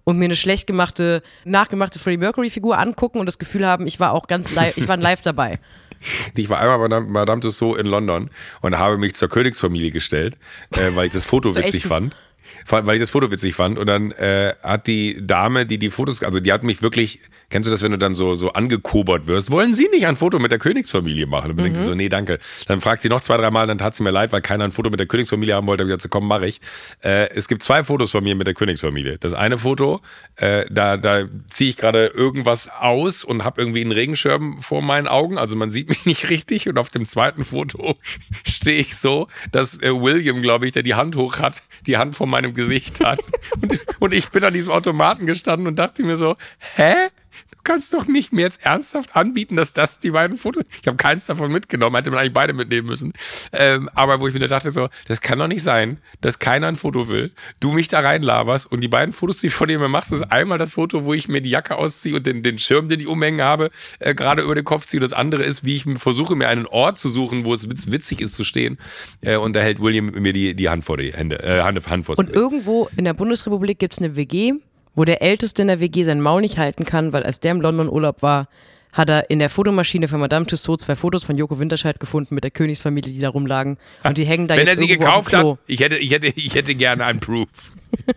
und 0.04 0.18
mir 0.18 0.26
eine 0.26 0.36
schlecht 0.36 0.68
gemachte, 0.68 1.20
nachgemachte 1.44 1.98
Freddie 1.98 2.18
Mercury 2.18 2.50
Figur 2.50 2.78
angucken 2.78 3.18
und 3.18 3.26
das 3.26 3.38
Gefühl 3.38 3.66
haben, 3.66 3.88
ich 3.88 3.98
war 3.98 4.12
auch 4.12 4.28
ganz 4.28 4.54
live, 4.54 4.76
ich 4.76 4.86
war 4.86 4.96
live 4.96 5.22
dabei. 5.22 5.58
Ich 6.34 6.48
war 6.48 6.58
einmal 6.58 6.88
bei 6.88 6.98
Madame 6.98 7.40
Tussaud 7.40 7.78
in 7.78 7.86
London 7.86 8.28
und 8.60 8.76
habe 8.76 8.98
mich 8.98 9.14
zur 9.14 9.28
Königsfamilie 9.28 9.92
gestellt, 9.92 10.36
äh, 10.72 10.96
weil 10.96 11.06
ich 11.06 11.12
das 11.12 11.24
Foto 11.24 11.54
witzig 11.54 11.86
fand 11.86 12.12
weil 12.68 12.94
ich 12.94 13.00
das 13.00 13.10
Foto 13.10 13.30
witzig 13.30 13.54
fand. 13.54 13.78
Und 13.78 13.86
dann 13.86 14.12
äh, 14.12 14.54
hat 14.62 14.86
die 14.86 15.18
Dame, 15.20 15.66
die 15.66 15.78
die 15.78 15.90
Fotos, 15.90 16.22
also 16.22 16.40
die 16.40 16.52
hat 16.52 16.64
mich 16.64 16.82
wirklich, 16.82 17.20
kennst 17.50 17.66
du 17.66 17.70
das, 17.70 17.82
wenn 17.82 17.92
du 17.92 17.98
dann 17.98 18.14
so 18.14 18.34
so 18.34 18.52
angekobert 18.52 19.26
wirst? 19.26 19.50
Wollen 19.50 19.74
Sie 19.74 19.88
nicht 19.88 20.06
ein 20.06 20.16
Foto 20.16 20.38
mit 20.38 20.50
der 20.52 20.58
Königsfamilie 20.58 21.26
machen? 21.26 21.50
Und 21.50 21.56
dann 21.58 21.64
mhm. 21.64 21.74
denkst 21.74 21.80
du 21.80 21.86
so, 21.86 21.94
nee, 21.94 22.08
danke. 22.08 22.38
Dann 22.66 22.80
fragt 22.80 23.02
sie 23.02 23.08
noch 23.08 23.20
zwei, 23.20 23.36
drei 23.36 23.50
Mal, 23.50 23.66
dann 23.66 23.78
tat 23.78 23.94
sie 23.94 24.02
mir 24.02 24.10
leid, 24.10 24.32
weil 24.32 24.40
keiner 24.40 24.64
ein 24.64 24.72
Foto 24.72 24.90
mit 24.90 25.00
der 25.00 25.06
Königsfamilie 25.06 25.54
haben 25.54 25.66
wollte. 25.66 25.82
Dann 25.82 25.88
gesagt, 25.88 26.02
so, 26.02 26.08
komm, 26.08 26.26
mach 26.26 26.42
ich. 26.42 26.60
Äh, 27.02 27.28
es 27.34 27.48
gibt 27.48 27.62
zwei 27.62 27.84
Fotos 27.84 28.10
von 28.10 28.24
mir 28.24 28.34
mit 28.34 28.46
der 28.46 28.54
Königsfamilie. 28.54 29.18
Das 29.18 29.34
eine 29.34 29.58
Foto, 29.58 30.00
äh, 30.36 30.64
da 30.70 30.96
da 30.96 31.24
ziehe 31.48 31.70
ich 31.70 31.76
gerade 31.76 32.06
irgendwas 32.06 32.68
aus 32.68 33.24
und 33.24 33.44
habe 33.44 33.60
irgendwie 33.60 33.82
einen 33.82 33.92
Regenschirm 33.92 34.58
vor 34.60 34.82
meinen 34.82 35.08
Augen, 35.08 35.38
also 35.38 35.56
man 35.56 35.70
sieht 35.70 35.88
mich 35.90 36.06
nicht 36.06 36.30
richtig. 36.30 36.68
Und 36.68 36.78
auf 36.78 36.88
dem 36.88 37.06
zweiten 37.06 37.44
Foto 37.44 37.96
stehe 38.46 38.80
ich 38.80 38.96
so, 38.96 39.28
dass 39.50 39.80
äh, 39.82 39.92
William, 39.92 40.40
glaube 40.40 40.66
ich, 40.66 40.72
der 40.72 40.82
die 40.82 40.94
Hand 40.94 41.16
hoch 41.16 41.38
hat, 41.38 41.62
die 41.86 41.98
Hand 41.98 42.16
vor 42.16 42.26
meinem 42.26 42.51
Gesicht 42.54 43.04
hat. 43.04 43.20
Und, 43.60 43.80
und 44.00 44.14
ich 44.14 44.30
bin 44.30 44.44
an 44.44 44.54
diesem 44.54 44.72
Automaten 44.72 45.26
gestanden 45.26 45.66
und 45.66 45.78
dachte 45.78 46.02
mir 46.02 46.16
so, 46.16 46.36
hä? 46.76 47.08
Kannst 47.64 47.94
doch 47.94 48.06
nicht 48.06 48.32
mir 48.32 48.42
jetzt 48.42 48.64
ernsthaft 48.64 49.14
anbieten, 49.16 49.56
dass 49.56 49.74
das 49.74 49.98
die 49.98 50.10
beiden 50.10 50.36
Fotos. 50.36 50.64
Ich 50.80 50.86
habe 50.86 50.96
keins 50.96 51.26
davon 51.26 51.52
mitgenommen, 51.52 51.96
hätte 51.96 52.10
man 52.10 52.20
eigentlich 52.20 52.32
beide 52.32 52.52
mitnehmen 52.52 52.88
müssen. 52.88 53.12
Ähm, 53.52 53.88
aber 53.94 54.20
wo 54.20 54.28
ich 54.28 54.34
mir 54.34 54.46
dachte, 54.46 54.70
so, 54.70 54.88
das 55.06 55.20
kann 55.20 55.38
doch 55.38 55.46
nicht 55.46 55.62
sein, 55.62 55.98
dass 56.20 56.38
keiner 56.38 56.66
ein 56.68 56.76
Foto 56.76 57.08
will, 57.08 57.30
du 57.60 57.72
mich 57.72 57.88
da 57.88 58.00
reinlaberst 58.00 58.70
und 58.70 58.80
die 58.80 58.88
beiden 58.88 59.12
Fotos, 59.12 59.40
die 59.40 59.48
ich 59.48 59.54
von 59.54 59.68
dir 59.68 59.78
mir 59.78 59.88
machst, 59.88 60.12
ist 60.12 60.22
einmal 60.22 60.58
das 60.58 60.72
Foto, 60.72 61.04
wo 61.04 61.14
ich 61.14 61.28
mir 61.28 61.40
die 61.40 61.50
Jacke 61.50 61.76
ausziehe 61.76 62.16
und 62.16 62.26
den, 62.26 62.42
den 62.42 62.58
Schirm, 62.58 62.88
den 62.88 63.00
ich 63.00 63.06
umhängen 63.06 63.42
habe, 63.42 63.70
äh, 63.98 64.14
gerade 64.14 64.42
über 64.42 64.54
den 64.54 64.64
Kopf 64.64 64.86
ziehe. 64.86 65.00
Das 65.00 65.12
andere 65.12 65.42
ist, 65.42 65.64
wie 65.64 65.76
ich 65.76 65.84
versuche, 65.96 66.34
mir 66.34 66.48
einen 66.48 66.66
Ort 66.66 66.98
zu 66.98 67.08
suchen, 67.08 67.44
wo 67.44 67.54
es 67.54 67.68
witzig 67.68 68.20
ist 68.20 68.34
zu 68.34 68.44
stehen. 68.44 68.78
Äh, 69.20 69.36
und 69.36 69.54
da 69.54 69.60
hält 69.60 69.80
William 69.80 70.06
mir 70.06 70.32
die, 70.32 70.54
die 70.54 70.68
Hand 70.68 70.84
vor 70.84 70.96
die 70.96 71.12
Hände, 71.12 71.42
äh, 71.42 71.62
Hand, 71.62 71.88
Hand 71.88 72.04
vor 72.04 72.18
Und 72.18 72.32
irgendwo 72.32 72.88
in 72.96 73.04
der 73.04 73.14
Bundesrepublik 73.14 73.78
gibt 73.78 73.94
es 73.94 73.98
eine 73.98 74.16
WG, 74.16 74.54
wo 74.94 75.04
der 75.04 75.22
Älteste 75.22 75.62
in 75.62 75.68
der 75.68 75.80
WG 75.80 76.04
sein 76.04 76.20
Maul 76.20 76.40
nicht 76.40 76.58
halten 76.58 76.84
kann, 76.84 77.12
weil 77.12 77.22
als 77.22 77.40
der 77.40 77.52
im 77.52 77.60
London 77.60 77.88
Urlaub 77.88 78.22
war, 78.22 78.48
hat 78.92 79.08
er 79.08 79.30
in 79.30 79.38
der 79.38 79.48
Fotomaschine 79.48 80.06
von 80.06 80.20
Madame 80.20 80.46
Tussauds 80.46 80.84
zwei 80.84 80.96
Fotos 80.96 81.24
von 81.24 81.38
Joko 81.38 81.58
Winterscheid 81.58 81.98
gefunden 81.98 82.34
mit 82.34 82.44
der 82.44 82.50
Königsfamilie, 82.50 83.12
die 83.12 83.20
da 83.20 83.30
rumlagen. 83.30 83.78
Und 84.04 84.18
die 84.18 84.24
hängen 84.24 84.46
da 84.46 84.56
Wenn 84.56 84.66
jetzt 84.66 84.76
er 84.76 84.82
sie 84.82 84.86
gekauft 84.86 85.32
hat, 85.34 85.58
ich 85.66 85.80
hätte, 85.80 85.96
ich 85.96 86.10
hätte, 86.10 86.26
ich 86.26 86.54
hätte 86.54 86.74
gerne 86.74 87.04
ein 87.06 87.18
Proof. 87.20 87.48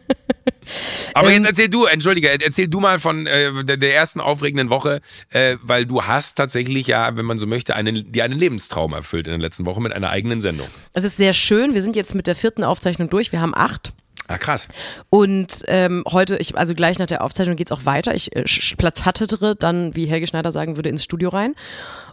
Aber 1.13 1.29
jetzt 1.29 1.39
ähm, 1.39 1.45
erzähl 1.45 1.69
du, 1.69 1.85
entschuldige, 1.85 2.27
erzähl 2.27 2.67
du 2.67 2.79
mal 2.79 2.99
von 2.99 3.27
äh, 3.27 3.63
der, 3.63 3.77
der, 3.77 3.95
ersten 3.95 4.19
aufregenden 4.19 4.69
Woche, 4.69 4.99
äh, 5.29 5.57
weil 5.61 5.85
du 5.85 6.03
hast 6.03 6.35
tatsächlich 6.35 6.87
ja, 6.87 7.15
wenn 7.15 7.25
man 7.25 7.37
so 7.37 7.47
möchte, 7.47 7.75
einen, 7.75 8.11
dir 8.11 8.23
einen 8.23 8.37
Lebenstraum 8.37 8.93
erfüllt 8.93 9.27
in 9.27 9.31
der 9.31 9.39
letzten 9.39 9.65
Woche 9.65 9.79
mit 9.79 9.93
einer 9.93 10.09
eigenen 10.09 10.41
Sendung. 10.41 10.67
Es 10.93 11.03
ist 11.03 11.17
sehr 11.17 11.33
schön. 11.33 11.73
Wir 11.73 11.81
sind 11.81 11.95
jetzt 11.95 12.15
mit 12.15 12.27
der 12.27 12.35
vierten 12.35 12.63
Aufzeichnung 12.63 13.09
durch. 13.09 13.31
Wir 13.31 13.41
haben 13.41 13.55
acht. 13.55 13.93
Ah, 14.27 14.39
krass. 14.39 14.67
Und 15.11 15.63
ähm, 15.67 16.03
heute, 16.11 16.37
ich, 16.37 16.57
also 16.57 16.73
gleich 16.73 16.97
nach 16.97 17.05
der 17.05 17.23
Aufzeichnung 17.23 17.55
geht's 17.57 17.71
auch 17.71 17.85
weiter. 17.85 18.15
Ich 18.15 18.35
äh, 18.35 18.43
plattattere 18.75 19.55
dann, 19.55 19.95
wie 19.95 20.07
Helge 20.07 20.25
Schneider 20.25 20.51
sagen 20.51 20.77
würde, 20.77 20.89
ins 20.89 21.03
Studio 21.03 21.29
rein. 21.29 21.53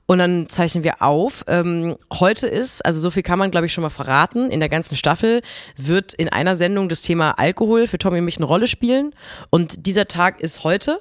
Und 0.05 0.19
dann 0.19 0.47
zeichnen 0.49 0.85
wir 0.85 1.01
auf. 1.01 1.43
Ähm, 1.47 1.97
heute 2.13 2.49
ist, 2.49 2.85
also 2.85 3.01
so 3.01 3.11
viel 3.11 3.23
kann 3.23 3.39
man, 3.39 3.51
glaube 3.51 3.67
ich, 3.67 3.73
schon 3.73 3.83
mal 3.83 3.91
verraten, 3.91 4.51
in 4.51 4.61
der 4.61 4.69
ganzen 4.69 4.95
Staffel 4.95 5.41
wird 5.77 6.13
in 6.13 6.29
einer 6.29 6.55
Sendung 6.55 6.91
das 6.91 7.01
Thema 7.01 7.39
Alkohol 7.39 7.87
für 7.87 7.99
Tommy 7.99 8.19
und 8.19 8.27
mich 8.27 8.37
eine 8.37 8.47
Rolle 8.47 8.67
spielen. 8.67 9.15
Und 9.49 9.87
dieser 9.87 10.07
Tag 10.07 10.41
ist 10.41 10.65
heute. 10.65 10.99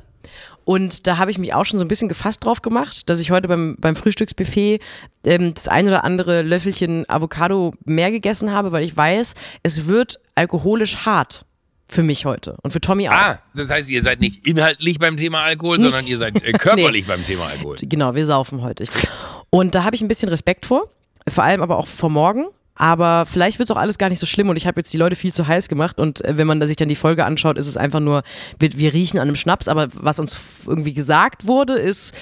Und 0.66 1.08
da 1.08 1.18
habe 1.18 1.32
ich 1.32 1.38
mich 1.38 1.54
auch 1.54 1.66
schon 1.66 1.80
so 1.80 1.86
ein 1.86 1.88
bisschen 1.88 2.08
gefasst 2.08 2.46
drauf 2.46 2.62
gemacht, 2.62 3.10
dass 3.10 3.20
ich 3.20 3.32
heute 3.32 3.48
beim, 3.48 3.76
beim 3.80 3.96
Frühstücksbuffet 3.96 4.80
ähm, 5.26 5.54
das 5.54 5.68
ein 5.68 5.88
oder 5.88 6.04
andere 6.04 6.42
Löffelchen 6.42 7.10
Avocado 7.10 7.74
mehr 7.86 8.12
gegessen 8.12 8.52
habe, 8.52 8.72
weil 8.72 8.84
ich 8.84 8.96
weiß, 8.96 9.34
es 9.64 9.88
wird 9.88 10.20
alkoholisch 10.36 11.06
hart 11.06 11.46
für 11.88 12.04
mich 12.04 12.26
heute 12.26 12.58
und 12.64 12.72
für 12.72 12.80
Tommy 12.80 13.10
auch. 13.10 13.14
Ah, 13.14 13.40
das 13.54 13.70
heißt, 13.70 13.90
ihr 13.90 14.02
seid 14.02 14.22
nicht 14.22 14.48
inhaltlich 14.48 14.98
beim 14.98 15.18
Thema 15.18 15.44
Alkohol, 15.44 15.82
sondern 15.82 16.08
ihr 16.08 16.18
seid 16.18 16.42
äh, 16.42 16.54
körperlich 16.54 17.04
nee. 17.08 17.14
beim 17.14 17.24
Thema 17.24 17.48
Alkohol. 17.48 17.78
Genau, 17.82 18.16
wir 18.16 18.26
saufen 18.26 18.62
heute. 18.62 18.86
Und 19.50 19.76
da 19.76 19.84
habe 19.84 19.96
ich 19.96 20.02
ein 20.02 20.08
bisschen 20.08 20.30
Respekt 20.30 20.66
vor, 20.66 20.90
vor 21.28 21.44
allem 21.44 21.62
aber 21.62 21.78
auch 21.78 21.88
vor 21.88 22.10
morgen, 22.10 22.46
aber 22.82 23.28
vielleicht 23.28 23.60
wird 23.60 23.70
es 23.70 23.76
auch 23.76 23.80
alles 23.80 24.00
gar 24.00 24.10
nicht 24.10 24.18
so 24.18 24.26
schlimm 24.26 24.50
und 24.50 24.58
ich 24.58 24.66
habe 24.66 24.80
jetzt 24.80 24.92
die 24.92 24.98
Leute 24.98 25.16
viel 25.16 25.32
zu 25.32 25.46
heiß 25.46 25.70
gemacht 25.70 26.00
und 26.00 26.26
äh, 26.26 26.36
wenn 26.38 26.48
man 26.48 26.66
sich 26.66 26.76
dann 26.78 26.90
die 26.90 26.96
Folge 26.96 27.26
anschaut, 27.26 27.60
ist 27.60 27.68
es 27.68 27.78
einfach 27.78 28.00
nur, 28.00 28.24
wir, 28.58 28.76
wir 28.76 28.92
riechen 28.92 29.20
an 29.20 29.28
einem 29.28 29.36
Schnaps, 29.36 29.68
aber 29.68 29.90
was 29.94 30.18
uns 30.18 30.64
irgendwie 30.66 30.96
gesagt 30.96 31.46
wurde, 31.46 31.74
ist, 31.74 32.16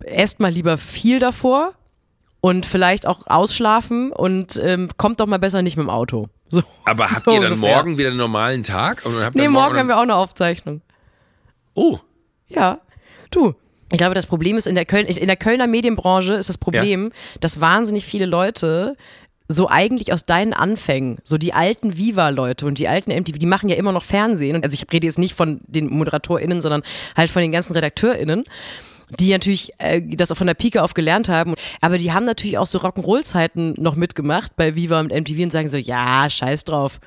esst 0.00 0.40
mal 0.40 0.50
lieber 0.50 0.78
viel 0.78 1.18
davor 1.18 1.74
und 2.40 2.64
vielleicht 2.64 3.06
auch 3.06 3.26
ausschlafen 3.26 4.12
und 4.12 4.58
ähm, 4.62 4.88
kommt 4.96 5.20
doch 5.20 5.26
mal 5.26 5.38
besser 5.38 5.60
nicht 5.60 5.76
mit 5.76 5.84
dem 5.84 5.90
Auto. 5.90 6.28
So, 6.48 6.62
aber 6.84 7.10
habt 7.10 7.24
so 7.24 7.32
ihr 7.32 7.40
dann 7.40 7.54
ungefähr. 7.54 7.74
morgen 7.74 7.98
wieder 7.98 8.10
einen 8.10 8.18
normalen 8.18 8.62
Tag? 8.62 9.04
Und 9.04 9.16
habt 9.16 9.34
nee, 9.34 9.48
morgen, 9.48 9.54
morgen 9.54 9.78
haben 9.80 9.88
wir 9.88 9.96
auch 9.96 10.02
eine 10.02 10.14
Aufzeichnung. 10.14 10.80
Oh. 11.74 11.98
Ja, 12.46 12.78
du. 13.32 13.52
Ich 13.90 13.98
glaube, 13.98 14.14
das 14.14 14.26
Problem 14.26 14.56
ist 14.56 14.68
in 14.68 14.76
der 14.76 14.84
Köln, 14.84 15.06
in 15.06 15.26
der 15.26 15.36
Kölner 15.36 15.66
Medienbranche 15.66 16.34
ist 16.34 16.48
das 16.48 16.56
Problem, 16.56 17.06
ja. 17.06 17.38
dass 17.40 17.60
wahnsinnig 17.60 18.04
viele 18.04 18.26
Leute 18.26 18.96
so 19.48 19.68
eigentlich 19.68 20.12
aus 20.12 20.24
deinen 20.24 20.52
Anfängen, 20.52 21.18
so 21.22 21.38
die 21.38 21.52
alten 21.52 21.96
Viva-Leute 21.96 22.66
und 22.66 22.78
die 22.78 22.88
alten 22.88 23.12
MTV, 23.12 23.38
die 23.38 23.46
machen 23.46 23.68
ja 23.68 23.76
immer 23.76 23.92
noch 23.92 24.02
Fernsehen. 24.02 24.62
Also 24.62 24.74
ich 24.74 24.92
rede 24.92 25.06
jetzt 25.06 25.18
nicht 25.18 25.34
von 25.34 25.60
den 25.66 25.88
ModeratorInnen, 25.88 26.62
sondern 26.62 26.82
halt 27.16 27.30
von 27.30 27.42
den 27.42 27.52
ganzen 27.52 27.72
RedakteurInnen 27.72 28.44
die 29.20 29.30
natürlich 29.30 29.72
äh, 29.78 30.02
das 30.02 30.32
auch 30.32 30.36
von 30.36 30.46
der 30.46 30.54
Pike 30.54 30.82
auf 30.82 30.94
gelernt 30.94 31.28
haben. 31.28 31.54
Aber 31.80 31.98
die 31.98 32.12
haben 32.12 32.24
natürlich 32.24 32.58
auch 32.58 32.66
so 32.66 32.78
Rock'n'Roll-Zeiten 32.78 33.74
noch 33.78 33.94
mitgemacht 33.94 34.56
bei 34.56 34.74
Viva 34.74 35.00
und 35.00 35.12
MTV 35.12 35.42
und 35.44 35.52
sagen 35.52 35.68
so, 35.68 35.76
ja, 35.76 36.28
scheiß 36.28 36.64
drauf. 36.64 37.00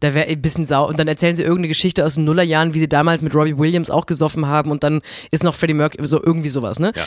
Da 0.00 0.12
wäre 0.12 0.28
ein 0.28 0.42
bisschen 0.42 0.66
sau. 0.66 0.88
Und 0.88 0.98
dann 0.98 1.08
erzählen 1.08 1.36
sie 1.36 1.42
irgendeine 1.42 1.68
Geschichte 1.68 2.04
aus 2.04 2.16
den 2.16 2.24
Nullerjahren, 2.24 2.74
wie 2.74 2.80
sie 2.80 2.88
damals 2.88 3.22
mit 3.22 3.34
Robbie 3.34 3.56
Williams 3.56 3.90
auch 3.90 4.06
gesoffen 4.06 4.46
haben 4.46 4.70
und 4.70 4.82
dann 4.82 5.00
ist 5.30 5.42
noch 5.42 5.54
Freddie 5.54 5.74
Mercury, 5.74 6.04
so 6.06 6.22
irgendwie 6.22 6.48
sowas, 6.48 6.78
ne? 6.78 6.92
Ja. 6.94 7.04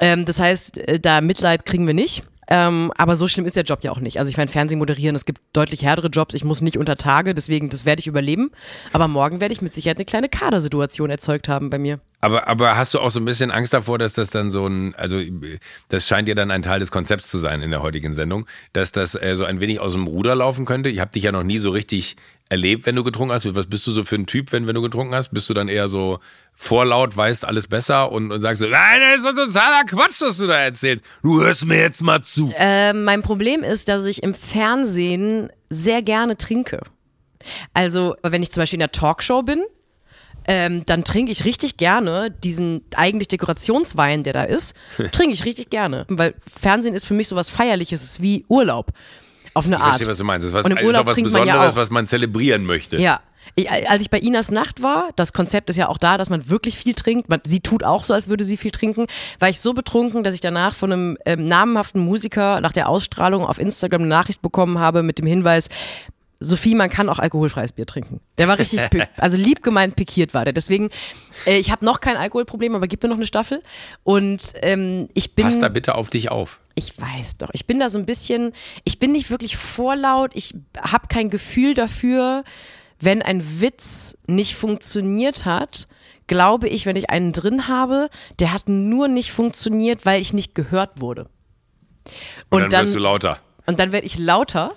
Ähm, 0.00 0.24
das 0.24 0.40
heißt, 0.40 0.78
äh, 0.78 0.98
da 0.98 1.20
Mitleid 1.20 1.64
kriegen 1.64 1.86
wir 1.86 1.94
nicht. 1.94 2.24
Ähm, 2.48 2.92
aber 2.96 3.16
so 3.16 3.28
schlimm 3.28 3.46
ist 3.46 3.56
der 3.56 3.64
Job 3.64 3.84
ja 3.84 3.90
auch 3.90 4.00
nicht. 4.00 4.18
Also 4.18 4.30
ich 4.30 4.36
meine, 4.36 4.50
Fernsehen 4.50 4.78
moderieren, 4.78 5.16
es 5.16 5.24
gibt 5.24 5.40
deutlich 5.52 5.82
härtere 5.82 6.08
Jobs. 6.08 6.34
Ich 6.34 6.44
muss 6.44 6.60
nicht 6.60 6.76
unter 6.76 6.96
Tage, 6.96 7.34
deswegen, 7.34 7.70
das 7.70 7.86
werde 7.86 8.00
ich 8.00 8.06
überleben. 8.06 8.50
Aber 8.92 9.08
morgen 9.08 9.40
werde 9.40 9.52
ich 9.52 9.62
mit 9.62 9.74
Sicherheit 9.74 9.96
eine 9.96 10.04
kleine 10.04 10.28
Kadersituation 10.28 11.10
erzeugt 11.10 11.48
haben 11.48 11.70
bei 11.70 11.78
mir. 11.78 12.00
Aber, 12.20 12.48
aber 12.48 12.76
hast 12.78 12.94
du 12.94 13.00
auch 13.00 13.10
so 13.10 13.20
ein 13.20 13.26
bisschen 13.26 13.50
Angst 13.50 13.74
davor, 13.74 13.98
dass 13.98 14.14
das 14.14 14.30
dann 14.30 14.50
so 14.50 14.66
ein, 14.66 14.94
also 14.94 15.20
das 15.90 16.08
scheint 16.08 16.26
ja 16.26 16.34
dann 16.34 16.50
ein 16.50 16.62
Teil 16.62 16.80
des 16.80 16.90
Konzepts 16.90 17.30
zu 17.30 17.36
sein 17.36 17.60
in 17.60 17.70
der 17.70 17.82
heutigen 17.82 18.14
Sendung, 18.14 18.46
dass 18.72 18.92
das 18.92 19.14
äh, 19.14 19.36
so 19.36 19.44
ein 19.44 19.60
wenig 19.60 19.78
aus 19.78 19.92
dem 19.92 20.06
Ruder 20.06 20.34
laufen 20.34 20.64
könnte? 20.64 20.88
Ich 20.88 21.00
habe 21.00 21.10
dich 21.10 21.24
ja 21.24 21.32
noch 21.32 21.42
nie 21.42 21.58
so 21.58 21.70
richtig 21.70 22.16
erlebt, 22.48 22.86
wenn 22.86 22.96
du 22.96 23.04
getrunken 23.04 23.32
hast. 23.32 23.52
Was 23.54 23.66
bist 23.66 23.86
du 23.86 23.92
so 23.92 24.04
für 24.04 24.16
ein 24.16 24.26
Typ, 24.26 24.52
wenn, 24.52 24.66
wenn 24.66 24.74
du 24.74 24.82
getrunken 24.82 25.14
hast? 25.14 25.30
Bist 25.30 25.48
du 25.48 25.54
dann 25.54 25.68
eher 25.68 25.88
so 25.88 26.20
vorlaut, 26.54 27.16
weißt 27.16 27.44
alles 27.44 27.66
besser 27.66 28.12
und, 28.12 28.30
und 28.30 28.40
sagst 28.40 28.60
so, 28.60 28.68
nein, 28.68 29.00
das 29.00 29.18
ist 29.18 29.26
doch 29.26 29.44
totaler 29.46 29.84
Quatsch, 29.84 30.20
was 30.20 30.38
du 30.38 30.46
da 30.46 30.60
erzählst. 30.60 31.04
Du 31.22 31.40
hörst 31.40 31.66
mir 31.66 31.78
jetzt 31.80 32.02
mal 32.02 32.22
zu. 32.22 32.52
Äh, 32.56 32.92
mein 32.92 33.22
Problem 33.22 33.62
ist, 33.62 33.88
dass 33.88 34.04
ich 34.04 34.22
im 34.22 34.34
Fernsehen 34.34 35.50
sehr 35.70 36.02
gerne 36.02 36.36
trinke. 36.36 36.80
Also, 37.72 38.14
wenn 38.22 38.42
ich 38.42 38.50
zum 38.50 38.62
Beispiel 38.62 38.76
in 38.76 38.80
der 38.80 38.92
Talkshow 38.92 39.42
bin, 39.42 39.62
ähm, 40.46 40.84
dann 40.84 41.04
trinke 41.04 41.32
ich 41.32 41.44
richtig 41.44 41.76
gerne 41.76 42.30
diesen 42.30 42.84
eigentlich 42.94 43.28
Dekorationswein, 43.28 44.22
der 44.22 44.32
da 44.32 44.44
ist, 44.44 44.76
trinke 45.12 45.32
ich 45.34 45.44
richtig 45.44 45.70
gerne. 45.70 46.04
Weil 46.08 46.34
Fernsehen 46.38 46.94
ist 46.94 47.06
für 47.06 47.14
mich 47.14 47.28
sowas 47.28 47.50
Feierliches, 47.50 48.02
ist 48.02 48.22
wie 48.22 48.44
Urlaub. 48.48 48.92
Auf 49.54 49.66
eine 49.66 49.76
Ich 49.76 49.80
Art. 49.80 49.88
verstehe, 49.90 50.08
was 50.08 50.18
du 50.18 50.24
meinst. 50.24 50.44
Das 50.44 50.50
ist 50.50 50.54
was, 50.54 50.64
Und 50.64 50.72
im 50.72 50.78
ist 50.78 50.84
Urlaub 50.84 51.02
auch 51.02 51.06
was 51.06 51.14
trinkt 51.14 51.30
man 51.32 51.46
ja 51.46 51.52
Besonderes, 51.54 51.72
auch. 51.74 51.76
was 51.76 51.90
man 51.90 52.06
zelebrieren 52.06 52.66
möchte. 52.66 52.98
Ja. 52.98 53.20
Ich, 53.56 53.70
als 53.70 54.02
ich 54.02 54.10
bei 54.10 54.18
Inas 54.18 54.50
Nacht 54.50 54.82
war, 54.82 55.10
das 55.16 55.32
Konzept 55.32 55.68
ist 55.70 55.76
ja 55.76 55.88
auch 55.88 55.98
da, 55.98 56.16
dass 56.16 56.30
man 56.30 56.48
wirklich 56.48 56.76
viel 56.76 56.94
trinkt. 56.94 57.28
Man, 57.28 57.40
sie 57.44 57.60
tut 57.60 57.84
auch 57.84 58.02
so, 58.02 58.14
als 58.14 58.28
würde 58.28 58.42
sie 58.42 58.56
viel 58.56 58.70
trinken. 58.70 59.06
War 59.38 59.48
ich 59.50 59.60
so 59.60 59.74
betrunken, 59.74 60.24
dass 60.24 60.34
ich 60.34 60.40
danach 60.40 60.74
von 60.74 60.90
einem 60.92 61.18
ähm, 61.26 61.46
namhaften 61.46 62.00
Musiker 62.02 62.60
nach 62.62 62.72
der 62.72 62.88
Ausstrahlung 62.88 63.44
auf 63.44 63.58
Instagram 63.58 64.00
eine 64.02 64.08
Nachricht 64.08 64.40
bekommen 64.42 64.78
habe 64.78 65.02
mit 65.02 65.18
dem 65.18 65.26
Hinweis, 65.26 65.68
Sophie, 66.40 66.74
man 66.74 66.90
kann 66.90 67.08
auch 67.08 67.18
alkoholfreies 67.18 67.72
Bier 67.72 67.86
trinken. 67.86 68.20
Der 68.38 68.48
war 68.48 68.58
richtig, 68.58 68.80
also 69.16 69.36
lieb 69.36 69.62
gemeint 69.62 69.94
pikiert 69.96 70.34
war 70.34 70.44
der. 70.44 70.52
Deswegen, 70.52 70.90
äh, 71.46 71.58
ich 71.58 71.70
habe 71.70 71.84
noch 71.84 72.00
kein 72.00 72.16
Alkoholproblem, 72.16 72.74
aber 72.74 72.86
gib 72.86 73.02
mir 73.02 73.08
noch 73.08 73.16
eine 73.16 73.26
Staffel. 73.26 73.62
Und 74.02 74.52
ähm, 74.62 75.08
ich 75.14 75.34
bin 75.34 75.44
Pass 75.46 75.60
da 75.60 75.68
bitte 75.68 75.94
auf 75.94 76.08
dich 76.08 76.30
auf. 76.30 76.60
Ich 76.74 76.98
weiß 77.00 77.38
doch, 77.38 77.50
ich 77.52 77.66
bin 77.66 77.78
da 77.78 77.88
so 77.88 77.98
ein 77.98 78.06
bisschen, 78.06 78.52
ich 78.84 78.98
bin 78.98 79.12
nicht 79.12 79.30
wirklich 79.30 79.56
vorlaut, 79.56 80.32
ich 80.34 80.54
habe 80.80 81.06
kein 81.08 81.30
Gefühl 81.30 81.74
dafür, 81.74 82.44
wenn 83.00 83.22
ein 83.22 83.60
Witz 83.60 84.16
nicht 84.26 84.54
funktioniert 84.54 85.44
hat, 85.44 85.88
glaube 86.26 86.68
ich, 86.68 86.86
wenn 86.86 86.96
ich 86.96 87.10
einen 87.10 87.32
drin 87.32 87.68
habe, 87.68 88.08
der 88.38 88.52
hat 88.52 88.68
nur 88.68 89.08
nicht 89.08 89.30
funktioniert, 89.30 90.06
weil 90.06 90.20
ich 90.20 90.32
nicht 90.32 90.54
gehört 90.54 91.00
wurde. 91.00 91.28
Und, 92.50 92.72
dann, 92.72 92.86
wirst 92.86 92.94
du 92.94 93.00
lauter. 93.00 93.38
Und 93.66 93.78
dann 93.78 93.92
werde 93.92 94.06
ich 94.06 94.18
lauter. 94.18 94.74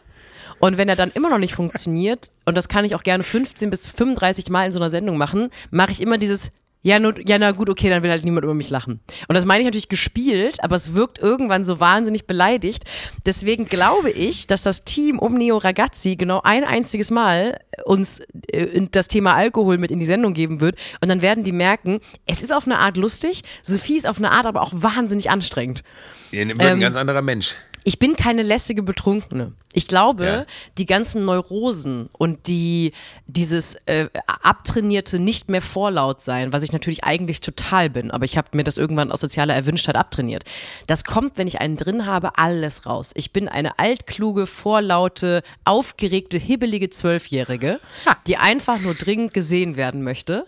Und 0.60 0.78
wenn 0.78 0.90
er 0.90 0.96
dann 0.96 1.12
immer 1.12 1.30
noch 1.30 1.38
nicht 1.38 1.54
funktioniert, 1.54 2.32
und 2.46 2.56
das 2.58 2.68
kann 2.68 2.84
ich 2.84 2.96
auch 2.96 3.04
gerne 3.04 3.24
15 3.24 3.70
bis 3.70 3.88
35 3.88 4.50
Mal 4.50 4.66
in 4.66 4.72
so 4.72 4.80
einer 4.80 4.90
Sendung 4.90 5.18
machen, 5.18 5.50
mache 5.70 5.92
ich 5.92 6.02
immer 6.02 6.18
dieses, 6.18 6.52
ja, 6.84 7.00
nur, 7.00 7.16
ja, 7.28 7.38
na 7.38 7.52
gut, 7.52 7.70
okay, 7.70 7.90
dann 7.90 8.04
will 8.04 8.12
halt 8.12 8.24
niemand 8.24 8.44
über 8.44 8.54
mich 8.54 8.70
lachen. 8.70 9.02
Und 9.28 9.36
das 9.36 9.46
meine 9.46 9.62
ich 9.62 9.66
natürlich 9.66 9.90
gespielt, 9.90 10.64
aber 10.64 10.76
es 10.76 10.94
wirkt 10.94 11.20
irgendwann 11.20 11.66
so 11.66 11.80
wahnsinnig 11.80 12.28
beleidigt. 12.28 12.86
Deswegen 13.26 13.66
glaube 13.66 14.10
ich, 14.12 14.48
dass 14.48 14.64
das 14.64 14.86
Team 14.86 15.20
um 15.20 15.34
Neo 15.34 15.58
Ragazzi 15.58 16.16
genau 16.16 16.42
ein 16.44 16.64
einziges 16.64 17.12
Mal 17.12 17.60
uns 17.86 18.22
äh, 18.52 18.88
das 18.92 19.08
Thema 19.08 19.36
Alkohol 19.36 19.78
mit 19.78 19.92
in 19.92 20.00
die 20.00 20.06
Sendung 20.06 20.34
geben 20.34 20.62
wird. 20.62 20.80
Und 21.02 21.10
dann 21.10 21.22
werden 21.22 21.44
die 21.44 21.52
merken, 21.52 22.00
es 22.26 22.42
ist 22.42 22.54
auf 22.54 22.66
eine 22.66 22.78
Art 22.78 22.96
lustig, 22.96 23.44
Sophie 23.62 23.98
ist 23.98 24.08
auf 24.08 24.18
eine 24.18 24.32
Art 24.32 24.46
aber 24.46 24.62
auch 24.62 24.72
wahnsinnig 24.74 25.30
anstrengend. 25.30 25.84
Ihr 26.32 26.48
wird 26.48 26.62
Ähm, 26.62 26.74
ein 26.74 26.80
ganz 26.80 26.96
anderer 26.96 27.22
Mensch. 27.22 27.56
Ich 27.88 28.00
bin 28.00 28.18
keine 28.18 28.42
lässige 28.42 28.84
Betrunkene. 28.84 29.54
Ich 29.72 29.88
glaube, 29.88 30.26
Ja. 30.26 30.46
die 30.78 30.86
ganzen 30.86 31.24
Neurosen 31.24 32.10
und 32.12 32.48
die 32.48 32.92
dieses 33.28 33.76
äh, 33.86 34.10
abtrainierte 34.44 35.20
nicht 35.20 35.48
mehr 35.48 35.62
vorlaut 35.62 36.22
sein, 36.22 36.52
was 36.52 36.64
ich 36.64 36.74
natürlich 36.74 37.06
eigentlich 37.06 37.40
total 37.40 37.90
bin, 37.90 38.12
aber 38.12 38.26
ich 38.26 38.38
habe 38.38 38.50
mir 38.58 38.66
das 38.66 38.78
irgendwann 38.78 39.10
aus 39.10 39.22
sozialer 39.22 39.56
Erwünschtheit 39.56 39.96
abtrainiert. 39.96 40.44
Das 40.88 41.06
kommt, 41.06 41.38
wenn 41.38 41.48
ich 41.48 41.62
einen 41.62 41.78
drin 41.78 42.06
habe, 42.06 42.38
alles 42.38 42.86
raus. 42.86 43.12
Ich 43.16 43.32
bin 43.32 43.48
eine 43.48 43.80
altkluge, 43.80 44.48
vorlaute, 44.48 45.42
aufgeregte, 45.64 46.38
hibbelige 46.38 46.90
Zwölfjährige, 46.90 47.80
die 48.28 48.36
einfach 48.36 48.82
nur 48.82 48.96
dringend 48.96 49.34
gesehen 49.34 49.78
werden 49.78 50.04
möchte. 50.04 50.46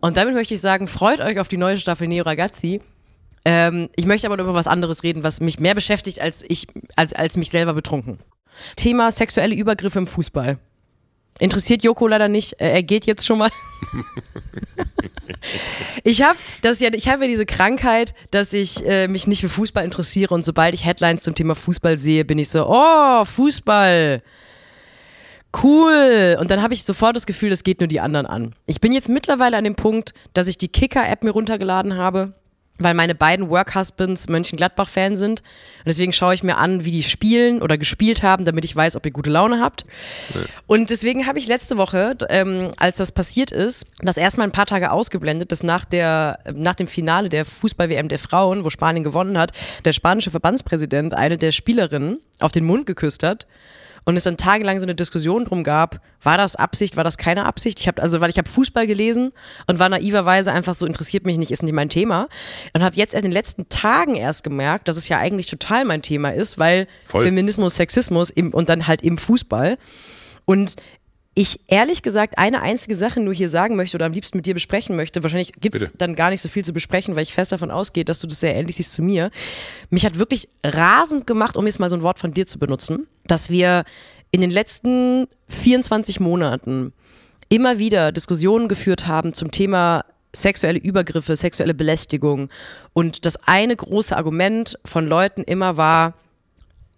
Und 0.00 0.18
damit 0.18 0.34
möchte 0.34 0.52
ich 0.52 0.60
sagen, 0.60 0.88
freut 0.88 1.20
euch 1.20 1.40
auf 1.40 1.48
die 1.48 1.56
neue 1.56 1.78
Staffel 1.78 2.06
Neo 2.06 2.24
Ragazzi. 2.24 2.82
Ähm, 3.44 3.88
ich 3.96 4.06
möchte 4.06 4.26
aber 4.26 4.40
über 4.40 4.54
was 4.54 4.66
anderes 4.66 5.02
reden, 5.02 5.24
was 5.24 5.40
mich 5.40 5.58
mehr 5.58 5.74
beschäftigt 5.74 6.20
als 6.20 6.44
ich, 6.46 6.66
als, 6.96 7.12
als 7.12 7.36
mich 7.36 7.50
selber 7.50 7.74
betrunken. 7.74 8.18
Thema 8.76 9.10
sexuelle 9.10 9.54
Übergriffe 9.54 9.98
im 9.98 10.06
Fußball. 10.06 10.58
Interessiert 11.38 11.82
Joko 11.82 12.06
leider 12.06 12.28
nicht. 12.28 12.54
Er 12.58 12.82
geht 12.82 13.06
jetzt 13.06 13.26
schon 13.26 13.38
mal. 13.38 13.50
ich 16.04 16.22
habe 16.22 16.38
das 16.60 16.80
ja, 16.80 16.90
ich 16.92 17.08
habe 17.08 17.24
ja 17.24 17.28
diese 17.28 17.46
Krankheit, 17.46 18.14
dass 18.30 18.52
ich 18.52 18.86
äh, 18.86 19.08
mich 19.08 19.26
nicht 19.26 19.40
für 19.40 19.48
Fußball 19.48 19.84
interessiere 19.84 20.34
und 20.34 20.44
sobald 20.44 20.74
ich 20.74 20.84
Headlines 20.84 21.22
zum 21.22 21.34
Thema 21.34 21.54
Fußball 21.54 21.96
sehe, 21.96 22.24
bin 22.24 22.38
ich 22.38 22.50
so, 22.50 22.66
oh 22.68 23.24
Fußball, 23.24 24.22
cool. 25.62 26.36
Und 26.38 26.50
dann 26.50 26.62
habe 26.62 26.74
ich 26.74 26.84
sofort 26.84 27.16
das 27.16 27.26
Gefühl, 27.26 27.50
das 27.50 27.64
geht 27.64 27.80
nur 27.80 27.88
die 27.88 28.00
anderen 28.00 28.26
an. 28.26 28.54
Ich 28.66 28.80
bin 28.80 28.92
jetzt 28.92 29.08
mittlerweile 29.08 29.56
an 29.56 29.64
dem 29.64 29.74
Punkt, 29.74 30.12
dass 30.34 30.46
ich 30.46 30.58
die 30.58 30.68
Kicker-App 30.68 31.24
mir 31.24 31.30
runtergeladen 31.30 31.96
habe, 31.96 32.34
weil 32.78 32.94
meine 32.94 33.14
beiden 33.14 33.48
Work-Husbands 33.48 34.28
Mönchengladbach-Fan 34.28 35.16
sind. 35.16 35.40
Und 35.40 35.86
deswegen 35.86 36.12
schaue 36.12 36.34
ich 36.34 36.42
mir 36.42 36.56
an, 36.56 36.84
wie 36.84 36.90
die 36.90 37.02
spielen 37.02 37.62
oder 37.62 37.78
gespielt 37.78 38.22
haben, 38.22 38.44
damit 38.44 38.64
ich 38.64 38.74
weiß, 38.74 38.96
ob 38.96 39.06
ihr 39.06 39.12
gute 39.12 39.30
Laune 39.30 39.60
habt. 39.60 39.84
Und 40.66 40.90
deswegen 40.90 41.26
habe 41.26 41.38
ich 41.38 41.46
letzte 41.46 41.76
Woche, 41.76 42.16
ähm, 42.28 42.72
als 42.78 42.96
das 42.96 43.12
passiert 43.12 43.50
ist, 43.50 43.86
das 44.00 44.16
erstmal 44.16 44.46
ein 44.46 44.52
paar 44.52 44.66
Tage 44.66 44.90
ausgeblendet, 44.90 45.52
dass 45.52 45.62
nach, 45.62 45.84
der, 45.84 46.38
nach 46.54 46.74
dem 46.74 46.86
Finale 46.86 47.28
der 47.28 47.44
Fußball-WM 47.44 48.08
der 48.08 48.18
Frauen, 48.18 48.64
wo 48.64 48.70
Spanien 48.70 49.04
gewonnen 49.04 49.38
hat, 49.38 49.52
der 49.84 49.92
spanische 49.92 50.30
Verbandspräsident 50.30 51.14
eine 51.14 51.38
der 51.38 51.52
Spielerinnen 51.52 52.18
auf 52.38 52.52
den 52.52 52.64
Mund 52.64 52.86
geküsst 52.86 53.22
hat 53.22 53.46
und 54.04 54.16
es 54.16 54.24
dann 54.24 54.36
tagelang 54.36 54.80
so 54.80 54.86
eine 54.86 54.94
Diskussion 54.94 55.44
drum 55.44 55.64
gab, 55.64 56.00
war 56.22 56.36
das 56.36 56.56
Absicht, 56.56 56.96
war 56.96 57.04
das 57.04 57.18
keine 57.18 57.44
Absicht? 57.44 57.80
Ich 57.80 57.88
habe 57.88 58.02
also, 58.02 58.20
weil 58.20 58.30
ich 58.30 58.38
habe 58.38 58.48
Fußball 58.48 58.86
gelesen 58.86 59.32
und 59.66 59.78
war 59.78 59.88
naiverweise 59.88 60.52
einfach 60.52 60.74
so 60.74 60.86
interessiert 60.86 61.26
mich 61.26 61.38
nicht, 61.38 61.50
ist 61.50 61.62
nicht 61.62 61.72
mein 61.72 61.88
Thema 61.88 62.28
und 62.72 62.82
habe 62.82 62.96
jetzt 62.96 63.14
in 63.14 63.22
den 63.22 63.32
letzten 63.32 63.68
Tagen 63.68 64.14
erst 64.14 64.44
gemerkt, 64.44 64.88
dass 64.88 64.96
es 64.96 65.08
ja 65.08 65.18
eigentlich 65.18 65.46
total 65.46 65.84
mein 65.84 66.02
Thema 66.02 66.30
ist, 66.30 66.58
weil 66.58 66.86
Voll. 67.04 67.24
Feminismus, 67.24 67.76
Sexismus 67.76 68.30
im, 68.30 68.52
und 68.52 68.68
dann 68.68 68.86
halt 68.86 69.02
im 69.02 69.18
Fußball 69.18 69.78
und 70.44 70.76
ich 71.34 71.60
ehrlich 71.66 72.02
gesagt 72.02 72.36
eine 72.36 72.60
einzige 72.60 72.94
Sache 72.94 73.20
nur 73.20 73.32
hier 73.32 73.48
sagen 73.48 73.76
möchte 73.76 73.96
oder 73.96 74.06
am 74.06 74.12
liebsten 74.12 74.38
mit 74.38 74.46
dir 74.46 74.54
besprechen 74.54 74.96
möchte. 74.96 75.22
Wahrscheinlich 75.22 75.52
gibt 75.60 75.76
es 75.76 75.90
dann 75.96 76.14
gar 76.14 76.30
nicht 76.30 76.42
so 76.42 76.48
viel 76.48 76.64
zu 76.64 76.74
besprechen, 76.74 77.16
weil 77.16 77.22
ich 77.22 77.32
fest 77.32 77.52
davon 77.52 77.70
ausgehe, 77.70 78.04
dass 78.04 78.20
du 78.20 78.26
das 78.26 78.40
sehr 78.40 78.54
ähnlich 78.54 78.76
siehst 78.76 78.92
zu 78.92 79.02
mir. 79.02 79.30
Mich 79.88 80.04
hat 80.04 80.18
wirklich 80.18 80.48
rasend 80.62 81.26
gemacht, 81.26 81.56
um 81.56 81.66
jetzt 81.66 81.80
mal 81.80 81.88
so 81.88 81.96
ein 81.96 82.02
Wort 82.02 82.18
von 82.18 82.32
dir 82.32 82.46
zu 82.46 82.58
benutzen, 82.58 83.06
dass 83.26 83.48
wir 83.48 83.84
in 84.30 84.42
den 84.42 84.50
letzten 84.50 85.26
24 85.48 86.20
Monaten 86.20 86.92
immer 87.48 87.78
wieder 87.78 88.12
Diskussionen 88.12 88.68
geführt 88.68 89.06
haben 89.06 89.32
zum 89.32 89.50
Thema 89.50 90.04
sexuelle 90.34 90.78
Übergriffe, 90.78 91.36
sexuelle 91.36 91.74
Belästigung. 91.74 92.50
Und 92.92 93.24
das 93.24 93.36
eine 93.46 93.76
große 93.76 94.16
Argument 94.16 94.78
von 94.84 95.06
Leuten 95.06 95.42
immer 95.42 95.76
war, 95.76 96.14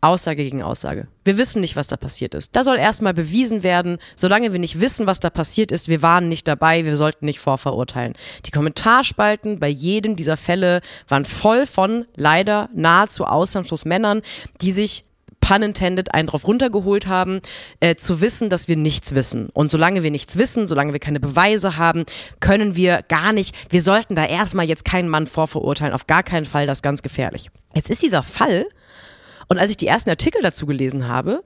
Aussage 0.05 0.43
gegen 0.43 0.63
Aussage. 0.63 1.09
Wir 1.25 1.39
wissen 1.39 1.61
nicht, 1.61 1.77
was 1.77 1.87
da 1.87 1.97
passiert 1.97 2.35
ist. 2.35 2.55
Da 2.55 2.63
soll 2.63 2.77
erstmal 2.77 3.15
bewiesen 3.15 3.63
werden, 3.63 3.99
solange 4.15 4.53
wir 4.53 4.61
nicht 4.61 4.81
wissen, 4.81 5.07
was 5.07 5.21
da 5.21 5.31
passiert 5.31 5.73
ist, 5.73 5.89
wir 5.89 6.03
waren 6.03 6.29
nicht 6.29 6.47
dabei, 6.47 6.85
wir 6.85 6.97
sollten 6.97 7.25
nicht 7.25 7.41
vorverurteilen. 7.41 8.15
Die 8.47 8.51
Kommentarspalten 8.51 9.59
bei 9.59 9.69
jedem 9.69 10.17
dieser 10.17 10.37
Fälle 10.37 10.81
waren 11.09 11.25
voll 11.25 11.67
von 11.67 12.05
leider 12.17 12.69
nahezu 12.75 13.25
ausnahmslos 13.25 13.85
Männern, 13.85 14.23
die 14.61 14.73
sich 14.73 15.05
pun 15.41 15.63
intended 15.63 16.15
einen 16.15 16.29
drauf 16.29 16.47
runtergeholt 16.47 17.07
haben, 17.07 17.41
äh, 17.81 17.95
zu 17.97 18.21
wissen, 18.21 18.49
dass 18.49 18.67
wir 18.67 18.77
nichts 18.77 19.15
wissen. 19.15 19.51
Und 19.53 19.71
solange 19.71 20.03
wir 20.03 20.11
nichts 20.11 20.39
wissen, 20.39 20.67
solange 20.67 20.93
wir 20.93 21.01
keine 21.01 21.21
Beweise 21.21 21.77
haben, 21.77 22.05
können 22.41 22.77
wir 22.77 23.03
gar 23.09 23.33
nicht, 23.33 23.55
wir 23.71 23.83
sollten 23.83 24.15
da 24.15 24.25
erstmal 24.25 24.67
jetzt 24.67 24.85
keinen 24.85 25.09
Mann 25.09 25.27
vorverurteilen, 25.27 25.93
auf 25.93 26.07
gar 26.07 26.23
keinen 26.23 26.47
Fall, 26.47 26.67
das 26.67 26.79
ist 26.79 26.83
ganz 26.83 27.03
gefährlich. 27.03 27.51
Jetzt 27.75 27.91
ist 27.91 28.03
dieser 28.03 28.23
Fall, 28.23 28.67
und 29.49 29.59
als 29.59 29.71
ich 29.71 29.77
die 29.77 29.87
ersten 29.87 30.11
Artikel 30.11 30.43
dazu 30.43 30.67
gelesen 30.67 31.09
habe, 31.09 31.45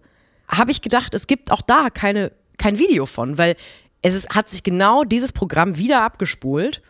habe 0.49 0.70
ich 0.70 0.82
gedacht, 0.82 1.14
es 1.14 1.26
gibt 1.26 1.51
auch 1.51 1.62
da 1.62 1.90
keine, 1.90 2.32
kein 2.57 2.78
Video 2.78 3.07
von, 3.07 3.38
weil 3.38 3.57
es 4.03 4.14
ist, 4.14 4.30
hat 4.30 4.49
sich 4.49 4.62
genau 4.62 5.05
dieses 5.05 5.32
Programm 5.32 5.76
wieder 5.76 6.03
abgespult, 6.03 6.82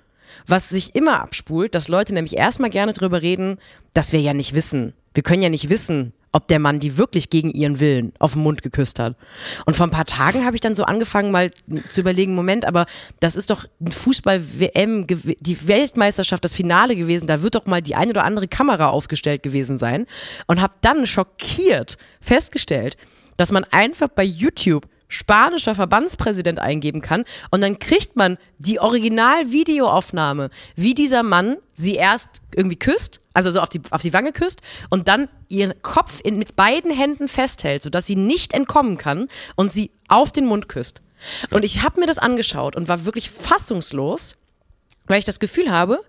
was 0.46 0.68
sich 0.68 0.94
immer 0.94 1.20
abspult, 1.20 1.74
dass 1.74 1.88
Leute 1.88 2.12
nämlich 2.14 2.36
erstmal 2.36 2.70
gerne 2.70 2.92
drüber 2.92 3.22
reden, 3.22 3.58
dass 3.94 4.12
wir 4.12 4.20
ja 4.20 4.34
nicht 4.34 4.54
wissen. 4.54 4.92
Wir 5.14 5.22
können 5.22 5.42
ja 5.42 5.48
nicht 5.48 5.70
wissen, 5.70 6.12
ob 6.32 6.48
der 6.48 6.58
Mann 6.58 6.80
die 6.80 6.96
wirklich 6.96 7.30
gegen 7.30 7.50
ihren 7.50 7.80
Willen 7.80 8.12
auf 8.18 8.34
den 8.34 8.42
Mund 8.42 8.62
geküsst 8.62 8.98
hat. 8.98 9.16
Und 9.66 9.74
vor 9.74 9.86
ein 9.86 9.90
paar 9.90 10.04
Tagen 10.04 10.44
habe 10.44 10.56
ich 10.56 10.60
dann 10.60 10.74
so 10.74 10.84
angefangen, 10.84 11.30
mal 11.30 11.50
zu 11.90 12.00
überlegen, 12.00 12.34
Moment, 12.34 12.66
aber 12.66 12.86
das 13.20 13.36
ist 13.36 13.50
doch 13.50 13.64
ein 13.80 13.92
Fußball-WM, 13.92 15.06
die 15.06 15.68
Weltmeisterschaft, 15.68 16.44
das 16.44 16.54
Finale 16.54 16.96
gewesen, 16.96 17.26
da 17.26 17.42
wird 17.42 17.54
doch 17.54 17.66
mal 17.66 17.82
die 17.82 17.94
eine 17.94 18.10
oder 18.10 18.24
andere 18.24 18.48
Kamera 18.48 18.88
aufgestellt 18.88 19.42
gewesen 19.42 19.78
sein. 19.78 20.06
Und 20.46 20.60
habe 20.60 20.74
dann 20.80 21.06
schockiert 21.06 21.96
festgestellt, 22.20 22.96
dass 23.36 23.52
man 23.52 23.64
einfach 23.64 24.08
bei 24.08 24.24
YouTube 24.24 24.86
spanischer 25.08 25.74
Verbandspräsident 25.74 26.58
eingeben 26.58 27.00
kann 27.00 27.24
und 27.50 27.60
dann 27.62 27.78
kriegt 27.78 28.16
man 28.16 28.36
die 28.58 28.78
Original-Videoaufnahme, 28.78 30.50
wie 30.76 30.94
dieser 30.94 31.22
Mann 31.22 31.56
sie 31.72 31.94
erst 31.94 32.42
irgendwie 32.54 32.78
küsst, 32.78 33.20
also 33.32 33.50
so 33.50 33.60
auf 33.60 33.68
die, 33.68 33.80
auf 33.90 34.02
die 34.02 34.12
Wange 34.12 34.32
küsst 34.32 34.60
und 34.90 35.08
dann 35.08 35.28
ihren 35.48 35.80
Kopf 35.82 36.20
in, 36.22 36.38
mit 36.38 36.56
beiden 36.56 36.92
Händen 36.92 37.28
festhält, 37.28 37.82
sodass 37.82 38.06
sie 38.06 38.16
nicht 38.16 38.52
entkommen 38.52 38.98
kann 38.98 39.28
und 39.56 39.72
sie 39.72 39.90
auf 40.08 40.32
den 40.32 40.46
Mund 40.46 40.68
küsst. 40.68 41.02
Und 41.50 41.64
ich 41.64 41.82
habe 41.82 42.00
mir 42.00 42.06
das 42.06 42.18
angeschaut 42.18 42.76
und 42.76 42.88
war 42.88 43.04
wirklich 43.04 43.30
fassungslos, 43.30 44.36
weil 45.06 45.18
ich 45.18 45.24
das 45.24 45.40
Gefühl 45.40 45.70
habe, 45.70 46.00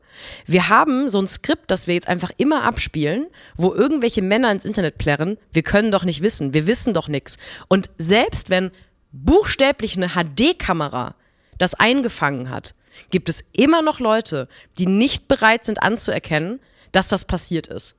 wir 0.45 0.69
haben 0.69 1.09
so 1.09 1.19
ein 1.19 1.27
Skript, 1.27 1.71
das 1.71 1.87
wir 1.87 1.93
jetzt 1.93 2.07
einfach 2.07 2.31
immer 2.37 2.63
abspielen, 2.63 3.27
wo 3.55 3.73
irgendwelche 3.73 4.21
Männer 4.21 4.51
ins 4.51 4.65
Internet 4.65 4.97
plärren, 4.97 5.37
wir 5.53 5.63
können 5.63 5.91
doch 5.91 6.03
nicht 6.03 6.21
wissen, 6.21 6.53
wir 6.53 6.67
wissen 6.67 6.93
doch 6.93 7.07
nichts. 7.07 7.37
Und 7.69 7.89
selbst 7.97 8.49
wenn 8.49 8.71
buchstäblich 9.11 9.95
eine 9.97 10.09
HD-Kamera 10.09 11.15
das 11.57 11.75
eingefangen 11.75 12.49
hat, 12.49 12.75
gibt 13.09 13.29
es 13.29 13.43
immer 13.53 13.81
noch 13.81 13.99
Leute, 13.99 14.47
die 14.77 14.85
nicht 14.85 15.27
bereit 15.27 15.65
sind 15.65 15.81
anzuerkennen, 15.81 16.59
dass 16.91 17.07
das 17.07 17.25
passiert 17.25 17.67
ist. 17.67 17.95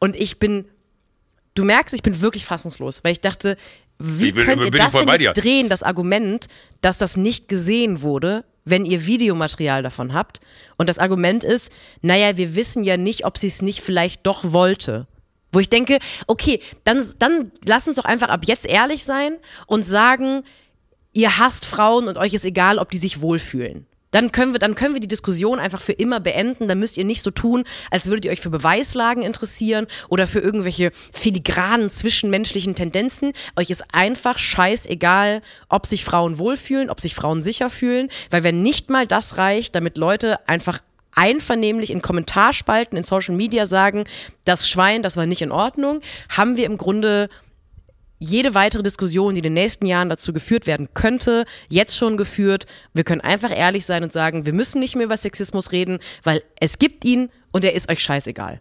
Und 0.00 0.16
ich 0.16 0.38
bin 0.38 0.66
du 1.54 1.64
merkst, 1.64 1.94
ich 1.94 2.02
bin 2.02 2.20
wirklich 2.22 2.44
fassungslos, 2.46 3.04
weil 3.04 3.12
ich 3.12 3.20
dachte, 3.20 3.56
wie 3.98 4.32
bin- 4.32 4.46
könnt 4.46 4.62
ihr 4.62 4.70
bin 4.70 4.78
das 4.80 4.92
denn 4.92 5.00
jetzt 5.20 5.44
drehen, 5.44 5.68
das 5.68 5.82
Argument, 5.82 6.48
dass 6.80 6.96
das 6.98 7.16
nicht 7.18 7.46
gesehen 7.48 8.00
wurde, 8.02 8.44
wenn 8.64 8.86
ihr 8.86 9.04
Videomaterial 9.06 9.82
davon 9.82 10.14
habt? 10.14 10.40
Und 10.78 10.88
das 10.88 10.98
Argument 10.98 11.44
ist, 11.44 11.70
naja, 12.00 12.36
wir 12.38 12.54
wissen 12.54 12.84
ja 12.84 12.96
nicht, 12.96 13.26
ob 13.26 13.36
sie 13.36 13.48
es 13.48 13.60
nicht 13.60 13.80
vielleicht 13.82 14.26
doch 14.26 14.52
wollte. 14.52 15.06
Wo 15.52 15.60
ich 15.60 15.68
denke, 15.68 15.98
okay, 16.26 16.60
dann, 16.84 17.06
dann 17.18 17.52
lass 17.64 17.86
uns 17.86 17.96
doch 17.96 18.04
einfach 18.04 18.28
ab 18.28 18.42
jetzt 18.46 18.66
ehrlich 18.66 19.04
sein 19.04 19.36
und 19.66 19.86
sagen, 19.86 20.42
ihr 21.12 21.38
hasst 21.38 21.66
Frauen 21.66 22.08
und 22.08 22.16
euch 22.16 22.34
ist 22.34 22.44
egal, 22.44 22.78
ob 22.78 22.90
die 22.90 22.98
sich 22.98 23.20
wohlfühlen. 23.20 23.86
Dann 24.12 24.30
können 24.30 24.52
wir, 24.52 24.58
dann 24.58 24.74
können 24.74 24.94
wir 24.94 25.00
die 25.00 25.08
Diskussion 25.08 25.58
einfach 25.58 25.80
für 25.80 25.92
immer 25.92 26.20
beenden. 26.20 26.68
Dann 26.68 26.78
müsst 26.78 26.98
ihr 26.98 27.04
nicht 27.04 27.22
so 27.22 27.30
tun, 27.30 27.64
als 27.90 28.06
würdet 28.06 28.26
ihr 28.26 28.30
euch 28.30 28.40
für 28.40 28.50
Beweislagen 28.50 29.22
interessieren 29.22 29.86
oder 30.08 30.26
für 30.26 30.38
irgendwelche 30.38 30.92
filigranen 31.12 31.90
zwischenmenschlichen 31.90 32.74
Tendenzen. 32.74 33.32
Euch 33.56 33.70
ist 33.70 33.84
einfach 33.92 34.38
scheißegal, 34.38 35.40
ob 35.68 35.86
sich 35.86 36.04
Frauen 36.04 36.38
wohlfühlen, 36.38 36.90
ob 36.90 37.00
sich 37.00 37.14
Frauen 37.14 37.42
sicher 37.42 37.70
fühlen, 37.70 38.08
weil 38.30 38.44
wenn 38.44 38.62
nicht 38.62 38.90
mal 38.90 39.06
das 39.06 39.38
reicht, 39.38 39.74
damit 39.74 39.96
Leute 39.96 40.46
einfach 40.46 40.80
einvernehmlich 41.14 41.90
in 41.90 42.02
Kommentarspalten 42.02 42.96
in 42.96 43.04
Social 43.04 43.34
Media 43.34 43.66
sagen, 43.66 44.04
das 44.44 44.68
Schwein, 44.68 45.02
das 45.02 45.16
war 45.16 45.26
nicht 45.26 45.42
in 45.42 45.52
Ordnung, 45.52 46.00
haben 46.28 46.56
wir 46.56 46.66
im 46.66 46.78
Grunde 46.78 47.28
jede 48.18 48.54
weitere 48.54 48.84
Diskussion, 48.84 49.34
die 49.34 49.40
in 49.40 49.44
den 49.44 49.54
nächsten 49.54 49.84
Jahren 49.84 50.08
dazu 50.08 50.32
geführt 50.32 50.66
werden 50.66 50.88
könnte, 50.94 51.44
jetzt 51.68 51.96
schon 51.96 52.16
geführt. 52.16 52.66
Wir 52.94 53.02
können 53.02 53.20
einfach 53.20 53.50
ehrlich 53.50 53.84
sein 53.84 54.04
und 54.04 54.12
sagen, 54.12 54.46
wir 54.46 54.52
müssen 54.52 54.78
nicht 54.78 54.94
mehr 54.94 55.06
über 55.06 55.16
Sexismus 55.16 55.72
reden, 55.72 55.98
weil 56.22 56.42
es 56.60 56.78
gibt 56.78 57.04
ihn 57.04 57.30
und 57.50 57.64
er 57.64 57.74
ist 57.74 57.90
euch 57.90 58.00
scheißegal. 58.00 58.60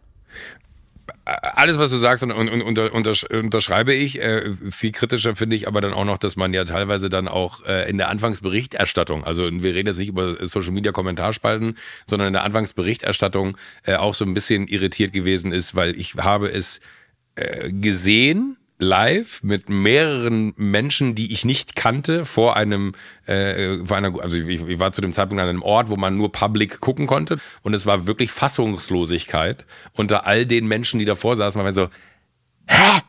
Alles, 1.26 1.78
was 1.78 1.92
du 1.92 1.98
sagst, 1.98 2.24
und, 2.24 2.32
und, 2.32 2.50
und 2.50 2.62
unter, 2.62 2.88
untersch- 2.88 3.32
unterschreibe 3.34 3.94
ich. 3.94 4.20
Äh, 4.22 4.54
viel 4.70 4.92
kritischer 4.92 5.36
finde 5.36 5.56
ich 5.56 5.68
aber 5.68 5.82
dann 5.82 5.94
auch 5.94 6.06
noch, 6.06 6.18
dass 6.18 6.36
man 6.36 6.54
ja 6.54 6.64
teilweise 6.64 7.10
dann 7.10 7.28
auch 7.28 7.66
äh, 7.66 7.90
in 7.90 7.98
der 7.98 8.10
Anfangsberichterstattung, 8.10 9.24
also 9.24 9.50
wir 9.52 9.74
reden 9.74 9.88
jetzt 9.88 9.98
nicht 9.98 10.10
über 10.10 10.46
Social 10.48 10.72
Media 10.72 10.92
Kommentarspalten, 10.92 11.78
sondern 12.06 12.28
in 12.28 12.34
der 12.34 12.44
Anfangsberichterstattung 12.44 13.58
äh, 13.84 13.96
auch 13.96 14.14
so 14.14 14.26
ein 14.26 14.34
bisschen 14.34 14.68
irritiert 14.68 15.14
gewesen 15.14 15.52
ist, 15.52 15.76
weil 15.76 15.98
ich 16.00 16.16
habe 16.16 16.50
es 16.52 16.82
äh, 17.36 17.72
gesehen 17.72 18.58
live 18.82 19.44
mit 19.44 19.70
mehreren 19.70 20.54
Menschen, 20.58 21.14
die 21.16 21.32
ich 21.32 21.46
nicht 21.46 21.76
kannte, 21.76 22.26
vor 22.26 22.58
einem, 22.58 22.94
äh, 23.28 23.78
vor 23.86 23.96
einer, 23.96 24.20
also 24.22 24.38
ich, 24.38 24.62
ich 24.68 24.80
war 24.80 24.92
zu 24.92 25.02
dem 25.02 25.14
Zeitpunkt 25.14 25.42
an 25.42 25.48
einem 25.48 25.62
Ort, 25.62 25.90
wo 25.90 25.96
man 25.96 26.18
nur 26.18 26.32
public 26.32 26.80
gucken 26.82 27.08
konnte 27.08 27.40
und 27.62 27.74
es 27.74 27.86
war 27.86 28.08
wirklich 28.08 28.32
Fassungslosigkeit 28.32 29.66
unter 29.94 30.26
all 30.26 30.46
den 30.46 30.68
Menschen, 30.68 31.00
die 31.00 31.06
davor 31.06 31.36
saßen, 31.36 31.62
man 31.62 31.74
so, 31.74 31.90
hä? 32.68 33.02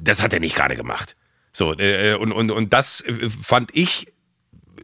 Das 0.00 0.22
hat 0.22 0.32
er 0.32 0.40
nicht 0.40 0.56
gerade 0.56 0.76
gemacht. 0.76 1.16
So, 1.52 1.72
äh, 1.72 2.14
und, 2.14 2.32
und, 2.32 2.50
und 2.50 2.72
das 2.72 3.00
äh, 3.00 3.28
fand 3.28 3.70
ich 3.72 4.12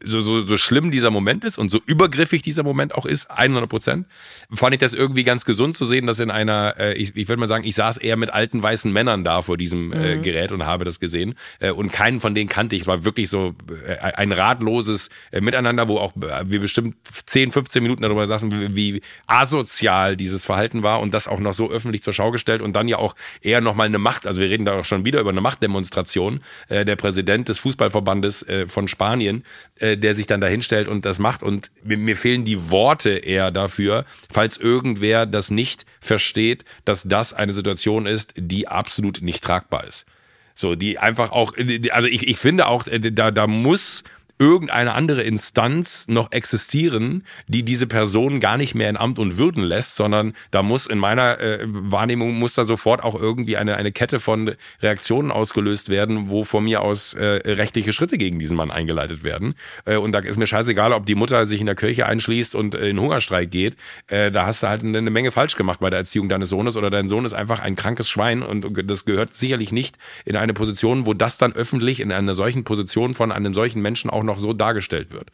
so, 0.04 0.20
so, 0.20 0.44
so 0.44 0.56
schlimm 0.56 0.90
dieser 0.90 1.10
Moment 1.10 1.44
ist 1.44 1.58
und 1.58 1.70
so 1.70 1.80
übergriffig 1.86 2.42
dieser 2.42 2.62
Moment 2.62 2.94
auch 2.94 3.06
ist, 3.06 3.30
100 3.30 3.68
Prozent, 3.68 4.06
fand 4.52 4.74
ich 4.74 4.80
das 4.80 4.94
irgendwie 4.94 5.24
ganz 5.24 5.44
gesund 5.44 5.76
zu 5.76 5.84
sehen, 5.84 6.06
dass 6.06 6.20
in 6.20 6.30
einer, 6.30 6.74
äh, 6.78 6.94
ich, 6.94 7.16
ich 7.16 7.28
würde 7.28 7.40
mal 7.40 7.46
sagen, 7.46 7.64
ich 7.64 7.74
saß 7.74 7.98
eher 7.98 8.16
mit 8.16 8.30
alten 8.30 8.62
weißen 8.62 8.92
Männern 8.92 9.24
da 9.24 9.42
vor 9.42 9.56
diesem 9.56 9.92
äh, 9.92 10.18
Gerät 10.18 10.52
und 10.52 10.64
habe 10.64 10.84
das 10.84 11.00
gesehen 11.00 11.34
äh, 11.60 11.70
und 11.70 11.92
keinen 11.92 12.20
von 12.20 12.34
denen 12.34 12.48
kannte 12.48 12.76
ich. 12.76 12.82
Es 12.82 12.88
war 12.88 13.04
wirklich 13.04 13.28
so 13.28 13.54
äh, 13.86 13.96
ein 13.96 14.32
ratloses 14.32 15.10
äh, 15.30 15.40
Miteinander, 15.40 15.88
wo 15.88 15.98
auch 15.98 16.14
äh, 16.16 16.44
wir 16.44 16.60
bestimmt 16.60 16.96
10, 17.26 17.52
15 17.52 17.82
Minuten 17.82 18.02
darüber 18.02 18.26
saßen, 18.26 18.74
wie, 18.74 18.94
wie 18.94 19.02
asozial 19.26 20.16
dieses 20.16 20.44
Verhalten 20.44 20.82
war 20.82 21.00
und 21.00 21.14
das 21.14 21.28
auch 21.28 21.40
noch 21.40 21.54
so 21.54 21.70
öffentlich 21.70 22.02
zur 22.02 22.12
Schau 22.12 22.30
gestellt 22.30 22.62
und 22.62 22.74
dann 22.74 22.88
ja 22.88 22.98
auch 22.98 23.14
eher 23.40 23.60
nochmal 23.60 23.86
eine 23.86 23.98
Macht, 23.98 24.26
also 24.26 24.40
wir 24.40 24.50
reden 24.50 24.64
da 24.64 24.78
auch 24.78 24.84
schon 24.84 25.04
wieder 25.04 25.20
über 25.20 25.30
eine 25.30 25.40
Machtdemonstration, 25.40 26.40
äh, 26.68 26.84
der 26.84 26.96
Präsident 26.96 27.48
des 27.48 27.58
Fußballverbandes 27.58 28.42
äh, 28.48 28.68
von 28.68 28.88
Spanien, 28.88 29.44
äh, 29.78 29.91
der 29.96 30.14
sich 30.14 30.26
dann 30.26 30.40
da 30.40 30.46
hinstellt 30.46 30.88
und 30.88 31.04
das 31.04 31.18
macht 31.18 31.42
und 31.42 31.70
mir, 31.82 31.96
mir 31.96 32.16
fehlen 32.16 32.44
die 32.44 32.70
Worte 32.70 33.10
eher 33.10 33.50
dafür, 33.50 34.04
falls 34.30 34.56
irgendwer 34.56 35.26
das 35.26 35.50
nicht 35.50 35.86
versteht, 36.00 36.64
dass 36.84 37.04
das 37.04 37.32
eine 37.32 37.52
Situation 37.52 38.06
ist, 38.06 38.34
die 38.36 38.68
absolut 38.68 39.22
nicht 39.22 39.42
tragbar 39.42 39.84
ist. 39.84 40.06
So, 40.54 40.74
die 40.74 40.98
einfach 40.98 41.32
auch, 41.32 41.54
also 41.90 42.08
ich, 42.08 42.28
ich 42.28 42.36
finde 42.36 42.66
auch, 42.66 42.86
äh, 42.86 42.98
da, 42.98 43.30
da 43.30 43.46
muss 43.46 44.04
irgendeine 44.42 44.94
andere 44.94 45.22
Instanz 45.22 46.06
noch 46.08 46.32
existieren, 46.32 47.24
die 47.46 47.62
diese 47.62 47.86
Person 47.86 48.40
gar 48.40 48.56
nicht 48.56 48.74
mehr 48.74 48.90
in 48.90 48.96
Amt 48.96 49.20
und 49.20 49.38
Würden 49.38 49.62
lässt, 49.62 49.94
sondern 49.94 50.32
da 50.50 50.64
muss 50.64 50.88
in 50.88 50.98
meiner 50.98 51.38
äh, 51.38 51.60
Wahrnehmung 51.64 52.34
muss 52.34 52.54
da 52.54 52.64
sofort 52.64 53.04
auch 53.04 53.14
irgendwie 53.14 53.56
eine, 53.56 53.76
eine 53.76 53.92
Kette 53.92 54.18
von 54.18 54.56
Reaktionen 54.80 55.30
ausgelöst 55.30 55.90
werden, 55.90 56.28
wo 56.28 56.42
von 56.42 56.64
mir 56.64 56.82
aus 56.82 57.14
äh, 57.14 57.24
rechtliche 57.52 57.92
Schritte 57.92 58.18
gegen 58.18 58.40
diesen 58.40 58.56
Mann 58.56 58.72
eingeleitet 58.72 59.22
werden. 59.22 59.54
Äh, 59.84 59.96
und 59.96 60.10
da 60.10 60.18
ist 60.18 60.38
mir 60.38 60.48
scheißegal, 60.48 60.92
ob 60.92 61.06
die 61.06 61.14
Mutter 61.14 61.46
sich 61.46 61.60
in 61.60 61.66
der 61.66 61.76
Kirche 61.76 62.06
einschließt 62.06 62.56
und 62.56 62.74
äh, 62.74 62.88
in 62.88 62.98
Hungerstreik 62.98 63.48
geht. 63.48 63.76
Äh, 64.08 64.32
da 64.32 64.46
hast 64.46 64.64
du 64.64 64.66
halt 64.66 64.82
eine, 64.82 64.98
eine 64.98 65.10
Menge 65.10 65.30
falsch 65.30 65.54
gemacht 65.54 65.78
bei 65.78 65.90
der 65.90 66.00
Erziehung 66.00 66.28
deines 66.28 66.48
Sohnes 66.48 66.76
oder 66.76 66.90
dein 66.90 67.08
Sohn 67.08 67.24
ist 67.24 67.32
einfach 67.32 67.60
ein 67.60 67.76
krankes 67.76 68.08
Schwein 68.08 68.42
und 68.42 68.66
das 68.90 69.04
gehört 69.04 69.36
sicherlich 69.36 69.70
nicht 69.70 69.98
in 70.24 70.34
eine 70.34 70.52
Position, 70.52 71.06
wo 71.06 71.14
das 71.14 71.38
dann 71.38 71.52
öffentlich 71.52 72.00
in 72.00 72.10
einer 72.10 72.34
solchen 72.34 72.64
Position 72.64 73.14
von 73.14 73.30
einem 73.30 73.54
solchen 73.54 73.82
Menschen 73.82 74.10
auch 74.10 74.24
noch 74.24 74.31
so 74.38 74.52
dargestellt 74.52 75.12
wird. 75.12 75.30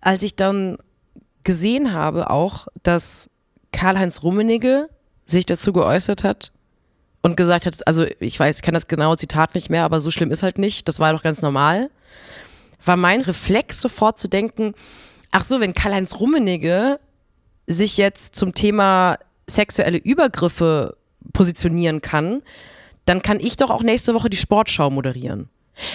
Als 0.00 0.22
ich 0.22 0.36
dann 0.36 0.78
gesehen 1.44 1.92
habe 1.92 2.30
auch, 2.30 2.68
dass 2.82 3.30
Karl-Heinz 3.72 4.22
Rummenigge 4.22 4.88
sich 5.26 5.46
dazu 5.46 5.72
geäußert 5.72 6.24
hat 6.24 6.52
und 7.22 7.36
gesagt 7.36 7.66
hat, 7.66 7.86
also 7.86 8.04
ich 8.20 8.38
weiß, 8.38 8.56
ich 8.56 8.62
kann 8.62 8.74
das 8.74 8.88
genaue 8.88 9.16
Zitat 9.16 9.54
nicht 9.54 9.70
mehr, 9.70 9.84
aber 9.84 10.00
so 10.00 10.10
schlimm 10.10 10.30
ist 10.30 10.42
halt 10.42 10.58
nicht, 10.58 10.88
das 10.88 11.00
war 11.00 11.12
doch 11.12 11.22
ganz 11.22 11.42
normal, 11.42 11.90
war 12.84 12.96
mein 12.96 13.20
Reflex 13.20 13.80
sofort 13.80 14.18
zu 14.18 14.28
denken, 14.28 14.74
ach 15.30 15.44
so, 15.44 15.60
wenn 15.60 15.72
Karl-Heinz 15.72 16.18
Rummenigge 16.18 16.98
sich 17.66 17.96
jetzt 17.96 18.36
zum 18.36 18.54
Thema 18.54 19.18
sexuelle 19.48 19.98
Übergriffe 19.98 20.96
positionieren 21.32 22.00
kann, 22.00 22.42
dann 23.04 23.22
kann 23.22 23.40
ich 23.40 23.56
doch 23.56 23.70
auch 23.70 23.82
nächste 23.82 24.14
Woche 24.14 24.30
die 24.30 24.36
Sportschau 24.36 24.90
moderieren. 24.90 25.48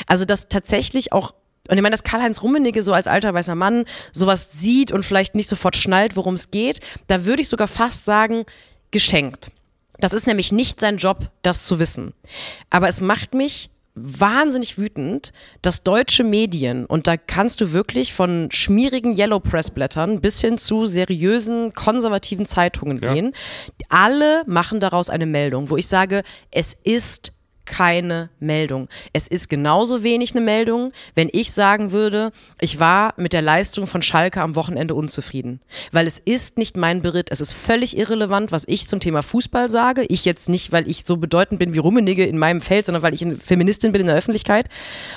Also 0.08 0.26
dass 0.26 0.50
tatsächlich 0.50 1.14
auch 1.14 1.34
und 1.68 1.78
ich 1.78 1.82
meine, 1.82 1.94
dass 1.94 2.04
Karl-Heinz 2.04 2.42
Rummenigge 2.42 2.84
so 2.84 2.94
als 2.94 3.08
alter 3.08 3.34
weißer 3.34 3.56
Mann 3.56 3.86
sowas 4.12 4.52
sieht 4.52 4.92
und 4.92 5.06
vielleicht 5.06 5.36
nicht 5.36 5.50
sofort 5.50 5.76
schnallt, 5.76 6.16
worum 6.16 6.36
es 6.36 6.52
geht, 6.52 6.80
da 7.08 7.26
würde 7.26 7.42
ich 7.42 7.50
sogar 7.50 7.68
fast 7.68 8.06
sagen, 8.06 8.46
geschenkt. 8.92 9.52
Das 10.00 10.14
ist 10.14 10.28
nämlich 10.28 10.52
nicht 10.52 10.80
sein 10.80 10.98
Job, 10.98 11.32
das 11.42 11.66
zu 11.66 11.80
wissen. 11.80 12.14
Aber 12.70 12.88
es 12.88 13.02
macht 13.02 13.34
mich 13.34 13.70
wahnsinnig 13.98 14.78
wütend, 14.78 15.34
dass 15.64 15.84
deutsche 15.84 16.24
Medien, 16.24 16.86
und 16.86 17.08
da 17.08 17.18
kannst 17.18 17.62
du 17.62 17.74
wirklich 17.74 18.14
von 18.14 18.50
schmierigen 18.52 19.18
Yellow 19.18 19.40
Press 19.40 19.72
Blättern 19.72 20.22
bis 20.22 20.40
hin 20.40 20.60
zu 20.60 20.86
seriösen 20.86 21.74
konservativen 21.74 22.46
Zeitungen 22.46 23.00
gehen, 23.00 23.34
alle 23.90 24.44
machen 24.46 24.80
daraus 24.80 25.10
eine 25.10 25.26
Meldung, 25.26 25.72
wo 25.72 25.78
ich 25.78 25.88
sage, 25.88 26.22
es 26.52 26.76
ist 26.84 27.32
keine 27.68 28.30
Meldung. 28.40 28.88
Es 29.14 29.28
ist 29.28 29.50
genauso 29.50 30.02
wenig 30.04 30.32
eine 30.32 30.42
Meldung, 30.42 30.92
wenn 31.14 31.30
ich 31.32 31.52
sagen 31.52 31.92
würde, 31.92 32.32
ich 32.60 32.80
war 32.80 33.14
mit 33.18 33.34
der 33.34 33.44
Leistung 33.44 33.86
von 33.86 34.02
Schalke 34.02 34.42
am 34.42 34.56
Wochenende 34.56 34.96
unzufrieden. 34.96 35.62
Weil 35.92 36.08
es 36.08 36.18
ist 36.18 36.58
nicht 36.58 36.78
mein 36.78 37.02
Beritt. 37.02 37.28
Es 37.30 37.42
ist 37.42 37.52
völlig 37.54 37.98
irrelevant, 37.98 38.52
was 38.52 38.64
ich 38.68 38.88
zum 38.88 39.00
Thema 39.00 39.22
Fußball 39.22 39.70
sage. 39.70 40.06
Ich 40.10 40.26
jetzt 40.26 40.50
nicht, 40.50 40.72
weil 40.72 40.88
ich 40.88 41.04
so 41.06 41.18
bedeutend 41.18 41.60
bin 41.60 41.74
wie 41.74 41.80
Rummenigge 41.80 42.26
in 42.26 42.38
meinem 42.38 42.62
Feld, 42.62 42.86
sondern 42.86 43.04
weil 43.04 43.14
ich 43.14 43.22
eine 43.22 43.36
Feministin 43.36 43.92
bin 43.92 44.02
in 44.02 44.08
der 44.08 44.16
Öffentlichkeit. 44.16 44.70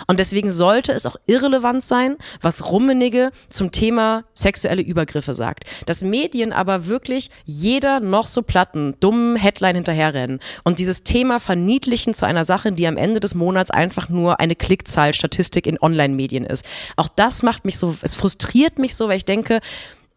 Und 0.07 0.21
deswegen 0.21 0.51
sollte 0.51 0.93
es 0.93 1.07
auch 1.07 1.17
irrelevant 1.27 1.85
sein, 1.85 2.17
was 2.43 2.71
Rummenigge 2.71 3.31
zum 3.49 3.73
Thema 3.73 4.25
sexuelle 4.35 4.83
Übergriffe 4.83 5.35
sagt. 5.35 5.65
Dass 5.87 6.03
Medien 6.03 6.53
aber 6.53 6.87
wirklich 6.87 7.31
jeder 7.45 8.01
noch 8.01 8.27
so 8.27 8.43
platten, 8.43 8.97
dummen 9.01 9.37
Headline 9.37 9.77
hinterherrennen 9.77 10.41
und 10.65 10.79
dieses 10.79 11.05
Thema 11.05 11.39
verniedlichen 11.39 12.15
zu 12.15 12.27
einer 12.27 12.40
Sache, 12.45 12.73
die 12.73 12.87
am 12.87 12.97
Ende 12.97 13.21
des 13.21 13.35
Monats 13.35 13.71
einfach 13.71 14.09
nur 14.09 14.41
eine 14.41 14.57
Klickzahlstatistik 14.57 15.67
in 15.67 15.81
Online-Medien 15.81 16.45
ist. 16.45 16.65
Auch 16.97 17.09
das 17.09 17.43
macht 17.43 17.65
mich 17.65 17.77
so, 17.79 17.97
es 18.03 18.15
frustriert 18.15 18.79
mich 18.79 18.97
so, 18.97 19.09
weil 19.09 19.17
ich 19.17 19.25
denke, 19.25 19.61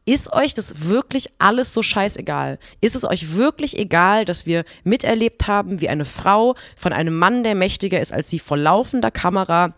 ist 0.06 0.34
euch 0.34 0.54
das 0.54 0.90
wirklich 0.90 1.30
alles 1.40 1.74
so 1.74 1.82
scheißegal? 1.82 2.60
Ist 2.82 2.96
es 2.96 3.06
euch 3.06 3.36
wirklich 3.36 3.78
egal, 3.78 4.26
dass 4.26 4.46
wir 4.46 4.66
miterlebt 4.84 5.48
haben, 5.48 5.80
wie 5.80 5.88
eine 5.90 6.06
Frau 6.06 6.56
von 6.76 6.92
einem 6.92 7.18
Mann, 7.18 7.44
der 7.44 7.56
mächtiger 7.56 8.02
ist 8.02 8.12
als 8.12 8.30
sie, 8.30 8.40
vor 8.40 8.58
laufender 8.58 9.12
Kamera 9.12 9.74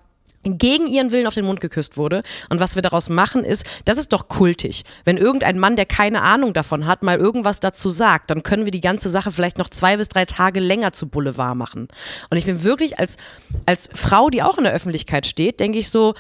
gegen 0.46 0.88
ihren 0.88 1.12
Willen 1.12 1.28
auf 1.28 1.34
den 1.34 1.46
Mund 1.46 1.60
geküsst 1.60 1.98
wurde. 1.98 2.24
Und 2.50 2.60
was 2.60 2.76
wir 2.76 2.82
daraus 2.82 3.10
machen 3.10 3.44
ist, 3.44 3.66
das 3.86 3.98
ist 3.98 4.14
doch 4.14 4.28
kultig. 4.28 4.84
Wenn 5.04 5.18
irgendein 5.18 5.60
Mann, 5.60 5.76
der 5.76 5.86
keine 5.86 6.22
Ahnung 6.22 6.54
davon 6.54 6.86
hat, 6.86 7.04
mal 7.04 7.18
irgendwas 7.18 7.60
dazu 7.60 7.90
sagt, 7.90 8.30
dann 8.30 8.44
können 8.44 8.66
wir 8.66 8.72
die 8.72 8.82
ganze 8.82 9.10
Sache 9.10 9.32
vielleicht 9.32 9.58
noch 9.58 9.70
zwei 9.70 9.98
bis 9.98 10.08
drei 10.08 10.26
Tage 10.26 10.60
länger 10.60 10.94
zu 10.94 11.08
Boulevard 11.08 11.58
machen. 11.58 11.88
Und 12.30 12.38
ich 12.38 12.46
bin 12.46 12.64
wirklich 12.64 13.00
als, 13.00 13.18
als 13.66 13.90
Frau, 13.94 14.30
die 14.30 14.44
auch 14.44 14.58
in 14.58 14.64
der 14.64 14.74
Öffentlichkeit 14.74 15.26
steht, 15.26 15.60
denke 15.60 15.80
ich 15.80 15.90
so, 15.90 16.14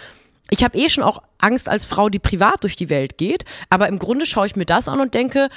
ich 0.50 0.64
habe 0.64 0.78
eh 0.78 0.90
schon 0.90 1.04
auch 1.04 1.22
Angst 1.40 1.70
als 1.70 1.86
Frau, 1.86 2.10
die 2.10 2.20
privat 2.20 2.64
durch 2.64 2.76
die 2.76 2.90
Welt 2.90 3.18
geht, 3.18 3.46
aber 3.70 3.88
im 3.88 4.00
Grunde 4.00 4.26
schaue 4.26 4.46
ich 4.46 4.56
mir 4.56 4.66
das 4.66 4.88
an 4.88 5.00
und 5.00 5.14
denke, 5.14 5.50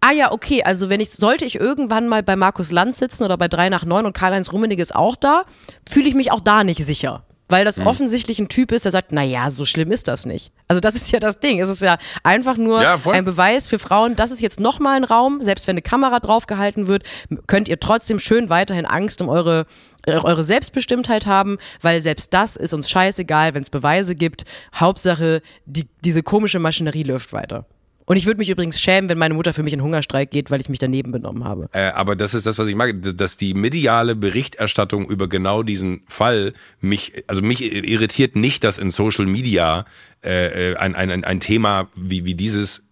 ah 0.00 0.12
ja, 0.12 0.32
okay, 0.32 0.62
also 0.62 0.90
wenn 0.90 1.00
ich, 1.00 1.10
sollte 1.10 1.44
ich 1.44 1.56
irgendwann 1.56 2.08
mal 2.08 2.22
bei 2.22 2.36
Markus 2.36 2.70
Land 2.70 2.96
sitzen 2.96 3.24
oder 3.24 3.36
bei 3.36 3.48
3 3.48 3.68
nach 3.68 3.84
9 3.84 4.06
und 4.06 4.12
Karl-Heinz 4.12 4.52
Rummenigge 4.52 4.82
ist 4.82 4.94
auch 4.94 5.16
da, 5.16 5.44
fühle 5.88 6.08
ich 6.08 6.14
mich 6.14 6.32
auch 6.32 6.40
da 6.40 6.64
nicht 6.64 6.84
sicher. 6.84 7.24
Weil 7.50 7.64
das 7.64 7.80
offensichtlich 7.80 8.38
ein 8.38 8.48
Typ 8.48 8.72
ist, 8.72 8.84
der 8.84 8.92
sagt, 8.92 9.12
na 9.12 9.22
ja, 9.22 9.50
so 9.50 9.64
schlimm 9.64 9.90
ist 9.90 10.08
das 10.08 10.26
nicht. 10.26 10.52
Also 10.68 10.80
das 10.80 10.94
ist 10.94 11.10
ja 11.10 11.20
das 11.20 11.40
Ding. 11.40 11.60
Es 11.60 11.68
ist 11.68 11.82
ja 11.82 11.98
einfach 12.22 12.56
nur 12.56 12.82
Ja, 12.82 12.98
ein 13.10 13.24
Beweis 13.24 13.68
für 13.68 13.78
Frauen, 13.78 14.16
das 14.16 14.30
ist 14.30 14.40
jetzt 14.40 14.60
nochmal 14.60 14.96
ein 14.96 15.04
Raum, 15.04 15.42
selbst 15.42 15.66
wenn 15.66 15.74
eine 15.74 15.82
Kamera 15.82 16.20
draufgehalten 16.20 16.86
wird, 16.86 17.04
könnt 17.46 17.68
ihr 17.68 17.80
trotzdem 17.80 18.18
schön 18.18 18.50
weiterhin 18.50 18.86
Angst 18.86 19.20
um 19.20 19.28
eure 19.28 19.66
eure 20.06 20.44
Selbstbestimmtheit 20.44 21.26
haben, 21.26 21.58
weil 21.82 22.00
selbst 22.00 22.32
das 22.32 22.56
ist 22.56 22.72
uns 22.72 22.88
scheißegal, 22.88 23.54
wenn 23.54 23.62
es 23.62 23.68
Beweise 23.70 24.14
gibt. 24.14 24.44
Hauptsache, 24.74 25.42
die, 25.66 25.88
diese 26.04 26.22
komische 26.22 26.58
Maschinerie 26.58 27.02
läuft 27.02 27.32
weiter. 27.34 27.66
Und 28.06 28.16
ich 28.16 28.26
würde 28.26 28.38
mich 28.38 28.50
übrigens 28.50 28.80
schämen, 28.80 29.08
wenn 29.08 29.18
meine 29.18 29.34
Mutter 29.34 29.52
für 29.52 29.62
mich 29.62 29.72
in 29.72 29.82
Hungerstreik 29.82 30.30
geht, 30.30 30.50
weil 30.50 30.60
ich 30.60 30.68
mich 30.68 30.78
daneben 30.78 31.12
benommen 31.12 31.44
habe. 31.44 31.68
Äh, 31.72 31.90
aber 31.90 32.16
das 32.16 32.34
ist 32.34 32.46
das, 32.46 32.58
was 32.58 32.66
ich 32.66 32.74
mag, 32.74 32.94
dass 33.02 33.36
die 33.36 33.54
mediale 33.54 34.16
Berichterstattung 34.16 35.08
über 35.08 35.28
genau 35.28 35.62
diesen 35.62 36.02
Fall 36.08 36.54
mich, 36.80 37.24
also 37.28 37.40
mich 37.40 37.62
irritiert 37.62 38.34
nicht, 38.36 38.64
dass 38.64 38.78
in 38.78 38.90
Social 38.90 39.26
Media 39.26 39.84
äh, 40.22 40.74
ein, 40.74 40.96
ein, 40.96 41.24
ein 41.24 41.40
Thema 41.40 41.88
wie, 41.94 42.24
wie 42.24 42.34
dieses 42.34 42.84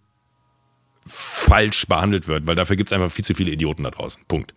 falsch 1.05 1.87
behandelt 1.87 2.27
wird, 2.27 2.45
weil 2.47 2.55
dafür 2.55 2.75
gibt 2.75 2.91
es 2.91 2.93
einfach 2.93 3.11
viel 3.11 3.25
zu 3.25 3.33
viele 3.33 3.51
Idioten 3.51 3.83
da 3.83 3.91
draußen. 3.91 4.23
Punkt. 4.27 4.53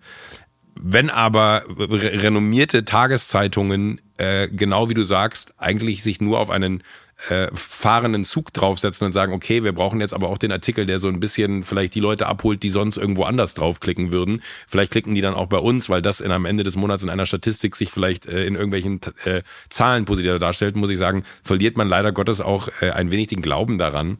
Wenn 0.74 1.10
aber 1.10 1.64
re 1.78 2.22
renommierte 2.22 2.84
Tageszeitungen, 2.84 4.00
äh, 4.16 4.48
genau 4.48 4.88
wie 4.88 4.94
du 4.94 5.02
sagst, 5.02 5.54
eigentlich 5.58 6.02
sich 6.02 6.20
nur 6.20 6.38
auf 6.38 6.50
einen 6.50 6.82
äh, 7.28 7.48
fahrenden 7.52 8.24
Zug 8.24 8.52
draufsetzen 8.52 9.06
und 9.06 9.12
sagen, 9.12 9.32
okay, 9.32 9.64
wir 9.64 9.72
brauchen 9.72 10.00
jetzt 10.00 10.14
aber 10.14 10.28
auch 10.28 10.38
den 10.38 10.52
Artikel, 10.52 10.86
der 10.86 10.98
so 10.98 11.08
ein 11.08 11.20
bisschen 11.20 11.64
vielleicht 11.64 11.94
die 11.94 12.00
Leute 12.00 12.26
abholt, 12.26 12.62
die 12.62 12.70
sonst 12.70 12.96
irgendwo 12.96 13.24
anders 13.24 13.54
draufklicken 13.54 14.10
würden. 14.10 14.42
Vielleicht 14.66 14.92
klicken 14.92 15.14
die 15.14 15.20
dann 15.20 15.34
auch 15.34 15.46
bei 15.46 15.58
uns, 15.58 15.88
weil 15.88 16.02
das 16.02 16.20
in 16.20 16.32
am 16.32 16.44
Ende 16.44 16.64
des 16.64 16.76
Monats 16.76 17.02
in 17.02 17.10
einer 17.10 17.26
Statistik 17.26 17.76
sich 17.76 17.90
vielleicht 17.90 18.26
äh, 18.26 18.44
in 18.44 18.54
irgendwelchen 18.54 19.00
äh, 19.24 19.42
Zahlen 19.68 20.04
positiv 20.04 20.38
darstellt, 20.38 20.76
muss 20.76 20.90
ich 20.90 20.98
sagen, 20.98 21.24
verliert 21.42 21.76
man 21.76 21.88
leider 21.88 22.12
Gottes 22.12 22.40
auch 22.40 22.68
äh, 22.80 22.90
ein 22.90 23.10
wenig 23.10 23.28
den 23.28 23.42
Glauben 23.42 23.78
daran 23.78 24.18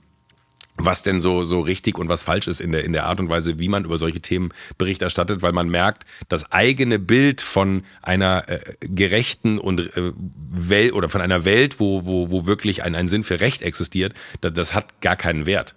was 0.76 1.02
denn 1.02 1.20
so, 1.20 1.44
so 1.44 1.60
richtig 1.60 1.98
und 1.98 2.08
was 2.08 2.22
falsch 2.22 2.48
ist 2.48 2.60
in 2.60 2.72
der, 2.72 2.84
in 2.84 2.92
der 2.92 3.04
Art 3.04 3.20
und 3.20 3.28
Weise, 3.28 3.58
wie 3.58 3.68
man 3.68 3.84
über 3.84 3.98
solche 3.98 4.20
Themen 4.20 4.50
Bericht 4.78 5.02
erstattet, 5.02 5.42
weil 5.42 5.52
man 5.52 5.68
merkt, 5.68 6.04
das 6.28 6.50
eigene 6.50 6.98
Bild 6.98 7.40
von 7.40 7.84
einer 8.00 8.48
äh, 8.48 8.60
gerechten 8.80 9.58
und 9.58 9.80
äh, 9.96 10.12
Welt 10.50 10.92
oder 10.92 11.08
von 11.08 11.20
einer 11.20 11.44
Welt, 11.44 11.78
wo, 11.78 12.04
wo, 12.04 12.30
wo 12.30 12.46
wirklich 12.46 12.82
ein, 12.82 12.94
ein 12.94 13.08
Sinn 13.08 13.22
für 13.22 13.40
Recht 13.40 13.62
existiert, 13.62 14.14
das, 14.40 14.52
das 14.54 14.74
hat 14.74 15.00
gar 15.00 15.16
keinen 15.16 15.46
Wert. 15.46 15.74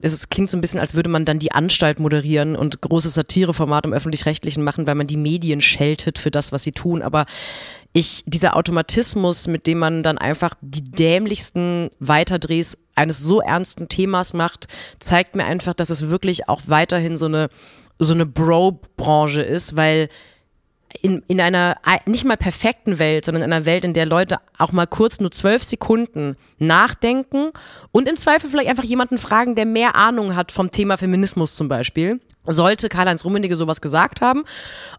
Es 0.00 0.28
klingt 0.28 0.48
so 0.48 0.56
ein 0.56 0.60
bisschen, 0.60 0.78
als 0.78 0.94
würde 0.94 1.08
man 1.08 1.24
dann 1.24 1.40
die 1.40 1.50
Anstalt 1.50 1.98
moderieren 1.98 2.54
und 2.54 2.80
großes 2.80 3.14
Satireformat 3.14 3.84
im 3.84 3.92
Öffentlich-Rechtlichen 3.92 4.62
machen, 4.62 4.86
weil 4.86 4.94
man 4.94 5.08
die 5.08 5.16
Medien 5.16 5.60
scheltet 5.60 6.20
für 6.20 6.30
das, 6.30 6.52
was 6.52 6.62
sie 6.62 6.70
tun. 6.70 7.02
Aber 7.02 7.26
ich, 7.92 8.22
dieser 8.26 8.56
Automatismus, 8.56 9.48
mit 9.48 9.66
dem 9.66 9.78
man 9.78 10.04
dann 10.04 10.18
einfach 10.18 10.54
die 10.60 10.88
dämlichsten 10.88 11.90
Weiterdrehs 11.98 12.78
eines 12.98 13.18
so 13.20 13.40
ernsten 13.40 13.88
Themas 13.88 14.34
macht, 14.34 14.68
zeigt 14.98 15.36
mir 15.36 15.44
einfach, 15.44 15.74
dass 15.74 15.90
es 15.90 16.10
wirklich 16.10 16.48
auch 16.48 16.62
weiterhin 16.66 17.16
so 17.16 17.26
eine, 17.26 17.48
so 17.98 18.12
eine 18.12 18.26
Bro-Branche 18.26 19.42
ist, 19.42 19.76
weil 19.76 20.08
in, 21.02 21.22
in 21.28 21.40
einer 21.40 21.76
nicht 22.06 22.24
mal 22.24 22.36
perfekten 22.36 22.98
Welt, 22.98 23.26
sondern 23.26 23.42
in 23.42 23.52
einer 23.52 23.66
Welt, 23.66 23.84
in 23.84 23.92
der 23.92 24.06
Leute 24.06 24.38
auch 24.56 24.72
mal 24.72 24.86
kurz 24.86 25.20
nur 25.20 25.30
zwölf 25.30 25.62
Sekunden 25.62 26.36
nachdenken 26.58 27.50
und 27.92 28.08
im 28.08 28.16
Zweifel 28.16 28.48
vielleicht 28.48 28.70
einfach 28.70 28.84
jemanden 28.84 29.18
fragen, 29.18 29.54
der 29.54 29.66
mehr 29.66 29.96
Ahnung 29.96 30.34
hat 30.34 30.50
vom 30.50 30.70
Thema 30.70 30.96
Feminismus 30.96 31.54
zum 31.56 31.68
Beispiel, 31.68 32.20
sollte 32.44 32.88
Karl-Heinz 32.88 33.24
Rummenigge 33.24 33.56
sowas 33.56 33.80
gesagt 33.80 34.20
haben 34.20 34.44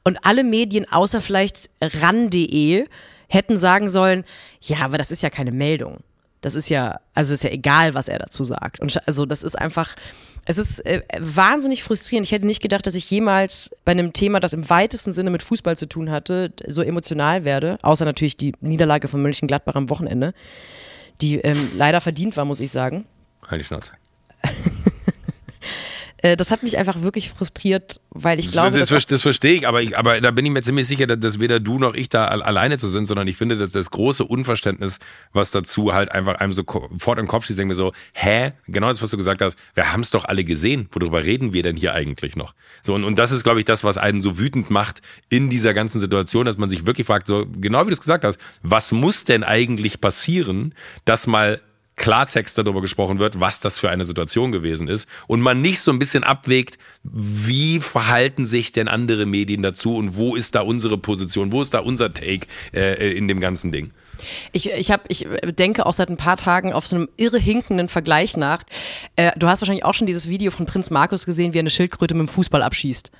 und 0.03 0.23
alle 0.25 0.43
Medien 0.43 0.89
außer 0.89 1.21
vielleicht 1.21 1.69
ran.de 1.81 2.85
hätten 3.27 3.57
sagen 3.57 3.89
sollen, 3.89 4.23
ja, 4.61 4.77
aber 4.81 4.97
das 4.97 5.11
ist 5.11 5.23
ja 5.23 5.29
keine 5.29 5.51
Meldung. 5.51 6.03
Das 6.41 6.55
ist 6.55 6.69
ja, 6.69 6.99
also 7.13 7.33
ist 7.33 7.43
ja 7.43 7.49
egal, 7.49 7.93
was 7.93 8.07
er 8.07 8.19
dazu 8.19 8.43
sagt. 8.43 8.79
Und 8.79 9.05
also 9.07 9.25
das 9.25 9.43
ist 9.43 9.57
einfach, 9.57 9.95
es 10.45 10.57
ist 10.57 10.85
äh, 10.85 11.01
wahnsinnig 11.19 11.83
frustrierend. 11.83 12.25
Ich 12.25 12.31
hätte 12.31 12.45
nicht 12.45 12.61
gedacht, 12.61 12.87
dass 12.87 12.95
ich 12.95 13.09
jemals 13.09 13.71
bei 13.85 13.91
einem 13.91 14.13
Thema, 14.13 14.39
das 14.39 14.53
im 14.53 14.69
weitesten 14.69 15.13
Sinne 15.13 15.29
mit 15.29 15.43
Fußball 15.43 15.77
zu 15.77 15.87
tun 15.87 16.09
hatte, 16.09 16.53
so 16.67 16.81
emotional 16.81 17.43
werde. 17.43 17.77
Außer 17.81 18.05
natürlich 18.05 18.37
die 18.37 18.53
Niederlage 18.61 19.07
von 19.07 19.21
Mönchengladbach 19.21 19.75
am 19.75 19.89
Wochenende, 19.89 20.33
die 21.21 21.35
ähm, 21.39 21.71
leider 21.75 22.01
verdient 22.01 22.37
war, 22.37 22.45
muss 22.45 22.59
ich 22.61 22.71
sagen. 22.71 23.05
Halt 23.47 23.61
die 23.61 23.65
Schnauze. 23.65 23.91
Äh, 26.21 26.35
das 26.35 26.51
hat 26.51 26.63
mich 26.63 26.77
einfach 26.77 27.01
wirklich 27.01 27.29
frustriert, 27.29 28.01
weil 28.09 28.39
ich 28.39 28.49
glaube. 28.49 28.77
Das, 28.77 28.89
das, 28.89 29.05
das 29.05 29.21
verstehe 29.21 29.53
ich 29.53 29.67
aber, 29.67 29.81
ich, 29.81 29.97
aber 29.97 30.19
da 30.19 30.31
bin 30.31 30.45
ich 30.45 30.51
mir 30.51 30.61
ziemlich 30.61 30.87
sicher, 30.87 31.07
dass 31.07 31.39
weder 31.39 31.59
du 31.59 31.79
noch 31.79 31.93
ich 31.93 32.09
da 32.09 32.25
alleine 32.27 32.77
zu 32.77 32.87
sind, 32.87 33.05
sondern 33.05 33.27
ich 33.27 33.37
finde, 33.37 33.55
dass 33.55 33.71
das 33.71 33.91
große 33.91 34.25
Unverständnis, 34.25 34.99
was 35.31 35.51
dazu 35.51 35.93
halt 35.93 36.11
einfach 36.11 36.35
einem 36.35 36.53
sofort 36.53 37.19
im 37.19 37.27
Kopf 37.27 37.45
steht, 37.45 37.57
denken 37.57 37.69
wir 37.69 37.75
so, 37.75 37.93
hä? 38.13 38.51
Genau 38.67 38.87
das, 38.87 39.01
was 39.01 39.11
du 39.11 39.17
gesagt 39.17 39.41
hast, 39.41 39.57
wir 39.75 39.93
haben 39.93 40.01
es 40.01 40.11
doch 40.11 40.25
alle 40.25 40.43
gesehen. 40.43 40.89
Worüber 40.91 41.23
reden 41.23 41.53
wir 41.53 41.63
denn 41.63 41.77
hier 41.77 41.93
eigentlich 41.93 42.35
noch? 42.35 42.53
So, 42.81 42.93
und, 42.93 43.03
und 43.03 43.17
das 43.17 43.31
ist, 43.31 43.43
glaube 43.43 43.59
ich, 43.59 43.65
das, 43.65 43.83
was 43.83 43.97
einen 43.97 44.21
so 44.21 44.37
wütend 44.37 44.69
macht 44.69 45.01
in 45.29 45.49
dieser 45.49 45.73
ganzen 45.73 45.99
Situation, 45.99 46.45
dass 46.45 46.57
man 46.57 46.69
sich 46.69 46.85
wirklich 46.85 47.07
fragt, 47.07 47.27
so, 47.27 47.45
genau 47.59 47.83
wie 47.83 47.89
du 47.89 47.93
es 47.93 48.01
gesagt 48.01 48.25
hast, 48.25 48.39
was 48.61 48.91
muss 48.91 49.23
denn 49.23 49.43
eigentlich 49.43 50.01
passieren, 50.01 50.73
dass 51.05 51.27
mal 51.27 51.61
Klartext 51.99 52.57
darüber 52.57 52.81
gesprochen 52.81 53.19
wird, 53.19 53.39
was 53.39 53.59
das 53.59 53.77
für 53.77 53.89
eine 53.89 54.05
Situation 54.05 54.51
gewesen 54.51 54.87
ist 54.87 55.07
und 55.27 55.41
man 55.41 55.61
nicht 55.61 55.81
so 55.81 55.91
ein 55.91 55.99
bisschen 55.99 56.23
abwägt, 56.23 56.79
wie 57.03 57.79
verhalten 57.79 58.45
sich 58.45 58.71
denn 58.71 58.87
andere 58.87 59.27
Medien 59.27 59.61
dazu 59.61 59.95
und 59.95 60.15
wo 60.15 60.35
ist 60.35 60.55
da 60.55 60.61
unsere 60.61 60.97
Position, 60.97 61.51
wo 61.51 61.61
ist 61.61 61.73
da 61.73 61.79
unser 61.79 62.13
Take 62.13 62.47
äh, 62.73 63.15
in 63.15 63.27
dem 63.27 63.39
ganzen 63.39 63.71
Ding. 63.71 63.91
Ich, 64.51 64.69
ich, 64.71 64.91
hab, 64.91 65.05
ich 65.09 65.27
denke 65.57 65.85
auch 65.85 65.93
seit 65.93 66.09
ein 66.09 66.17
paar 66.17 66.37
Tagen 66.37 66.73
auf 66.73 66.87
so 66.87 66.95
einem 66.95 67.09
irre 67.17 67.37
hinkenden 67.37 67.89
Vergleich 67.89 68.35
nach. 68.35 68.63
Äh, 69.15 69.31
du 69.37 69.47
hast 69.47 69.61
wahrscheinlich 69.61 69.85
auch 69.85 69.93
schon 69.93 70.07
dieses 70.07 70.29
Video 70.29 70.51
von 70.51 70.65
Prinz 70.65 70.89
Markus 70.89 71.25
gesehen, 71.25 71.53
wie 71.53 71.59
er 71.59 71.61
eine 71.61 71.69
Schildkröte 71.69 72.15
mit 72.15 72.27
dem 72.27 72.29
Fußball 72.29 72.63
abschießt. 72.63 73.11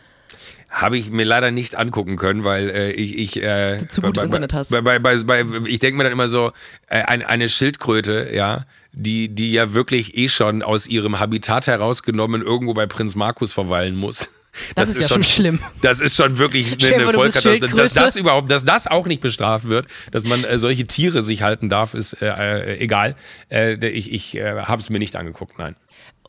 Habe 0.70 0.98
ich 0.98 1.10
mir 1.10 1.26
leider 1.26 1.52
nicht 1.52 1.76
angucken 1.76 2.16
können, 2.16 2.44
weil 2.44 2.70
äh, 2.70 2.92
ich, 2.92 3.18
ich 3.18 3.44
äh, 3.44 3.78
du 3.78 3.88
zu 3.88 4.02
gutes 4.02 4.22
bei, 4.22 4.26
Internet 4.28 4.54
hast. 4.54 4.70
Bei, 4.70 4.82
bei, 4.82 5.00
bei, 5.00 5.18
bei, 5.24 5.44
ich 5.66 5.80
denke 5.80 5.98
mir 5.98 6.04
dann 6.04 6.14
immer 6.14 6.30
so, 6.30 6.52
äh, 6.88 7.02
ein, 7.02 7.24
eine 7.24 7.50
Schildkröte, 7.50 8.30
ja, 8.34 8.66
die, 8.92 9.30
die 9.30 9.52
ja 9.52 9.74
wirklich 9.74 10.18
eh 10.18 10.30
schon 10.30 10.62
aus 10.62 10.88
ihrem 10.88 11.20
Habitat 11.20 11.68
herausgenommen 11.68 12.42
irgendwo 12.42 12.74
bei 12.74 12.86
Prinz 12.86 13.16
Markus 13.16 13.54
verweilen 13.54 13.96
muss. 13.96 14.30
Das, 14.76 14.90
das 14.90 14.98
ist, 14.98 15.02
ja 15.10 15.16
schon 15.16 15.24
schlimm. 15.24 15.60
Das 15.82 16.02
ist 16.02 16.16
schon 16.16 16.38
wirklich 16.38 16.74
eine, 16.84 17.04
eine 17.04 17.14
Vollkatastrophe. 17.14 17.76
Dass 17.76 17.94
das 17.94 18.16
überhaupt, 18.16 18.50
dass 18.50 18.66
das 18.66 18.88
auch 18.88 19.06
nicht 19.06 19.22
bestraft 19.22 19.66
wird, 19.66 19.88
dass 20.12 20.26
man 20.26 20.44
äh, 20.44 20.58
solche 20.58 20.86
Tiere 20.86 21.24
sich 21.24 21.44
halten 21.44 21.70
darf, 21.70 21.94
ist 21.94 22.14
äh, 22.22 22.28
äh, 22.28 22.80
egal. 22.80 23.16
Äh, 23.50 23.76
ich 23.88 24.12
ich 24.12 24.36
äh, 24.36 24.62
habe 24.62 24.82
es 24.82 24.90
mir 24.90 25.00
nicht 25.00 25.16
angeguckt, 25.16 25.60
nein. 25.60 25.76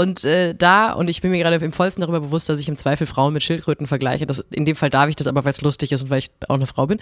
Und 0.01 0.25
äh, 0.25 0.55
da, 0.55 0.93
und 0.93 1.09
ich 1.09 1.21
bin 1.21 1.31
mir 1.31 1.37
gerade 1.37 1.63
im 1.63 1.73
vollsten 1.73 2.01
darüber 2.01 2.21
bewusst, 2.21 2.49
dass 2.49 2.59
ich 2.59 2.71
im 2.71 2.77
Zweifel 2.77 3.07
Frauen 3.07 3.35
mit 3.35 3.43
Schildkröten 3.43 3.87
vergleiche. 3.87 4.27
Das, 4.27 4.39
in 4.51 4.65
dem 4.65 4.75
Fall 4.75 4.89
darf 4.89 5.11
ich 5.11 5.17
das 5.17 5.27
aber, 5.27 5.45
weil 5.45 5.53
es 5.53 5.61
lustig 5.61 5.93
ist 5.93 6.03
und 6.03 6.09
weil 6.09 6.21
ich 6.21 6.31
auch 6.49 6.55
eine 6.55 6.65
Frau 6.65 6.87
bin. 6.87 7.01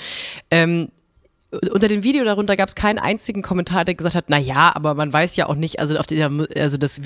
Ähm, 0.51 0.89
unter 1.51 1.89
dem 1.89 2.03
Video 2.03 2.25
darunter 2.25 2.57
gab 2.57 2.69
es 2.69 2.75
keinen 2.75 2.99
einzigen 2.99 3.41
Kommentar, 3.41 3.87
der 3.87 3.95
gesagt 3.95 4.15
hat, 4.15 4.27
na 4.29 4.39
ja, 4.39 4.71
aber 4.75 4.95
man 4.95 5.11
weiß 5.11 5.35
ja 5.37 5.47
auch 5.47 5.55
nicht, 5.55 5.81
also 5.81 5.97
auf 5.97 6.07
der, 6.07 6.31
also 6.57 6.77
das, 6.77 7.01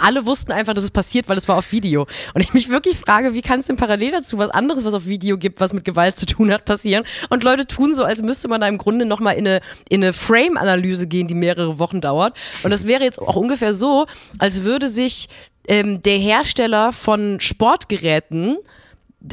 alle 0.00 0.24
wussten 0.24 0.52
einfach, 0.52 0.72
dass 0.74 0.84
es 0.84 0.92
passiert, 0.92 1.28
weil 1.28 1.36
es 1.36 1.48
war 1.48 1.58
auf 1.58 1.72
Video. 1.72 2.06
Und 2.32 2.40
ich 2.40 2.54
mich 2.54 2.68
wirklich 2.68 2.96
frage, 2.96 3.34
wie 3.34 3.42
kann 3.42 3.58
es 3.58 3.66
denn 3.66 3.76
parallel 3.76 4.12
dazu 4.12 4.38
was 4.38 4.50
anderes, 4.50 4.84
was 4.84 4.94
auf 4.94 5.06
Video 5.06 5.36
gibt, 5.36 5.60
was 5.60 5.72
mit 5.72 5.84
Gewalt 5.84 6.14
zu 6.14 6.26
tun 6.26 6.52
hat, 6.52 6.64
passieren? 6.64 7.04
Und 7.28 7.42
Leute 7.42 7.66
tun 7.66 7.92
so, 7.92 8.04
als 8.04 8.22
müsste 8.22 8.46
man 8.46 8.60
da 8.60 8.68
im 8.68 8.78
Grunde 8.78 9.04
nochmal 9.04 9.34
in 9.34 9.48
eine, 9.48 9.60
in 9.88 10.02
eine 10.02 10.12
Frame-Analyse 10.12 11.08
gehen, 11.08 11.26
die 11.26 11.34
mehrere 11.34 11.80
Wochen 11.80 12.00
dauert. 12.00 12.36
Und 12.62 12.70
das 12.70 12.86
wäre 12.86 13.02
jetzt 13.02 13.20
auch 13.20 13.34
ungefähr 13.34 13.74
so, 13.74 14.06
als 14.38 14.62
würde 14.62 14.86
sich 14.86 15.28
ähm, 15.66 16.02
der 16.02 16.18
Hersteller 16.18 16.92
von 16.92 17.40
Sportgeräten 17.40 18.58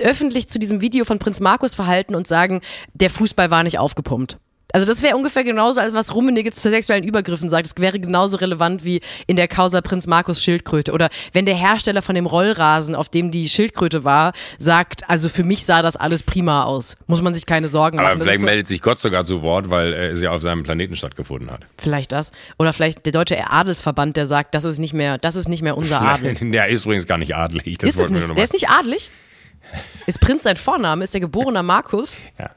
öffentlich 0.01 0.49
zu 0.49 0.57
diesem 0.57 0.81
Video 0.81 1.05
von 1.05 1.19
Prinz 1.19 1.39
Markus 1.39 1.75
verhalten 1.75 2.15
und 2.15 2.25
sagen, 2.25 2.61
der 2.95 3.11
Fußball 3.11 3.51
war 3.51 3.61
nicht 3.61 3.77
aufgepumpt. 3.77 4.39
Also 4.75 4.85
das 4.85 5.01
wäre 5.03 5.15
ungefähr 5.15 5.45
genauso, 5.45 5.79
als 5.79 5.93
was 5.93 6.13
Rummenigge 6.13 6.51
zu 6.51 6.69
sexuellen 6.69 7.05
Übergriffen 7.05 7.47
sagt. 7.47 7.65
Das 7.65 7.81
wäre 7.81 7.97
genauso 7.97 8.35
relevant 8.35 8.83
wie 8.83 8.99
in 9.25 9.37
der 9.37 9.47
Causa 9.47 9.79
Prinz 9.79 10.05
Markus 10.05 10.43
Schildkröte. 10.43 10.91
Oder 10.91 11.07
wenn 11.31 11.45
der 11.45 11.55
Hersteller 11.55 12.01
von 12.01 12.13
dem 12.13 12.25
Rollrasen, 12.25 12.93
auf 12.93 13.07
dem 13.07 13.31
die 13.31 13.47
Schildkröte 13.47 14.03
war, 14.03 14.33
sagt, 14.59 15.09
also 15.09 15.29
für 15.29 15.45
mich 15.45 15.65
sah 15.65 15.81
das 15.81 15.95
alles 15.95 16.23
prima 16.23 16.65
aus. 16.65 16.97
Muss 17.07 17.21
man 17.21 17.33
sich 17.33 17.45
keine 17.45 17.69
Sorgen 17.69 17.95
machen. 17.95 18.07
Aber 18.07 18.19
vielleicht 18.19 18.41
so 18.41 18.45
meldet 18.45 18.67
sich 18.67 18.81
Gott 18.81 18.99
sogar 18.99 19.23
zu 19.23 19.41
Wort, 19.41 19.69
weil 19.69 19.93
es 19.93 20.21
ja 20.21 20.31
auf 20.31 20.41
seinem 20.41 20.63
Planeten 20.63 20.97
stattgefunden 20.97 21.49
hat. 21.49 21.61
Vielleicht 21.77 22.11
das. 22.11 22.33
Oder 22.59 22.73
vielleicht 22.73 23.05
der 23.05 23.13
deutsche 23.13 23.49
Adelsverband, 23.49 24.17
der 24.17 24.25
sagt, 24.25 24.55
das 24.55 24.65
ist 24.65 24.79
nicht 24.79 24.93
mehr, 24.93 25.17
das 25.17 25.37
ist 25.37 25.47
nicht 25.47 25.61
mehr 25.61 25.77
unser 25.77 26.01
Adel. 26.05 26.35
der 26.51 26.67
ist 26.67 26.83
übrigens 26.83 27.07
gar 27.07 27.17
nicht 27.17 27.33
adelig. 27.33 27.77
Das 27.77 27.91
ist 27.91 27.99
es 27.99 28.09
nicht. 28.09 28.35
Der 28.35 28.43
ist 28.43 28.51
nicht 28.51 28.67
adelig? 28.67 29.09
Ist 30.05 30.19
Prinz 30.19 30.43
sein 30.43 30.57
Vorname? 30.57 31.05
Ist 31.05 31.13
der 31.13 31.21
geborener 31.21 31.63
Markus? 31.63 32.19
Ja. 32.37 32.51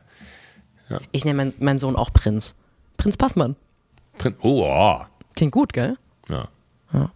Ja. 0.89 1.01
Ich 1.13 1.25
nenne 1.25 1.37
meinen 1.37 1.55
mein 1.61 1.79
Sohn 1.79 1.97
auch 1.97 2.13
Prinz. 2.13 2.55
Prinz 2.97 3.17
Passmann. 3.17 3.57
Prin 4.17 4.35
oh, 4.41 4.65
oh. 4.65 5.01
Klingt 5.37 5.53
gut, 5.53 5.73
gell? 5.73 5.97
Ja. 6.29 6.49
ja. 6.93 7.13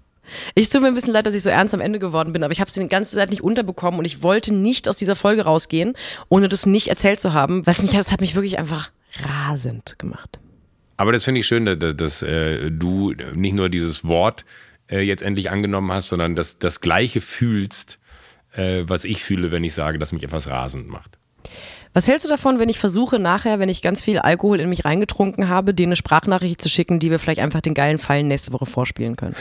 Ich 0.54 0.68
tut 0.68 0.82
mir 0.82 0.88
ein 0.88 0.94
bisschen 0.94 1.12
leid, 1.12 1.26
dass 1.26 1.34
ich 1.34 1.42
so 1.42 1.50
ernst 1.50 1.74
am 1.74 1.80
Ende 1.80 1.98
geworden 1.98 2.32
bin, 2.32 2.44
aber 2.44 2.52
ich 2.52 2.60
habe 2.60 2.68
es 2.68 2.74
die 2.74 2.86
ganze 2.86 3.16
Zeit 3.16 3.30
nicht 3.30 3.42
unterbekommen 3.42 3.98
und 3.98 4.04
ich 4.04 4.22
wollte 4.22 4.54
nicht 4.54 4.88
aus 4.88 4.96
dieser 4.96 5.16
Folge 5.16 5.42
rausgehen, 5.42 5.94
ohne 6.28 6.48
das 6.48 6.66
nicht 6.66 6.88
erzählt 6.88 7.20
zu 7.20 7.32
haben, 7.32 7.66
weil 7.66 7.74
es 7.74 7.82
mich, 7.82 7.92
das 7.92 8.12
hat 8.12 8.20
mich 8.20 8.34
wirklich 8.34 8.58
einfach 8.58 8.90
rasend 9.24 9.98
gemacht. 9.98 10.38
Aber 10.96 11.12
das 11.12 11.24
finde 11.24 11.40
ich 11.40 11.46
schön, 11.46 11.64
dass, 11.64 11.78
dass, 11.78 11.96
dass 11.96 12.22
äh, 12.22 12.70
du 12.70 13.12
nicht 13.34 13.54
nur 13.54 13.68
dieses 13.68 14.04
Wort 14.04 14.44
äh, 14.90 15.00
jetzt 15.00 15.22
endlich 15.22 15.50
angenommen 15.50 15.90
hast, 15.90 16.08
sondern 16.08 16.36
dass 16.36 16.58
das 16.58 16.80
Gleiche 16.80 17.20
fühlst, 17.20 17.98
äh, 18.52 18.84
was 18.86 19.04
ich 19.04 19.24
fühle, 19.24 19.50
wenn 19.50 19.64
ich 19.64 19.74
sage, 19.74 19.98
dass 19.98 20.12
mich 20.12 20.22
etwas 20.22 20.48
rasend 20.48 20.88
macht. 20.88 21.18
Was 21.94 22.08
hältst 22.08 22.24
du 22.24 22.28
davon, 22.30 22.58
wenn 22.58 22.70
ich 22.70 22.78
versuche, 22.78 23.18
nachher, 23.18 23.58
wenn 23.58 23.68
ich 23.68 23.82
ganz 23.82 24.00
viel 24.00 24.18
Alkohol 24.18 24.60
in 24.60 24.68
mich 24.68 24.84
reingetrunken 24.84 25.48
habe, 25.48 25.74
dir 25.74 25.86
eine 25.86 25.96
Sprachnachricht 25.96 26.62
zu 26.62 26.70
schicken, 26.70 27.00
die 27.00 27.10
wir 27.10 27.18
vielleicht 27.18 27.40
einfach 27.40 27.60
den 27.60 27.74
geilen 27.74 27.98
Fallen 27.98 28.28
nächste 28.28 28.52
Woche 28.52 28.64
vorspielen 28.64 29.16
können? 29.16 29.36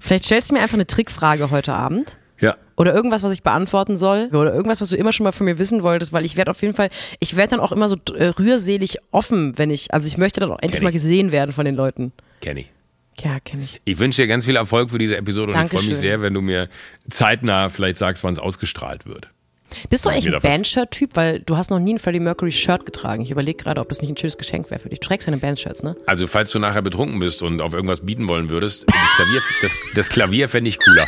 Vielleicht 0.00 0.24
stellst 0.24 0.50
du 0.50 0.54
mir 0.54 0.60
einfach 0.60 0.74
eine 0.74 0.86
Trickfrage 0.86 1.50
heute 1.50 1.74
Abend. 1.74 2.18
Ja. 2.40 2.56
Oder 2.76 2.94
irgendwas, 2.94 3.22
was 3.22 3.32
ich 3.32 3.42
beantworten 3.42 3.96
soll. 3.96 4.28
Oder 4.32 4.54
irgendwas, 4.54 4.80
was 4.80 4.90
du 4.90 4.96
immer 4.96 5.12
schon 5.12 5.24
mal 5.24 5.32
von 5.32 5.46
mir 5.46 5.58
wissen 5.58 5.82
wolltest, 5.82 6.12
weil 6.12 6.24
ich 6.24 6.36
werde 6.36 6.50
auf 6.50 6.62
jeden 6.62 6.74
Fall, 6.74 6.90
ich 7.18 7.36
werde 7.36 7.50
dann 7.50 7.60
auch 7.60 7.72
immer 7.72 7.88
so 7.88 7.96
äh, 8.14 8.26
rührselig 8.26 8.98
offen, 9.10 9.58
wenn 9.58 9.70
ich, 9.70 9.92
also 9.92 10.06
ich 10.06 10.18
möchte 10.18 10.40
dann 10.40 10.52
auch 10.52 10.60
endlich 10.60 10.82
mal 10.82 10.92
gesehen 10.92 11.32
werden 11.32 11.52
von 11.52 11.64
den 11.64 11.74
Leuten. 11.74 12.12
Kenn 12.40 12.56
ich. 12.56 12.70
Ja, 13.22 13.40
kenne 13.40 13.62
ich. 13.62 13.80
Ich 13.84 13.98
wünsche 13.98 14.22
dir 14.22 14.28
ganz 14.28 14.44
viel 14.44 14.56
Erfolg 14.56 14.90
für 14.90 14.98
diese 14.98 15.16
Episode 15.16 15.52
und 15.52 15.54
ich 15.54 15.54
freue 15.54 15.68
Dankeschön. 15.68 15.88
mich 15.88 15.98
sehr, 15.98 16.20
wenn 16.20 16.34
du 16.34 16.42
mir 16.42 16.68
zeitnah 17.08 17.70
vielleicht 17.70 17.96
sagst, 17.96 18.24
wann 18.24 18.32
es 18.32 18.38
ausgestrahlt 18.38 19.06
wird. 19.06 19.30
Bist 19.88 20.04
du 20.04 20.10
eigentlich 20.10 20.34
ein. 20.34 20.40
Bandshirt-Typ? 20.40 21.10
Weil 21.14 21.40
du 21.40 21.56
hast 21.56 21.70
noch 21.70 21.78
nie 21.78 21.94
ein 21.94 21.98
Freddie 21.98 22.20
Mercury 22.20 22.52
Shirt 22.52 22.86
getragen. 22.86 23.22
Ich 23.22 23.30
überlege 23.30 23.62
gerade, 23.62 23.80
ob 23.80 23.88
das 23.88 24.00
nicht 24.00 24.10
ein 24.10 24.16
schönes 24.16 24.38
Geschenk 24.38 24.70
wäre 24.70 24.80
für 24.80 24.88
dich. 24.88 25.00
Du 25.00 25.08
trägst 25.08 25.26
keine 25.26 25.38
Bandshirts, 25.38 25.82
ne? 25.82 25.96
Also, 26.06 26.26
falls 26.26 26.50
du 26.50 26.58
nachher 26.58 26.82
betrunken 26.82 27.18
bist 27.18 27.42
und 27.42 27.60
auf 27.60 27.72
irgendwas 27.72 28.00
bieten 28.00 28.28
wollen 28.28 28.48
würdest, 28.48 28.86
das 28.86 29.16
Klavier, 29.16 29.42
das, 29.62 29.72
das 29.94 30.08
Klavier 30.08 30.48
fände 30.48 30.68
ich 30.68 30.78
cooler. 30.78 31.06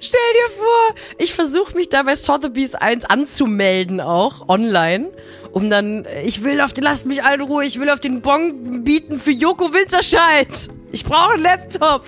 Stell 0.00 0.20
dir 0.34 0.54
vor, 0.56 0.96
ich 1.18 1.34
versuche 1.34 1.76
mich 1.76 1.88
da 1.88 2.02
bei 2.02 2.14
Sotheby's 2.14 2.74
1 2.74 3.04
anzumelden 3.04 4.00
auch, 4.00 4.48
online. 4.48 5.08
Um 5.52 5.70
dann, 5.70 6.06
ich 6.24 6.44
will 6.44 6.60
auf 6.60 6.74
den, 6.74 6.84
lasst 6.84 7.06
mich 7.06 7.24
alle 7.24 7.36
in 7.36 7.40
Ruhe, 7.40 7.64
ich 7.64 7.80
will 7.80 7.88
auf 7.88 8.00
den 8.00 8.20
Bon 8.20 8.84
bieten 8.84 9.18
für 9.18 9.30
Joko 9.30 9.72
Winterscheid. 9.72 10.68
Ich 10.92 11.04
brauche 11.04 11.34
einen 11.34 11.42
Laptop. 11.42 12.04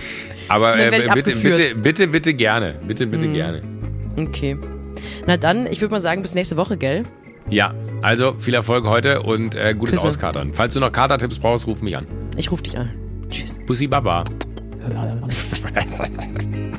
Aber 0.49 0.79
äh, 0.79 1.09
bitte, 1.15 1.35
bitte, 1.37 1.75
bitte, 1.75 2.09
bitte 2.09 2.35
gerne. 2.35 2.81
Bitte, 2.87 3.07
bitte 3.07 3.29
gerne. 3.29 3.63
Okay. 4.17 4.57
Na 5.27 5.37
dann, 5.37 5.67
ich 5.67 5.81
würde 5.81 5.93
mal 5.93 6.01
sagen, 6.01 6.23
bis 6.23 6.35
nächste 6.35 6.57
Woche, 6.57 6.77
gell? 6.77 7.05
Ja, 7.51 7.75
also 8.03 8.35
viel 8.39 8.55
Erfolg 8.55 8.87
heute 8.87 9.23
und 9.23 9.55
äh, 9.55 9.75
gutes 9.75 9.97
Küsse. 9.97 10.09
Auskatern. 10.09 10.53
Falls 10.53 10.75
du 10.75 10.81
noch 10.81 10.93
Katertipps 10.93 11.39
brauchst, 11.39 11.67
ruf 11.67 11.83
mich 11.83 11.97
an. 11.97 12.07
Ich 12.37 12.51
rufe 12.51 12.63
dich 12.63 12.77
an. 12.77 12.91
Tschüss. 13.31 13.59
Bussi 13.67 13.87
Baba. 13.87 14.25